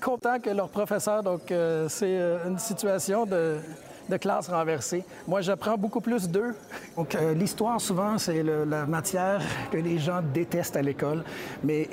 contents 0.00 0.40
que 0.40 0.50
leurs 0.50 0.68
professeurs, 0.68 1.22
donc 1.22 1.52
euh, 1.52 1.88
c'est 1.88 2.06
euh, 2.06 2.48
une 2.48 2.58
situation 2.58 3.24
de, 3.24 3.60
de 4.10 4.16
classe 4.18 4.48
renversée. 4.48 5.04
Moi, 5.26 5.40
j'apprends 5.40 5.78
beaucoup 5.78 6.00
plus 6.00 6.28
d'eux. 6.28 6.54
Donc, 6.96 7.14
euh, 7.14 7.32
l'histoire, 7.32 7.80
souvent, 7.80 8.18
c'est 8.18 8.42
la 8.42 8.84
matière 8.84 9.40
que 9.70 9.78
les 9.78 9.98
gens 9.98 10.20
détestent 10.34 10.76
à 10.76 10.82
l'école, 10.82 11.24
mais 11.64 11.88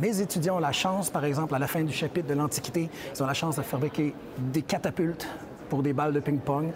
mes 0.00 0.20
étudiants 0.20 0.56
ont 0.56 0.60
la 0.60 0.72
chance, 0.72 1.10
par 1.10 1.24
exemple, 1.24 1.54
à 1.54 1.58
la 1.58 1.66
fin 1.66 1.82
du 1.82 1.92
chapitre 1.92 2.28
de 2.28 2.34
l'Antiquité, 2.34 2.90
ils 3.14 3.22
ont 3.22 3.26
la 3.26 3.34
chance 3.34 3.56
de 3.56 3.62
fabriquer 3.62 4.14
des 4.38 4.62
catapultes 4.62 5.28
pour 5.68 5.82
des 5.82 5.92
balles 5.92 6.12
de 6.12 6.20
ping-pong. 6.20 6.72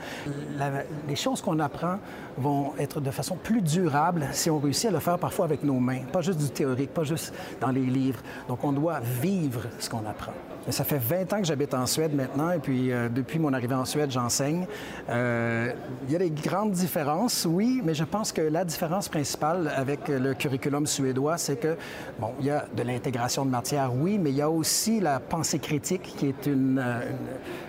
Les 1.08 1.16
choses 1.16 1.42
qu'on 1.42 1.58
apprend 1.58 1.98
vont 2.36 2.72
être 2.78 3.00
de 3.00 3.10
façon 3.10 3.36
plus 3.36 3.60
durable 3.60 4.26
si 4.32 4.50
on 4.50 4.58
réussit 4.58 4.86
à 4.86 4.92
le 4.92 5.00
faire 5.00 5.18
parfois 5.18 5.44
avec 5.44 5.62
nos 5.62 5.78
mains, 5.78 6.02
pas 6.12 6.20
juste 6.20 6.38
du 6.38 6.50
théorique, 6.50 6.94
pas 6.94 7.04
juste 7.04 7.34
dans 7.60 7.70
les 7.70 7.84
livres. 7.84 8.20
Donc, 8.48 8.64
on 8.64 8.72
doit 8.72 9.00
vivre 9.00 9.62
ce 9.78 9.90
qu'on 9.90 10.06
apprend. 10.06 10.32
Ça 10.70 10.84
fait 10.84 10.98
20 10.98 11.32
ans 11.32 11.38
que 11.38 11.46
j'habite 11.46 11.72
en 11.72 11.86
Suède 11.86 12.14
maintenant, 12.14 12.50
et 12.50 12.58
puis 12.58 12.92
euh, 12.92 13.08
depuis 13.08 13.38
mon 13.38 13.54
arrivée 13.54 13.74
en 13.74 13.86
Suède, 13.86 14.10
j'enseigne. 14.10 14.66
Euh, 15.08 15.72
il 16.06 16.12
y 16.12 16.16
a 16.16 16.18
des 16.18 16.30
grandes 16.30 16.72
différences, 16.72 17.46
oui, 17.48 17.80
mais 17.82 17.94
je 17.94 18.04
pense 18.04 18.32
que 18.32 18.42
la 18.42 18.66
différence 18.66 19.08
principale 19.08 19.72
avec 19.74 20.08
le 20.08 20.34
curriculum 20.34 20.86
suédois, 20.86 21.38
c'est 21.38 21.56
que, 21.56 21.76
bon, 22.18 22.32
il 22.40 22.46
y 22.46 22.50
a 22.50 22.66
de 22.76 22.82
l'intégration 22.82 23.46
de 23.46 23.50
matière, 23.50 23.94
oui, 23.94 24.18
mais 24.18 24.30
il 24.30 24.36
y 24.36 24.42
a 24.42 24.50
aussi 24.50 25.00
la 25.00 25.20
pensée 25.20 25.58
critique 25.58 26.02
qui 26.02 26.26
est 26.26 26.46
une, 26.46 26.78
euh, 26.78 27.00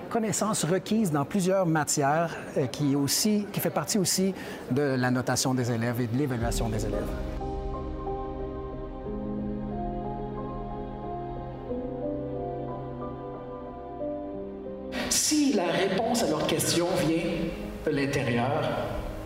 connaissance 0.09 0.65
requise 0.65 1.11
dans 1.11 1.23
plusieurs 1.23 1.67
matières 1.67 2.35
qui, 2.71 2.95
aussi, 2.95 3.45
qui 3.53 3.59
fait 3.59 3.69
partie 3.69 3.99
aussi 3.99 4.33
de 4.71 4.81
la 4.81 5.11
notation 5.11 5.53
des 5.53 5.71
élèves 5.71 6.01
et 6.01 6.07
de 6.07 6.17
l'évaluation 6.17 6.67
des 6.67 6.83
élèves. 6.83 7.28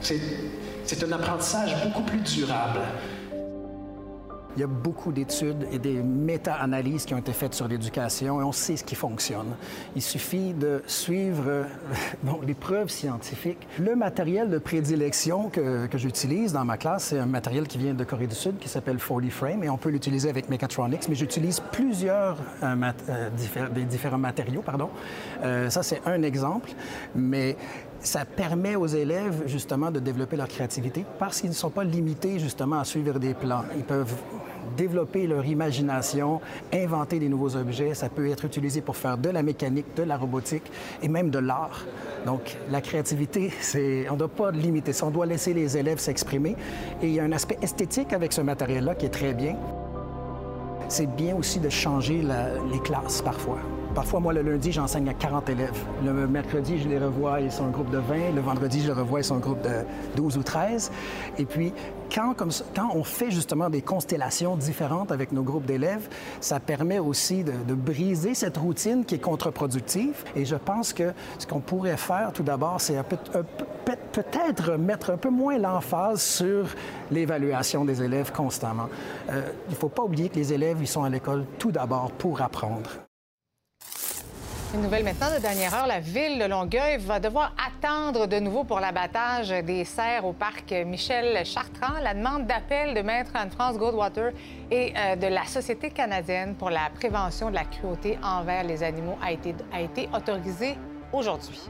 C'est 0.03 1.03
un 1.03 1.11
apprentissage 1.11 1.75
beaucoup 1.83 2.03
plus 2.03 2.19
durable. 2.19 2.81
Il 4.55 4.59
y 4.59 4.63
a 4.63 4.67
beaucoup 4.67 5.11
d'études 5.11 5.67
et 5.71 5.79
des 5.79 6.03
méta-analyses 6.03 7.05
qui 7.05 7.15
ont 7.15 7.17
été 7.17 7.33
faites 7.33 7.55
sur 7.55 7.67
l'éducation 7.67 8.39
et 8.39 8.43
on 8.43 8.51
sait 8.51 8.77
ce 8.77 8.83
qui 8.83 8.93
fonctionne. 8.93 9.55
Il 9.95 10.01
suffit 10.03 10.53
de 10.53 10.83
suivre 10.85 11.43
euh, 11.47 11.63
les 12.45 12.53
preuves 12.53 12.89
scientifiques. 12.89 13.67
Le 13.79 13.95
matériel 13.95 14.51
de 14.51 14.59
prédilection 14.59 15.49
que, 15.49 15.87
que 15.87 15.97
j'utilise 15.97 16.53
dans 16.53 16.65
ma 16.65 16.77
classe, 16.77 17.05
c'est 17.05 17.17
un 17.17 17.25
matériel 17.25 17.67
qui 17.67 17.79
vient 17.79 17.95
de 17.95 18.03
Corée 18.03 18.27
du 18.27 18.35
Sud 18.35 18.59
qui 18.59 18.69
s'appelle 18.69 18.97
40 18.97 19.31
Frame 19.31 19.63
et 19.63 19.69
on 19.71 19.77
peut 19.77 19.89
l'utiliser 19.89 20.29
avec 20.29 20.49
Mechatronics, 20.49 21.09
mais 21.09 21.15
j'utilise 21.15 21.59
plusieurs 21.71 22.37
euh, 22.61 22.75
euh, 23.09 23.69
des 23.73 23.85
différents 23.85 24.19
matériaux. 24.19 24.61
Pardon. 24.61 24.89
Ça, 25.41 25.81
c'est 25.83 26.01
un 26.05 26.21
exemple, 26.21 26.69
mais 27.15 27.57
ça 28.03 28.25
permet 28.25 28.75
aux 28.75 28.85
élèves 28.85 29.43
justement 29.47 29.89
de 29.89 29.99
développer 29.99 30.35
leur 30.35 30.47
créativité 30.47 31.05
parce 31.17 31.39
qu'ils 31.39 31.49
ne 31.49 31.55
sont 31.55 31.69
pas 31.69 31.83
limités 31.83 32.37
justement 32.37 32.79
à 32.79 32.83
suivre 32.83 33.17
des 33.17 33.33
plans. 33.33 33.63
Ils 33.75 33.83
peuvent 33.83 34.13
développer 34.75 35.25
leur 35.27 35.45
imagination, 35.45 36.41
inventer 36.73 37.19
des 37.19 37.29
nouveaux 37.29 37.55
objets. 37.55 37.93
Ça 37.93 38.09
peut 38.09 38.27
être 38.29 38.45
utilisé 38.45 38.81
pour 38.81 38.97
faire 38.97 39.17
de 39.17 39.29
la 39.29 39.41
mécanique, 39.41 39.85
de 39.95 40.03
la 40.03 40.17
robotique 40.17 40.69
et 41.01 41.07
même 41.07 41.29
de 41.29 41.39
l'art. 41.39 41.85
Donc 42.25 42.57
la 42.69 42.81
créativité, 42.81 43.51
on 44.09 44.13
ne 44.13 44.19
doit 44.19 44.27
pas 44.27 44.51
limiter 44.51 44.93
ça. 44.93 45.05
On 45.05 45.11
doit 45.11 45.25
laisser 45.25 45.53
les 45.53 45.77
élèves 45.77 45.99
s'exprimer. 45.99 46.55
Et 47.01 47.07
il 47.07 47.13
y 47.13 47.19
a 47.19 47.23
un 47.23 47.31
aspect 47.31 47.57
esthétique 47.61 48.13
avec 48.13 48.33
ce 48.33 48.41
matériel-là 48.41 48.95
qui 48.95 49.05
est 49.05 49.09
très 49.09 49.33
bien. 49.33 49.55
C'est 50.89 51.07
bien 51.15 51.35
aussi 51.35 51.59
de 51.59 51.69
changer 51.69 52.21
les 52.71 52.79
classes 52.79 53.21
parfois. 53.21 53.59
Parfois, 53.95 54.19
moi, 54.19 54.33
le 54.33 54.41
lundi, 54.41 54.71
j'enseigne 54.71 55.07
à 55.09 55.13
40 55.13 55.49
élèves. 55.49 55.85
Le 56.03 56.27
mercredi, 56.27 56.79
je 56.79 56.87
les 56.89 56.97
revois, 56.97 57.39
ils 57.41 57.51
sont 57.51 57.65
un 57.65 57.69
groupe 57.69 57.91
de 57.91 57.99
20. 57.99 58.31
Le 58.33 58.41
vendredi, 58.41 58.81
je 58.81 58.87
les 58.87 58.93
revois, 58.93 59.19
ils 59.19 59.23
sont 59.23 59.35
un 59.35 59.39
groupe 59.39 59.61
de 59.61 59.85
12 60.15 60.37
ou 60.37 60.43
13. 60.43 60.91
Et 61.37 61.45
puis, 61.45 61.71
quand, 62.13 62.33
comme 62.33 62.49
quand 62.75 62.89
on 62.95 63.03
fait 63.03 63.29
justement 63.29 63.69
des 63.69 63.83
constellations 63.83 64.55
différentes 64.55 65.11
avec 65.11 65.31
nos 65.31 65.43
groupes 65.43 65.65
d'élèves, 65.65 66.09
ça 66.41 66.59
permet 66.59 66.97
aussi 66.97 67.43
de, 67.43 67.51
de 67.67 67.73
briser 67.75 68.33
cette 68.33 68.57
routine 68.57 69.05
qui 69.05 69.15
est 69.15 69.19
contre-productive. 69.19 70.23
Et 70.35 70.45
je 70.45 70.55
pense 70.55 70.91
que 70.91 71.13
ce 71.37 71.45
qu'on 71.45 71.59
pourrait 71.59 71.97
faire, 71.97 72.31
tout 72.33 72.43
d'abord, 72.43 72.81
c'est 72.81 72.97
peut-être 73.03 74.71
mettre 74.77 75.11
un 75.11 75.17
peu 75.17 75.29
moins 75.29 75.59
l'emphase 75.59 76.21
sur 76.21 76.65
l'évaluation 77.11 77.85
des 77.85 78.01
élèves 78.01 78.31
constamment. 78.31 78.89
Euh, 79.29 79.41
il 79.67 79.71
ne 79.71 79.77
faut 79.77 79.89
pas 79.89 80.01
oublier 80.01 80.29
que 80.29 80.35
les 80.35 80.51
élèves, 80.51 80.77
ils 80.81 80.87
sont 80.87 81.03
à 81.03 81.09
l'école 81.09 81.45
tout 81.59 81.71
d'abord 81.71 82.11
pour 82.11 82.41
apprendre. 82.41 83.02
Une 84.74 84.82
nouvelle 84.82 85.03
maintenant 85.03 85.32
de 85.32 85.39
dernière 85.39 85.71
heure, 85.76 85.86
la 85.86 85.99
ville 85.99 86.39
de 86.39 86.45
Longueuil 86.45 86.97
va 86.97 87.19
devoir 87.19 87.53
attendre 87.63 88.26
de 88.26 88.39
nouveau 88.39 88.63
pour 88.63 88.80
l'abattage 88.80 89.49
des 89.49 89.86
cerfs 89.86 90.26
au 90.26 90.34
parc 90.34 90.71
Michel 90.71 91.45
Chartrand. 91.45 91.99
La 92.01 92.15
demande 92.15 92.47
d'appel 92.47 92.95
de 92.95 93.01
Maître 93.01 93.36
Anne-France 93.36 93.78
Goldwater 93.78 94.32
et 94.71 94.91
euh, 94.97 95.15
de 95.15 95.28
la 95.28 95.45
Société 95.45 95.91
canadienne 95.91 96.55
pour 96.55 96.71
la 96.71 96.89
prévention 96.89 97.51
de 97.51 97.55
la 97.55 97.65
cruauté 97.65 98.17
envers 98.24 98.63
les 98.63 98.82
animaux 98.82 99.17
a 99.21 99.28
a 99.78 99.82
été 99.82 100.09
autorisée 100.11 100.76
aujourd'hui. 101.11 101.61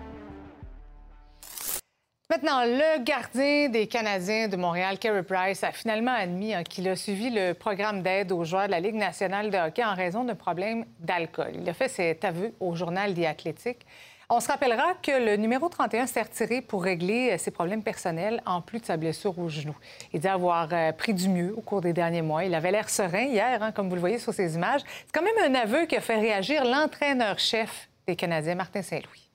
Maintenant, 2.30 2.64
le 2.64 3.04
gardien 3.04 3.68
des 3.68 3.86
Canadiens 3.86 4.48
de 4.48 4.56
Montréal, 4.56 4.98
Carey 4.98 5.24
Price, 5.24 5.62
a 5.62 5.74
finalement 5.74 6.14
admis 6.14 6.54
hein, 6.54 6.64
qu'il 6.64 6.88
a 6.88 6.96
suivi 6.96 7.30
le 7.30 7.54
programme 7.54 8.02
d'aide 8.02 8.32
aux 8.32 8.46
joueurs 8.46 8.68
de 8.68 8.72
la 8.72 8.80
Ligue 8.80 8.96
nationale 8.96 9.52
de 9.52 9.58
hockey 9.58 9.84
en 9.84 9.94
raison 9.94 10.24
d'un 10.24 10.34
problème 10.34 10.86
d'alcool. 11.02 11.52
Il 11.62 11.70
a 11.70 11.74
fait 11.74 11.90
cet 11.90 12.24
aveu 12.24 12.54
au 12.62 12.76
journal 12.76 13.14
The 13.14 13.26
Athletic. 13.26 13.86
On 14.30 14.40
se 14.40 14.48
rappellera 14.48 14.94
que 15.04 15.12
le 15.12 15.36
numéro 15.36 15.68
31 15.68 16.08
s'est 16.08 16.22
retiré 16.22 16.62
pour 16.62 16.84
régler 16.84 17.32
euh, 17.34 17.38
ses 17.38 17.52
problèmes 17.52 17.84
personnels 17.84 18.42
en 18.46 18.62
plus 18.62 18.80
de 18.80 18.86
sa 18.86 18.96
blessure 18.96 19.38
au 19.38 19.50
genou. 19.50 19.76
Il 20.14 20.22
dit 20.22 20.28
avoir 20.30 20.70
euh, 20.72 20.94
pris 20.94 21.14
du 21.14 21.28
mieux 21.28 21.54
au 21.56 21.62
cours 21.62 21.82
des 21.82 21.92
derniers 21.92 22.22
mois. 22.22 22.46
Il 22.46 22.56
avait 22.56 22.72
l'air 22.72 22.90
serein 22.90 23.26
hier, 23.26 23.62
hein, 23.62 23.74
comme 23.74 23.90
vous 23.90 23.96
le 23.96 24.02
voyez 24.02 24.18
sur 24.18 24.34
ces 24.34 24.56
images. 24.56 24.82
C'est 24.88 25.12
quand 25.14 25.24
même 25.24 25.54
un 25.54 25.60
aveu 25.60 25.86
qui 25.88 25.98
a 25.98 26.02
fait 26.02 26.20
réagir 26.20 26.64
l'entraîneur-chef 26.64 27.90
des 28.08 28.16
Canadiens, 28.16 28.56
Martin 28.56 28.82
Saint-Louis. 28.82 29.30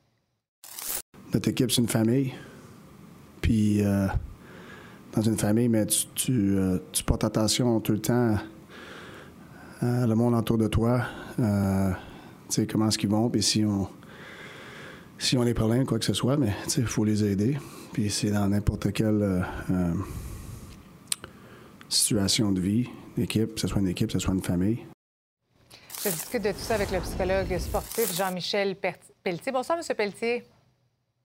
Notre 1.35 1.51
équipe, 1.51 1.71
c'est 1.71 1.83
une 1.83 1.89
famille. 1.89 2.33
Puis, 3.49 3.83
euh, 3.83 4.07
dans 5.15 5.23
une 5.23 5.39
famille, 5.39 5.71
mais 5.71 5.87
euh, 6.29 6.79
tu 6.93 7.03
portes 7.03 7.25
attention 7.25 7.81
tout 7.81 7.93
le 7.93 7.99
temps 7.99 8.37
à 9.81 10.07
le 10.07 10.15
monde 10.15 10.35
autour 10.35 10.59
de 10.59 10.67
toi. 10.67 11.07
Euh, 11.41 11.91
tu 11.91 11.97
sais, 12.51 12.67
comment 12.67 12.89
est-ce 12.89 12.99
qu'ils 12.99 13.09
vont, 13.09 13.31
puis 13.31 13.43
si 13.43 13.65
on, 13.65 13.89
si 15.17 15.39
on 15.39 15.41
a 15.41 15.45
des 15.47 15.55
problèmes, 15.55 15.87
quoi 15.87 15.99
que 15.99 16.05
ce 16.05 16.13
soit, 16.13 16.37
mais 16.37 16.53
tu 16.65 16.71
sais, 16.73 16.81
il 16.83 16.87
faut 16.87 17.07
les 17.07 17.25
aider. 17.25 17.57
Puis 17.95 18.11
c'est 18.11 18.31
dans 18.33 18.47
n'importe 18.49 18.93
quelle 18.93 19.47
situation 21.89 22.53
de 22.53 22.61
vie, 22.61 22.91
d'équipe, 23.17 23.55
que 23.55 23.61
ce 23.63 23.67
soit 23.67 23.81
une 23.81 23.89
équipe, 23.89 24.09
que 24.09 24.13
ce 24.13 24.19
soit 24.19 24.35
une 24.35 24.43
famille. 24.43 24.81
Je 26.05 26.11
discute 26.11 26.43
de 26.43 26.53
tout 26.53 26.59
ça 26.59 26.75
avec 26.75 26.91
le 26.91 27.01
psychologue 27.01 27.59
sportif 27.59 28.15
Jean-Michel 28.15 28.77
Pelletier. 28.77 29.53
Bonsoir, 29.53 29.79
M. 29.79 29.97
Pelletier. 29.97 30.45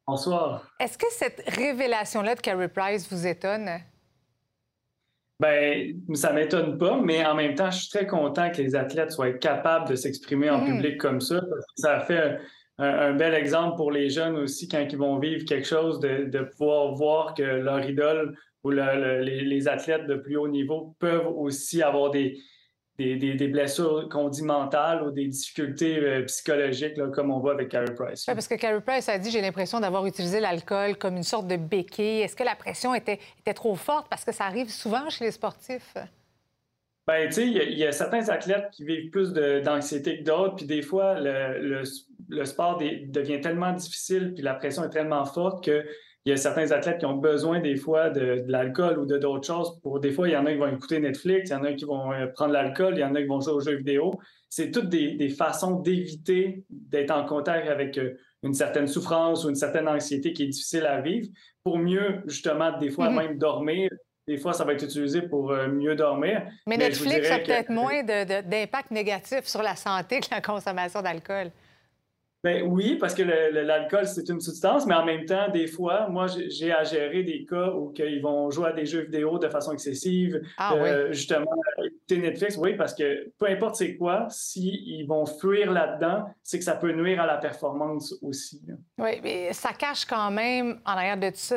Bonsoir. 0.06 0.70
Est-ce 0.80 0.98
que 0.98 1.06
cette 1.12 1.44
révélation-là 1.48 2.36
de 2.36 2.42
Carey 2.42 2.68
Price 2.68 3.12
vous 3.12 3.26
étonne? 3.26 3.70
Ben, 5.40 5.96
ça 6.14 6.34
m'étonne 6.34 6.78
pas, 6.78 6.98
mais 7.02 7.26
en 7.26 7.36
même 7.36 7.56
temps, 7.56 7.72
je 7.72 7.80
suis 7.80 7.90
très 7.90 8.06
content 8.08 8.52
que 8.52 8.62
les 8.62 8.76
athlètes 8.76 9.12
soient 9.12 9.32
capables 9.34 9.88
de 9.90 9.96
s'exprimer 9.96 10.50
en 10.50 10.60
Mm. 10.60 10.66
public 10.76 10.98
comme 11.00 11.22
ça, 11.22 11.36
parce 11.42 11.66
que 11.66 11.74
ça 11.78 12.00
fait 12.02 12.38
un, 12.78 12.86
un 12.86 13.14
bel 13.14 13.34
exemple 13.34 13.78
pour 13.78 13.92
les 13.92 14.10
jeunes 14.10 14.36
aussi 14.38 14.68
quand 14.68 14.86
ils 14.90 14.98
vont 14.98 15.20
vivre 15.20 15.46
quelque 15.46 15.68
chose, 15.68 16.00
de, 16.00 16.26
de 16.26 16.40
pouvoir 16.44 16.94
voir 16.96 17.34
que 17.34 17.44
leur 17.44 17.84
idole 17.90 18.38
ou 18.64 18.72
le- 18.72 18.82
le- 18.96 19.22
les, 19.22 19.42
les 19.42 19.68
athlètes 19.68 20.06
de 20.08 20.16
plus 20.16 20.36
haut 20.38 20.48
niveau 20.48 20.96
peuvent 21.00 21.28
aussi 21.28 21.82
avoir 21.82 22.12
des, 22.12 22.38
des, 22.98 23.16
des- 23.16 23.34
des 23.34 23.48
blessures 23.48 24.08
qu'on 24.12 24.30
dit 24.30 24.44
mentales 24.44 25.02
ou 25.04 25.12
des 25.12 25.26
difficultés 25.28 25.98
euh, 25.98 26.26
psychologiques, 26.26 26.96
là, 26.98 27.08
comme 27.08 27.32
on 27.32 27.40
voit 27.40 27.54
avec 27.54 27.70
Carey 27.70 27.94
Price. 27.96 28.26
Parce 28.26 28.48
que 28.48 28.56
Carey 28.56 28.82
Price 28.82 29.10
a 29.10 29.18
dit 29.18 29.32
j'ai 29.32 29.42
l'impression 29.42 29.80
d'avoir 29.80 30.06
utilisé 30.06 30.40
l'alcool 30.40 30.98
comme 30.98 31.16
une 31.18 31.24
sorte 31.24 31.48
de 31.48 31.56
béquille. 31.56 32.22
Est-ce 32.22 32.36
que 32.36 32.44
la 32.44 32.56
pression 32.56 32.94
était, 32.94 33.20
était 33.40 33.54
trop 33.56 33.76
forte? 33.76 34.08
Parce 34.10 34.24
que 34.24 34.32
ça 34.32 34.46
arrive 34.46 34.70
souvent 34.70 35.10
chez 35.10 35.26
les 35.26 35.32
sportifs. 35.32 35.96
Ben, 37.08 37.28
tu 37.28 37.34
sais, 37.34 37.48
il 37.48 37.54
y 37.54 37.60
a- 37.60 37.64
il 37.64 37.78
y, 37.78 37.86
a 37.86 37.92
certains 37.92 38.30
athlètes 38.30 38.70
qui 38.72 38.86
vivent 38.86 39.10
plus 39.10 39.34
d'anxiété 39.34 40.20
que 40.20 40.24
d'autres, 40.24 40.56
puis 40.58 40.66
des 40.66 40.82
fois, 40.82 41.20
le, 41.20 41.60
le- 41.60 41.84
le 42.30 42.46
sport 42.46 42.78
des- 42.78 43.06
devient 43.08 43.42
tellement 43.42 43.74
difficile, 43.74 44.34
puis 44.34 44.42
la 44.44 44.54
pression 44.54 44.86
est 44.86 44.90
tellement 44.90 45.26
forte 45.26 45.66
que 45.66 45.84
il 46.26 46.30
y 46.30 46.34
a 46.34 46.38
certains 46.38 46.72
athlètes 46.72 47.00
qui 47.00 47.06
ont 47.06 47.16
besoin 47.18 47.60
des 47.60 47.76
fois 47.76 48.10
de, 48.10 48.44
de 48.46 48.52
l'alcool 48.52 48.98
ou 48.98 49.06
de 49.06 49.18
d'autres 49.18 49.46
choses. 49.46 49.78
Pour 49.82 50.00
des 50.00 50.12
fois, 50.12 50.30
il 50.30 50.32
y 50.32 50.38
en 50.38 50.46
a 50.46 50.52
qui 50.54 50.58
vont 50.58 50.68
écouter 50.74 51.00
Netflix, 51.00 51.50
il 51.50 51.54
y 51.54 51.56
en 51.56 51.64
a 51.66 51.74
qui 51.74 51.84
vont 51.86 52.14
euh, 52.14 52.28
prendre 52.28 52.54
l'alcool, 52.54 52.94
il 52.96 53.02
y 53.02 53.04
en 53.04 53.14
a 53.16 53.22
qui 53.22 53.28
vont 53.28 53.42
jouer 53.42 53.54
aux 53.54 53.60
jeux 53.60 53.76
vidéo. 53.76 54.12
C'est 54.50 54.72
toutes 54.72 54.88
des, 54.88 55.16
des 55.16 55.30
façons 55.30 55.82
d'éviter 55.82 56.64
d'être 56.70 57.12
en 57.12 57.26
contact 57.26 57.68
avec 57.68 57.98
euh, 57.98 58.14
une 58.42 58.54
certaine 58.54 58.88
souffrance 58.88 59.44
ou 59.44 59.50
une 59.50 59.56
certaine 59.56 59.88
anxiété 59.88 60.32
qui 60.32 60.44
est 60.44 60.48
difficile 60.48 60.86
à 60.86 61.02
vivre, 61.02 61.28
pour 61.64 61.78
mieux 61.78 62.22
justement 62.26 62.78
des 62.78 62.90
fois 62.90 63.10
Mhm. 63.10 63.16
même 63.18 63.38
dormir. 63.38 63.90
Des 64.26 64.38
fois, 64.38 64.54
ça 64.54 64.64
va 64.64 64.72
être 64.72 64.84
utilisé 64.84 65.24
pour 65.24 65.52
euh, 65.52 65.68
mieux 65.68 65.96
dormir. 65.96 66.44
Mais, 66.66 66.78
Netflix 66.78 67.30
a 67.30 67.40
que- 67.40 67.46
peut-être 67.48 67.70
moins 67.70 68.02
d'impact 68.04 68.92
négatif 68.92 69.42
sur 69.44 69.62
la 69.62 69.76
santé 69.76 70.22
que 70.22 70.28
la 70.32 70.40
consommation 70.40 71.02
d'alcool. 71.02 71.52
Ben 72.44 72.62
oui, 72.68 72.98
parce 72.98 73.16
que 73.16 73.24
l'alcool, 73.24 74.06
c'est 74.06 74.28
une 74.28 74.42
substance, 74.42 74.86
mais 74.86 74.96
en 74.96 75.06
même 75.06 75.24
temps, 75.26 75.50
des 75.50 75.66
fois, 75.66 76.10
moi, 76.10 76.28
j'ai- 76.28 76.74
à 76.74 76.84
gérer 76.84 77.24
des 77.24 77.46
cas 77.46 77.72
où 77.72 77.94
ils 77.98 78.22
vont 78.22 78.52
jouer 78.52 78.68
à 78.68 78.74
des 78.74 78.86
jeux 78.86 79.04
vidéo 79.04 79.40
de 79.40 79.48
façon 79.48 79.72
excessive. 79.72 80.42
Ah 80.58 80.74
euh, 80.74 81.08
oui. 81.08 81.14
Justement, 81.14 81.50
écouter 81.86 82.18
Netflix, 82.18 82.58
oui, 82.58 82.76
parce 82.76 82.94
que 82.94 83.32
peu 83.38 83.46
importe 83.48 83.76
c'est 83.76 83.96
quoi, 83.96 84.28
s'ils 84.30 85.08
vont 85.08 85.26
fuir 85.26 85.72
là-dedans, 85.72 86.26
c'est 86.44 86.58
que 86.60 86.66
ça 86.66 86.76
peut 86.76 86.92
nuire 86.92 87.22
à 87.22 87.26
la 87.26 87.38
performance 87.38 88.14
aussi. 88.22 88.62
là. 88.68 88.74
Oui, 88.98 89.22
mais 89.24 89.54
ça 89.54 89.72
cache 89.72 90.04
quand 90.04 90.30
même, 90.30 90.82
en 90.86 90.92
arrière 90.92 91.18
de 91.18 91.30
tout 91.30 91.36
ça, 91.38 91.56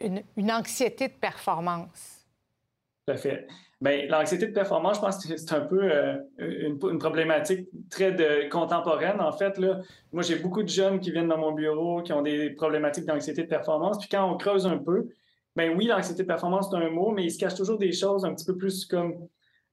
une, 0.00 0.22
une 0.36 0.52
anxiété 0.52 1.08
de 1.08 1.14
performance. 1.14 2.24
Tout 3.06 3.12
à 3.14 3.16
fait. 3.16 3.48
Bien, 3.82 4.06
l'anxiété 4.06 4.46
de 4.46 4.52
performance, 4.52 4.98
je 4.98 5.00
pense 5.00 5.26
que 5.26 5.36
c'est 5.36 5.52
un 5.52 5.60
peu 5.62 5.82
euh, 5.82 6.16
une, 6.38 6.78
problématique 6.98 7.68
très 7.90 8.12
de, 8.12 8.48
contemporaine, 8.48 9.20
en 9.20 9.32
fait. 9.32 9.58
Là. 9.58 9.80
Moi, 10.12 10.22
j'ai 10.22 10.36
beaucoup 10.36 10.62
de 10.62 10.68
jeunes 10.68 11.00
qui 11.00 11.10
viennent 11.10 11.26
dans 11.26 11.38
mon 11.38 11.50
bureau 11.50 12.00
qui 12.00 12.12
ont 12.12 12.22
des 12.22 12.50
problématiques 12.50 13.06
d'anxiété 13.06 13.42
de 13.42 13.48
performance. 13.48 13.98
Puis 13.98 14.08
quand 14.08 14.24
on 14.32 14.36
creuse 14.36 14.68
un 14.68 14.78
peu, 14.78 15.08
ben 15.56 15.76
oui, 15.76 15.86
l'anxiété 15.86 16.22
de 16.22 16.28
performance, 16.28 16.68
c'est 16.70 16.76
un 16.76 16.90
mot, 16.90 17.10
mais 17.10 17.24
il 17.24 17.32
se 17.32 17.40
cache 17.40 17.56
toujours 17.56 17.76
des 17.76 17.90
choses 17.90 18.24
un 18.24 18.32
petit 18.32 18.44
peu 18.44 18.56
plus 18.56 18.84
comme 18.84 19.16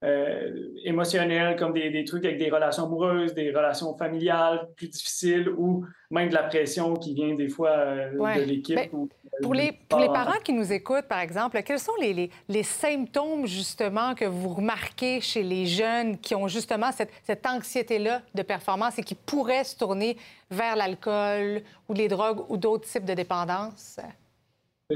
euh, 0.03 0.69
émotionnelles, 0.85 1.57
comme 1.57 1.73
des, 1.73 1.89
des 1.89 2.05
trucs 2.05 2.23
avec 2.23 2.37
des 2.37 2.49
relations 2.49 2.85
amoureuses, 2.85 3.33
des 3.33 3.49
relations 3.51 3.97
familiales 3.97 4.69
plus 4.77 4.87
difficiles 4.87 5.49
ou 5.57 5.85
même 6.09 6.29
de 6.29 6.33
la 6.35 6.43
pression 6.43 6.93
qui 6.95 7.13
vient 7.13 7.33
des 7.35 7.49
fois 7.49 7.71
euh, 7.71 8.11
Ouais. 8.17 8.37
de 8.37 8.43
l'équipe. 8.43 8.75
Ben, 8.77 8.87
ou, 8.93 9.09
euh, 9.25 9.37
Pour 9.43 9.53
les, 9.53 9.73
pour 9.89 9.99
les 9.99 10.07
parents 10.07 10.39
qui 10.43 10.53
nous 10.53 10.71
écoutent, 10.71 11.07
par 11.07 11.19
exemple, 11.19 11.61
quels 11.63 11.79
sont 11.79 11.91
les, 11.99 12.13
les- 12.13 12.29
les 12.47 12.63
symptômes, 12.63 13.45
justement, 13.45 14.15
que 14.15 14.23
vous 14.25 14.49
remarquez 14.53 15.19
chez 15.19 15.43
les 15.43 15.65
jeunes 15.65 16.17
qui 16.17 16.33
ont 16.33 16.47
justement 16.47 16.91
cette, 16.93 17.11
cette 17.23 17.45
anxiété-là 17.45 18.21
de 18.33 18.41
performance 18.41 18.97
et 18.99 19.03
qui 19.03 19.15
pourraient 19.15 19.65
se 19.65 19.75
tourner 19.77 20.15
vers 20.49 20.75
l'alcool 20.77 21.61
ou 21.89 21.93
les 21.93 22.07
drogues 22.07 22.49
ou 22.49 22.55
d'autres 22.57 22.87
types 22.87 23.05
de 23.05 23.13
dépendance? 23.13 23.99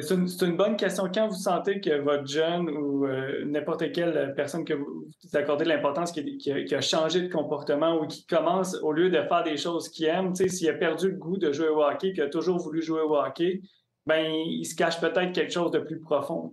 C'est 0.01 0.15
une, 0.15 0.57
bonne 0.57 0.75
question. 0.75 1.07
Quand 1.13 1.27
vous 1.27 1.35
sentez 1.35 1.79
que 1.79 1.99
votre 1.99 2.25
jeune 2.25 2.67
ou 2.67 3.05
euh, 3.05 3.45
n'importe 3.45 3.91
quelle 3.91 4.33
personne 4.35 4.65
que 4.65 4.73
vous, 4.73 5.05
accordez 5.33 5.65
de 5.65 5.69
l'importance 5.69 6.11
qui, 6.11 6.73
a, 6.73 6.81
changé 6.81 7.21
de 7.21 7.31
comportement 7.31 8.01
ou 8.01 8.07
qui 8.07 8.25
commence, 8.25 8.73
au 8.81 8.91
lieu 8.91 9.11
de 9.11 9.21
faire 9.21 9.43
des 9.43 9.55
choses 9.55 9.89
qu'il 9.89 10.07
aime, 10.07 10.33
s'il 10.33 10.67
a 10.67 10.73
perdu 10.73 11.11
le 11.11 11.17
goût 11.17 11.37
de 11.37 11.51
jouer 11.51 11.67
au 11.67 11.83
hockey, 11.83 12.11
qu'il 12.11 12.23
a 12.23 12.29
toujours 12.29 12.57
voulu 12.57 12.81
jouer 12.81 13.01
au 13.01 13.15
hockey, 13.15 13.61
ben 14.07 14.25
il 14.25 14.65
se 14.65 14.73
cache 14.75 14.99
peut-être 14.99 15.31
quelque 15.31 15.53
chose 15.53 15.69
de 15.69 15.77
plus 15.77 15.99
profond. 15.99 16.49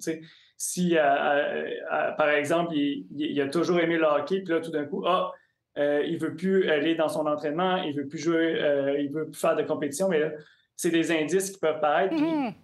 Si, 0.58 0.98
euh, 0.98 1.02
euh, 1.02 2.12
par 2.18 2.28
exemple, 2.28 2.74
il, 2.74 3.40
a 3.40 3.48
toujours 3.48 3.80
aimé 3.80 3.96
le 3.96 4.04
hockey, 4.04 4.42
puis 4.42 4.52
là, 4.52 4.60
tout 4.60 4.70
d'un 4.70 4.84
coup, 4.84 5.02
ah, 5.06 5.32
il 5.76 6.18
veut 6.18 6.36
plus 6.36 6.68
aller 6.68 6.94
dans 6.94 7.08
son 7.08 7.26
entraînement, 7.26 7.76
il 7.76 7.96
veut 7.96 8.06
plus 8.06 8.18
jouer, 8.18 8.96
il 8.98 9.10
veut 9.10 9.30
plus 9.30 9.40
faire 9.40 9.56
de 9.56 9.62
compétition, 9.62 10.10
mais 10.10 10.18
là, 10.20 10.30
c'est 10.76 10.90
des 10.90 11.10
indices 11.10 11.52
qui 11.52 11.58
peuvent 11.58 11.80
paraître. 11.80 12.14
puis 12.14 12.54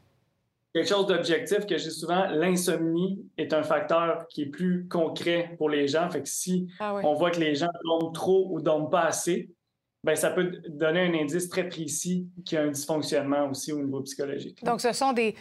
quelque 0.76 0.88
chose 0.88 1.06
d'objectif 1.06 1.64
que 1.64 1.78
j'ai 1.78 1.90
souvent, 1.90 2.26
l'insomnie 2.26 3.18
est 3.38 3.54
un 3.54 3.62
facteur 3.62 4.26
qui 4.28 4.42
est 4.42 4.46
plus 4.46 4.86
concret 4.88 5.54
pour 5.56 5.70
les 5.70 5.88
gens. 5.88 6.10
Fait 6.10 6.22
que 6.22 6.28
si 6.28 6.68
Ah 6.78 6.94
oui. 6.94 7.02
on 7.02 7.14
voit 7.14 7.30
que 7.30 7.40
les 7.40 7.54
gens 7.54 7.68
dorment 7.82 8.12
trop 8.12 8.48
ou 8.50 8.60
dorment 8.60 8.90
pas 8.90 9.04
assez, 9.04 9.48
ben 10.04 10.14
ça 10.14 10.30
peut 10.30 10.60
donner 10.68 11.00
un 11.00 11.14
indice 11.14 11.48
très 11.48 11.66
précis 11.66 12.28
qu'il 12.44 12.58
y 12.58 12.60
a 12.60 12.64
un 12.64 12.70
dysfonctionnement 12.70 13.48
aussi 13.48 13.72
au 13.72 13.82
niveau 13.82 14.02
psychologique. 14.02 14.62
Donc, 14.62 14.82
ce 14.82 14.92
sont 14.92 15.14
des, 15.14 15.34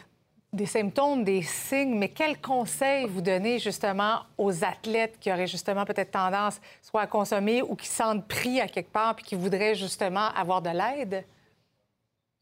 des 0.54 0.66
symptômes, 0.66 1.26
des 1.26 1.42
signes, 1.42 1.98
mais 1.98 2.10
quels 2.10 2.40
conseils 2.40 3.06
vous 3.06 3.22
donnez 3.22 3.60
justement 3.60 4.20
aux 4.38 4.64
athlètes 4.64 5.18
qui 5.20 5.34
auraient 5.34 5.48
justement 5.48 5.84
peut-être 5.84 6.12
tendance 6.12 6.62
soit 6.82 7.02
à 7.02 7.08
consommer 7.08 7.62
ou 7.62 7.76
qui 7.76 7.88
se 7.88 7.96
sentent 7.96 8.26
pris 8.26 8.62
à 8.62 8.70
quelque 8.70 8.92
part 8.92 9.18
puis 9.18 9.26
qui 9.26 9.36
voudraient 9.36 9.76
justement 9.76 10.30
avoir 10.34 10.62
de 10.62 10.70
l'aide? 10.70 11.26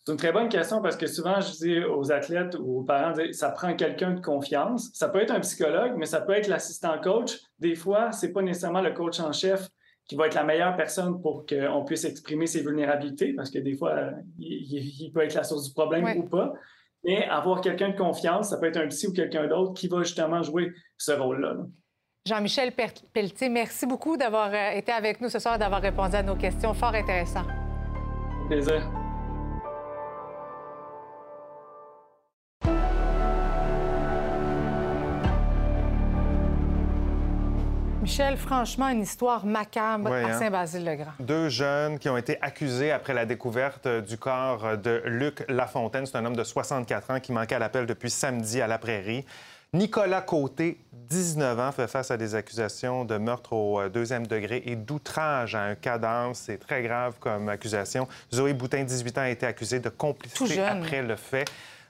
C'est 0.05 0.11
une 0.11 0.17
très 0.17 0.33
bonne 0.33 0.49
question 0.49 0.81
parce 0.81 0.97
que 0.97 1.07
souvent, 1.07 1.39
je 1.39 1.51
dis 1.51 1.83
aux 1.83 2.11
athlètes 2.11 2.57
ou 2.59 2.79
aux 2.79 2.83
parents, 2.83 3.13
ça 3.31 3.49
prend 3.51 3.73
quelqu'un 3.73 4.11
de 4.11 4.19
confiance. 4.19 4.89
Ça 4.93 5.07
peut 5.07 5.21
être 5.21 5.31
un 5.31 5.39
psychologue, 5.39 5.93
mais 5.95 6.05
ça 6.05 6.19
peut 6.19 6.33
être 6.33 6.47
l'assistant 6.47 6.99
coach. 7.01 7.39
Des 7.59 7.75
fois, 7.75 8.11
c'est 8.11 8.33
pas 8.33 8.41
nécessairement 8.41 8.81
le 8.81 8.91
coach 8.91 9.21
en 9.21 9.31
chef 9.31 9.69
qui 10.05 10.15
va 10.17 10.27
être 10.27 10.33
la 10.33 10.43
meilleure 10.43 10.75
personne 10.75 11.21
pour 11.21 11.45
qu'on 11.45 11.85
puisse 11.85 12.03
exprimer 12.03 12.47
ses 12.47 12.61
vulnérabilités 12.61 13.31
parce 13.33 13.49
que 13.49 13.59
des 13.59 13.77
fois, 13.77 14.11
il, 14.37 15.11
peut 15.13 15.21
être 15.21 15.35
la 15.35 15.43
source 15.43 15.67
du 15.69 15.73
problème 15.73 16.03
Ouais. 16.03 16.17
ou 16.17 16.23
pas. 16.23 16.51
Mais 17.05 17.25
avoir 17.27 17.61
quelqu'un 17.61 17.89
de 17.89 17.97
confiance, 17.97 18.49
ça 18.49 18.57
peut 18.57 18.67
être 18.67 18.77
un 18.77 18.87
psy 18.87 19.07
ou 19.07 19.13
quelqu'un 19.13 19.47
d'autre 19.47 19.73
qui 19.73 19.87
va 19.87 20.03
justement 20.03 20.41
jouer 20.41 20.73
ce 20.97 21.13
rôle-là. 21.13 21.53
là. 21.53 21.63
Jean-Michel 22.25 22.71
Pelletier, 23.13 23.49
merci 23.49 23.85
beaucoup 23.85 24.15
d'avoir 24.15 24.53
euh, 24.53 24.71
été 24.71 24.91
avec 24.91 25.19
nous 25.19 25.29
ce 25.29 25.39
soir 25.39 25.55
et 25.55 25.59
d'avoir 25.59 25.81
répondu 25.81 26.15
à 26.15 26.23
nos 26.23 26.35
questions. 26.35 26.73
Fort 26.73 26.95
intéressant. 26.95 27.43
Plaisir. 28.49 29.02
Michel, 38.03 38.35
franchement, 38.35 38.89
une 38.89 39.01
histoire 39.01 39.45
macabre 39.45 40.11
Oui, 40.11 40.17
à 40.17 40.35
hein? 40.35 40.39
Saint-Basile-le-Grand. 40.39 41.13
Deux 41.21 41.47
jeunes 41.47 41.97
qui 41.99 42.09
ont 42.09 42.17
été 42.17 42.37
accusés 42.41 42.91
après 42.91 43.13
la 43.13 43.25
découverte 43.25 43.85
euh, 43.85 44.01
du 44.01 44.17
corps 44.17 44.65
euh, 44.65 44.75
de 44.75 45.01
Luc 45.05 45.45
Lafontaine. 45.47 46.05
C'est 46.05 46.17
un 46.17 46.25
homme 46.25 46.35
de 46.35 46.43
64 46.43 47.11
ans 47.11 47.19
qui 47.21 47.31
manquait 47.31 47.55
à 47.55 47.59
l'appel 47.59 47.85
depuis 47.85 48.09
samedi 48.09 48.59
à 48.59 48.67
la 48.67 48.77
Prairie. 48.77 49.23
Nicolas 49.71 50.21
Côté, 50.21 50.79
19 50.91 51.59
ans, 51.61 51.71
fait 51.71 51.87
face 51.87 52.11
à 52.11 52.17
des 52.17 52.35
accusations 52.35 53.05
de 53.05 53.15
meurtre 53.15 53.53
au 53.53 53.79
euh, 53.79 53.87
deuxième 53.87 54.27
degré 54.27 54.61
et 54.65 54.75
d'outrage 54.75 55.55
à 55.55 55.61
un 55.61 55.75
cadavre. 55.75 56.35
C'est 56.35 56.57
très 56.57 56.83
grave 56.83 57.15
comme 57.21 57.47
accusation. 57.47 58.09
Zoé 58.33 58.53
Boutin, 58.53 58.83
18 58.83 59.17
ans, 59.17 59.21
a 59.21 59.29
été 59.29 59.45
accusée 59.45 59.79
de 59.79 59.87
complicité 59.87 60.59
après 60.59 61.01
le 61.01 61.15
fait. 61.15 61.45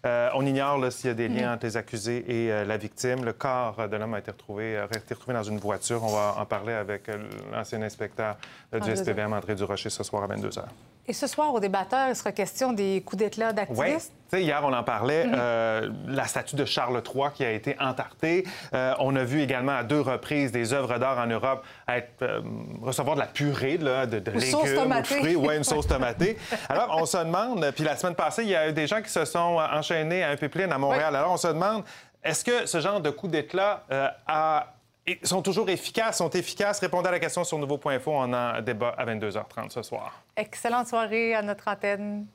Euh, 0.05 0.29
on 0.33 0.45
ignore 0.45 0.91
s'il 0.91 1.07
y 1.07 1.11
a 1.11 1.13
des 1.13 1.29
liens 1.29 1.47
Mhm. 1.47 1.53
entre 1.53 1.65
les 1.65 1.77
accusés 1.77 2.25
et 2.27 2.51
euh, 2.51 2.65
la 2.65 2.75
victime. 2.75 3.23
Le 3.23 3.31
corps 3.31 3.87
de 3.87 3.95
l'homme 3.95 4.13
a 4.15 4.19
été 4.19 4.31
retrouvé, 4.31 4.77
a 4.77 4.85
été 4.85 5.13
retrouvé 5.13 5.33
dans 5.33 5.43
une 5.43 5.59
voiture. 5.59 6.03
On 6.03 6.13
va 6.13 6.35
en 6.37 6.45
parler 6.45 6.73
avec 6.73 7.07
euh, 7.07 7.17
l'ancien 7.53 7.81
inspecteur 7.81 8.35
du 8.73 8.95
SPVM, 8.95 9.31
André 9.31 9.55
Durocher, 9.55 9.89
ce 9.89 10.03
soir 10.03 10.23
à 10.23 10.27
22 10.27 10.49
h. 10.49 10.63
Et 11.05 11.11
ce 11.13 11.27
soir, 11.27 11.53
au 11.53 11.59
débatteur, 11.59 12.07
il 12.07 12.15
sera 12.15 12.31
question 12.31 12.71
des 12.71 13.03
coups 13.05 13.21
d'éclat 13.23 13.51
d'activistes. 13.51 14.13
tu 14.31 14.37
sais, 14.37 14.41
hier, 14.43 14.61
on 14.63 14.71
en 14.71 14.83
parlait, 14.83 15.25
Mhm. 15.25 15.33
euh, 15.37 15.89
la 16.07 16.23
statue 16.27 16.55
de 16.55 16.63
Charles 16.63 17.03
III 17.05 17.25
qui 17.35 17.43
a 17.43 17.51
été 17.51 17.75
entartée. 17.77 18.45
Euh, 18.73 18.93
on 18.99 19.13
a 19.17 19.23
vu 19.25 19.41
également 19.41 19.73
à 19.73 19.83
deux 19.83 19.99
reprises 19.99 20.53
des 20.53 20.71
œuvres 20.71 20.97
d'art 20.99 21.17
en 21.19 21.27
Europe 21.27 21.65
être, 21.89 22.09
euh, 22.21 22.39
recevoir 22.81 23.15
de 23.15 23.19
la 23.21 23.27
purée 23.27 23.77
là, 23.77 24.05
de, 24.05 24.19
de 24.19 24.31
sauce 24.39 24.43
légumes, 24.43 24.59
ou 24.61 24.65
de 24.65 24.75
tomatée. 24.75 25.15
fruits, 25.19 25.35
ouais, 25.35 25.57
une 25.57 25.63
sauce 25.65 25.87
tomatée. 25.87 26.37
Alors, 26.69 26.95
on 26.97 27.05
se 27.05 27.17
demande, 27.17 27.69
puis 27.75 27.83
la 27.83 27.97
semaine 27.97 28.15
passée, 28.15 28.43
il 28.43 28.49
y 28.49 28.55
a 28.55 28.69
eu 28.69 28.73
des 28.73 28.87
gens 28.87 29.01
qui 29.01 29.09
se 29.09 29.25
sont 29.25 29.57
enchaînés 29.73 30.23
à 30.23 30.29
un 30.29 30.37
pipeline 30.37 30.71
à 30.71 30.77
Montréal. 30.77 31.13
Alors, 31.17 31.33
on 31.33 31.37
se 31.37 31.49
demande, 31.49 31.83
est-ce 32.23 32.45
que 32.45 32.65
ce 32.65 32.79
genre 32.79 33.01
de 33.01 33.09
coup 33.09 33.27
d'éclat 33.27 33.83
a- 34.25 34.67
et 35.05 35.19
sont 35.23 35.41
toujours 35.41 35.69
efficaces, 35.69 36.17
sont 36.17 36.29
efficaces? 36.29 36.79
Répondez 36.79 37.09
à 37.09 37.11
la 37.11 37.19
question 37.19 37.43
sur 37.43 37.57
Nouveau.info. 37.57 38.11
On 38.13 38.31
en 38.33 38.61
débat 38.61 38.95
à 38.97 39.05
22h30 39.05 39.69
ce 39.69 39.81
soir. 39.83 40.23
Excellente 40.35 40.87
soirée 40.87 41.35
à 41.35 41.41
notre 41.41 41.67
antenne. 41.67 42.25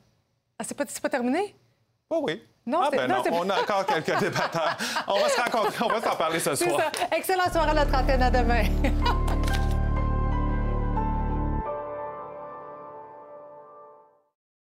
Ah, 0.57 0.63
c'est 0.63 0.75
pas, 0.77 0.85
pas 1.01 1.09
terminé? 1.09 1.55
Oh 2.09 2.21
oui. 2.23 2.43
Non, 2.65 2.81
ah, 2.83 2.87
c'est- 2.91 2.97
ben 2.97 3.07
non, 3.07 3.23
on 3.31 3.49
a 3.49 3.61
encore 3.61 3.85
quelques 3.87 4.19
débatteurs. 4.19 4.77
On 5.07 5.19
va 5.19 5.29
se 5.29 5.41
rencontrer, 5.41 5.85
on 5.85 5.89
va 5.89 6.01
s'en 6.01 6.15
parler 6.15 6.39
ce 6.39 6.53
soir. 6.55 6.79
ça. 6.79 7.15
Excellente 7.17 7.51
soirée 7.51 7.71
à 7.71 7.73
la 7.73 7.85
trentaine. 7.85 8.21
À 8.21 8.29
demain. 8.29 8.63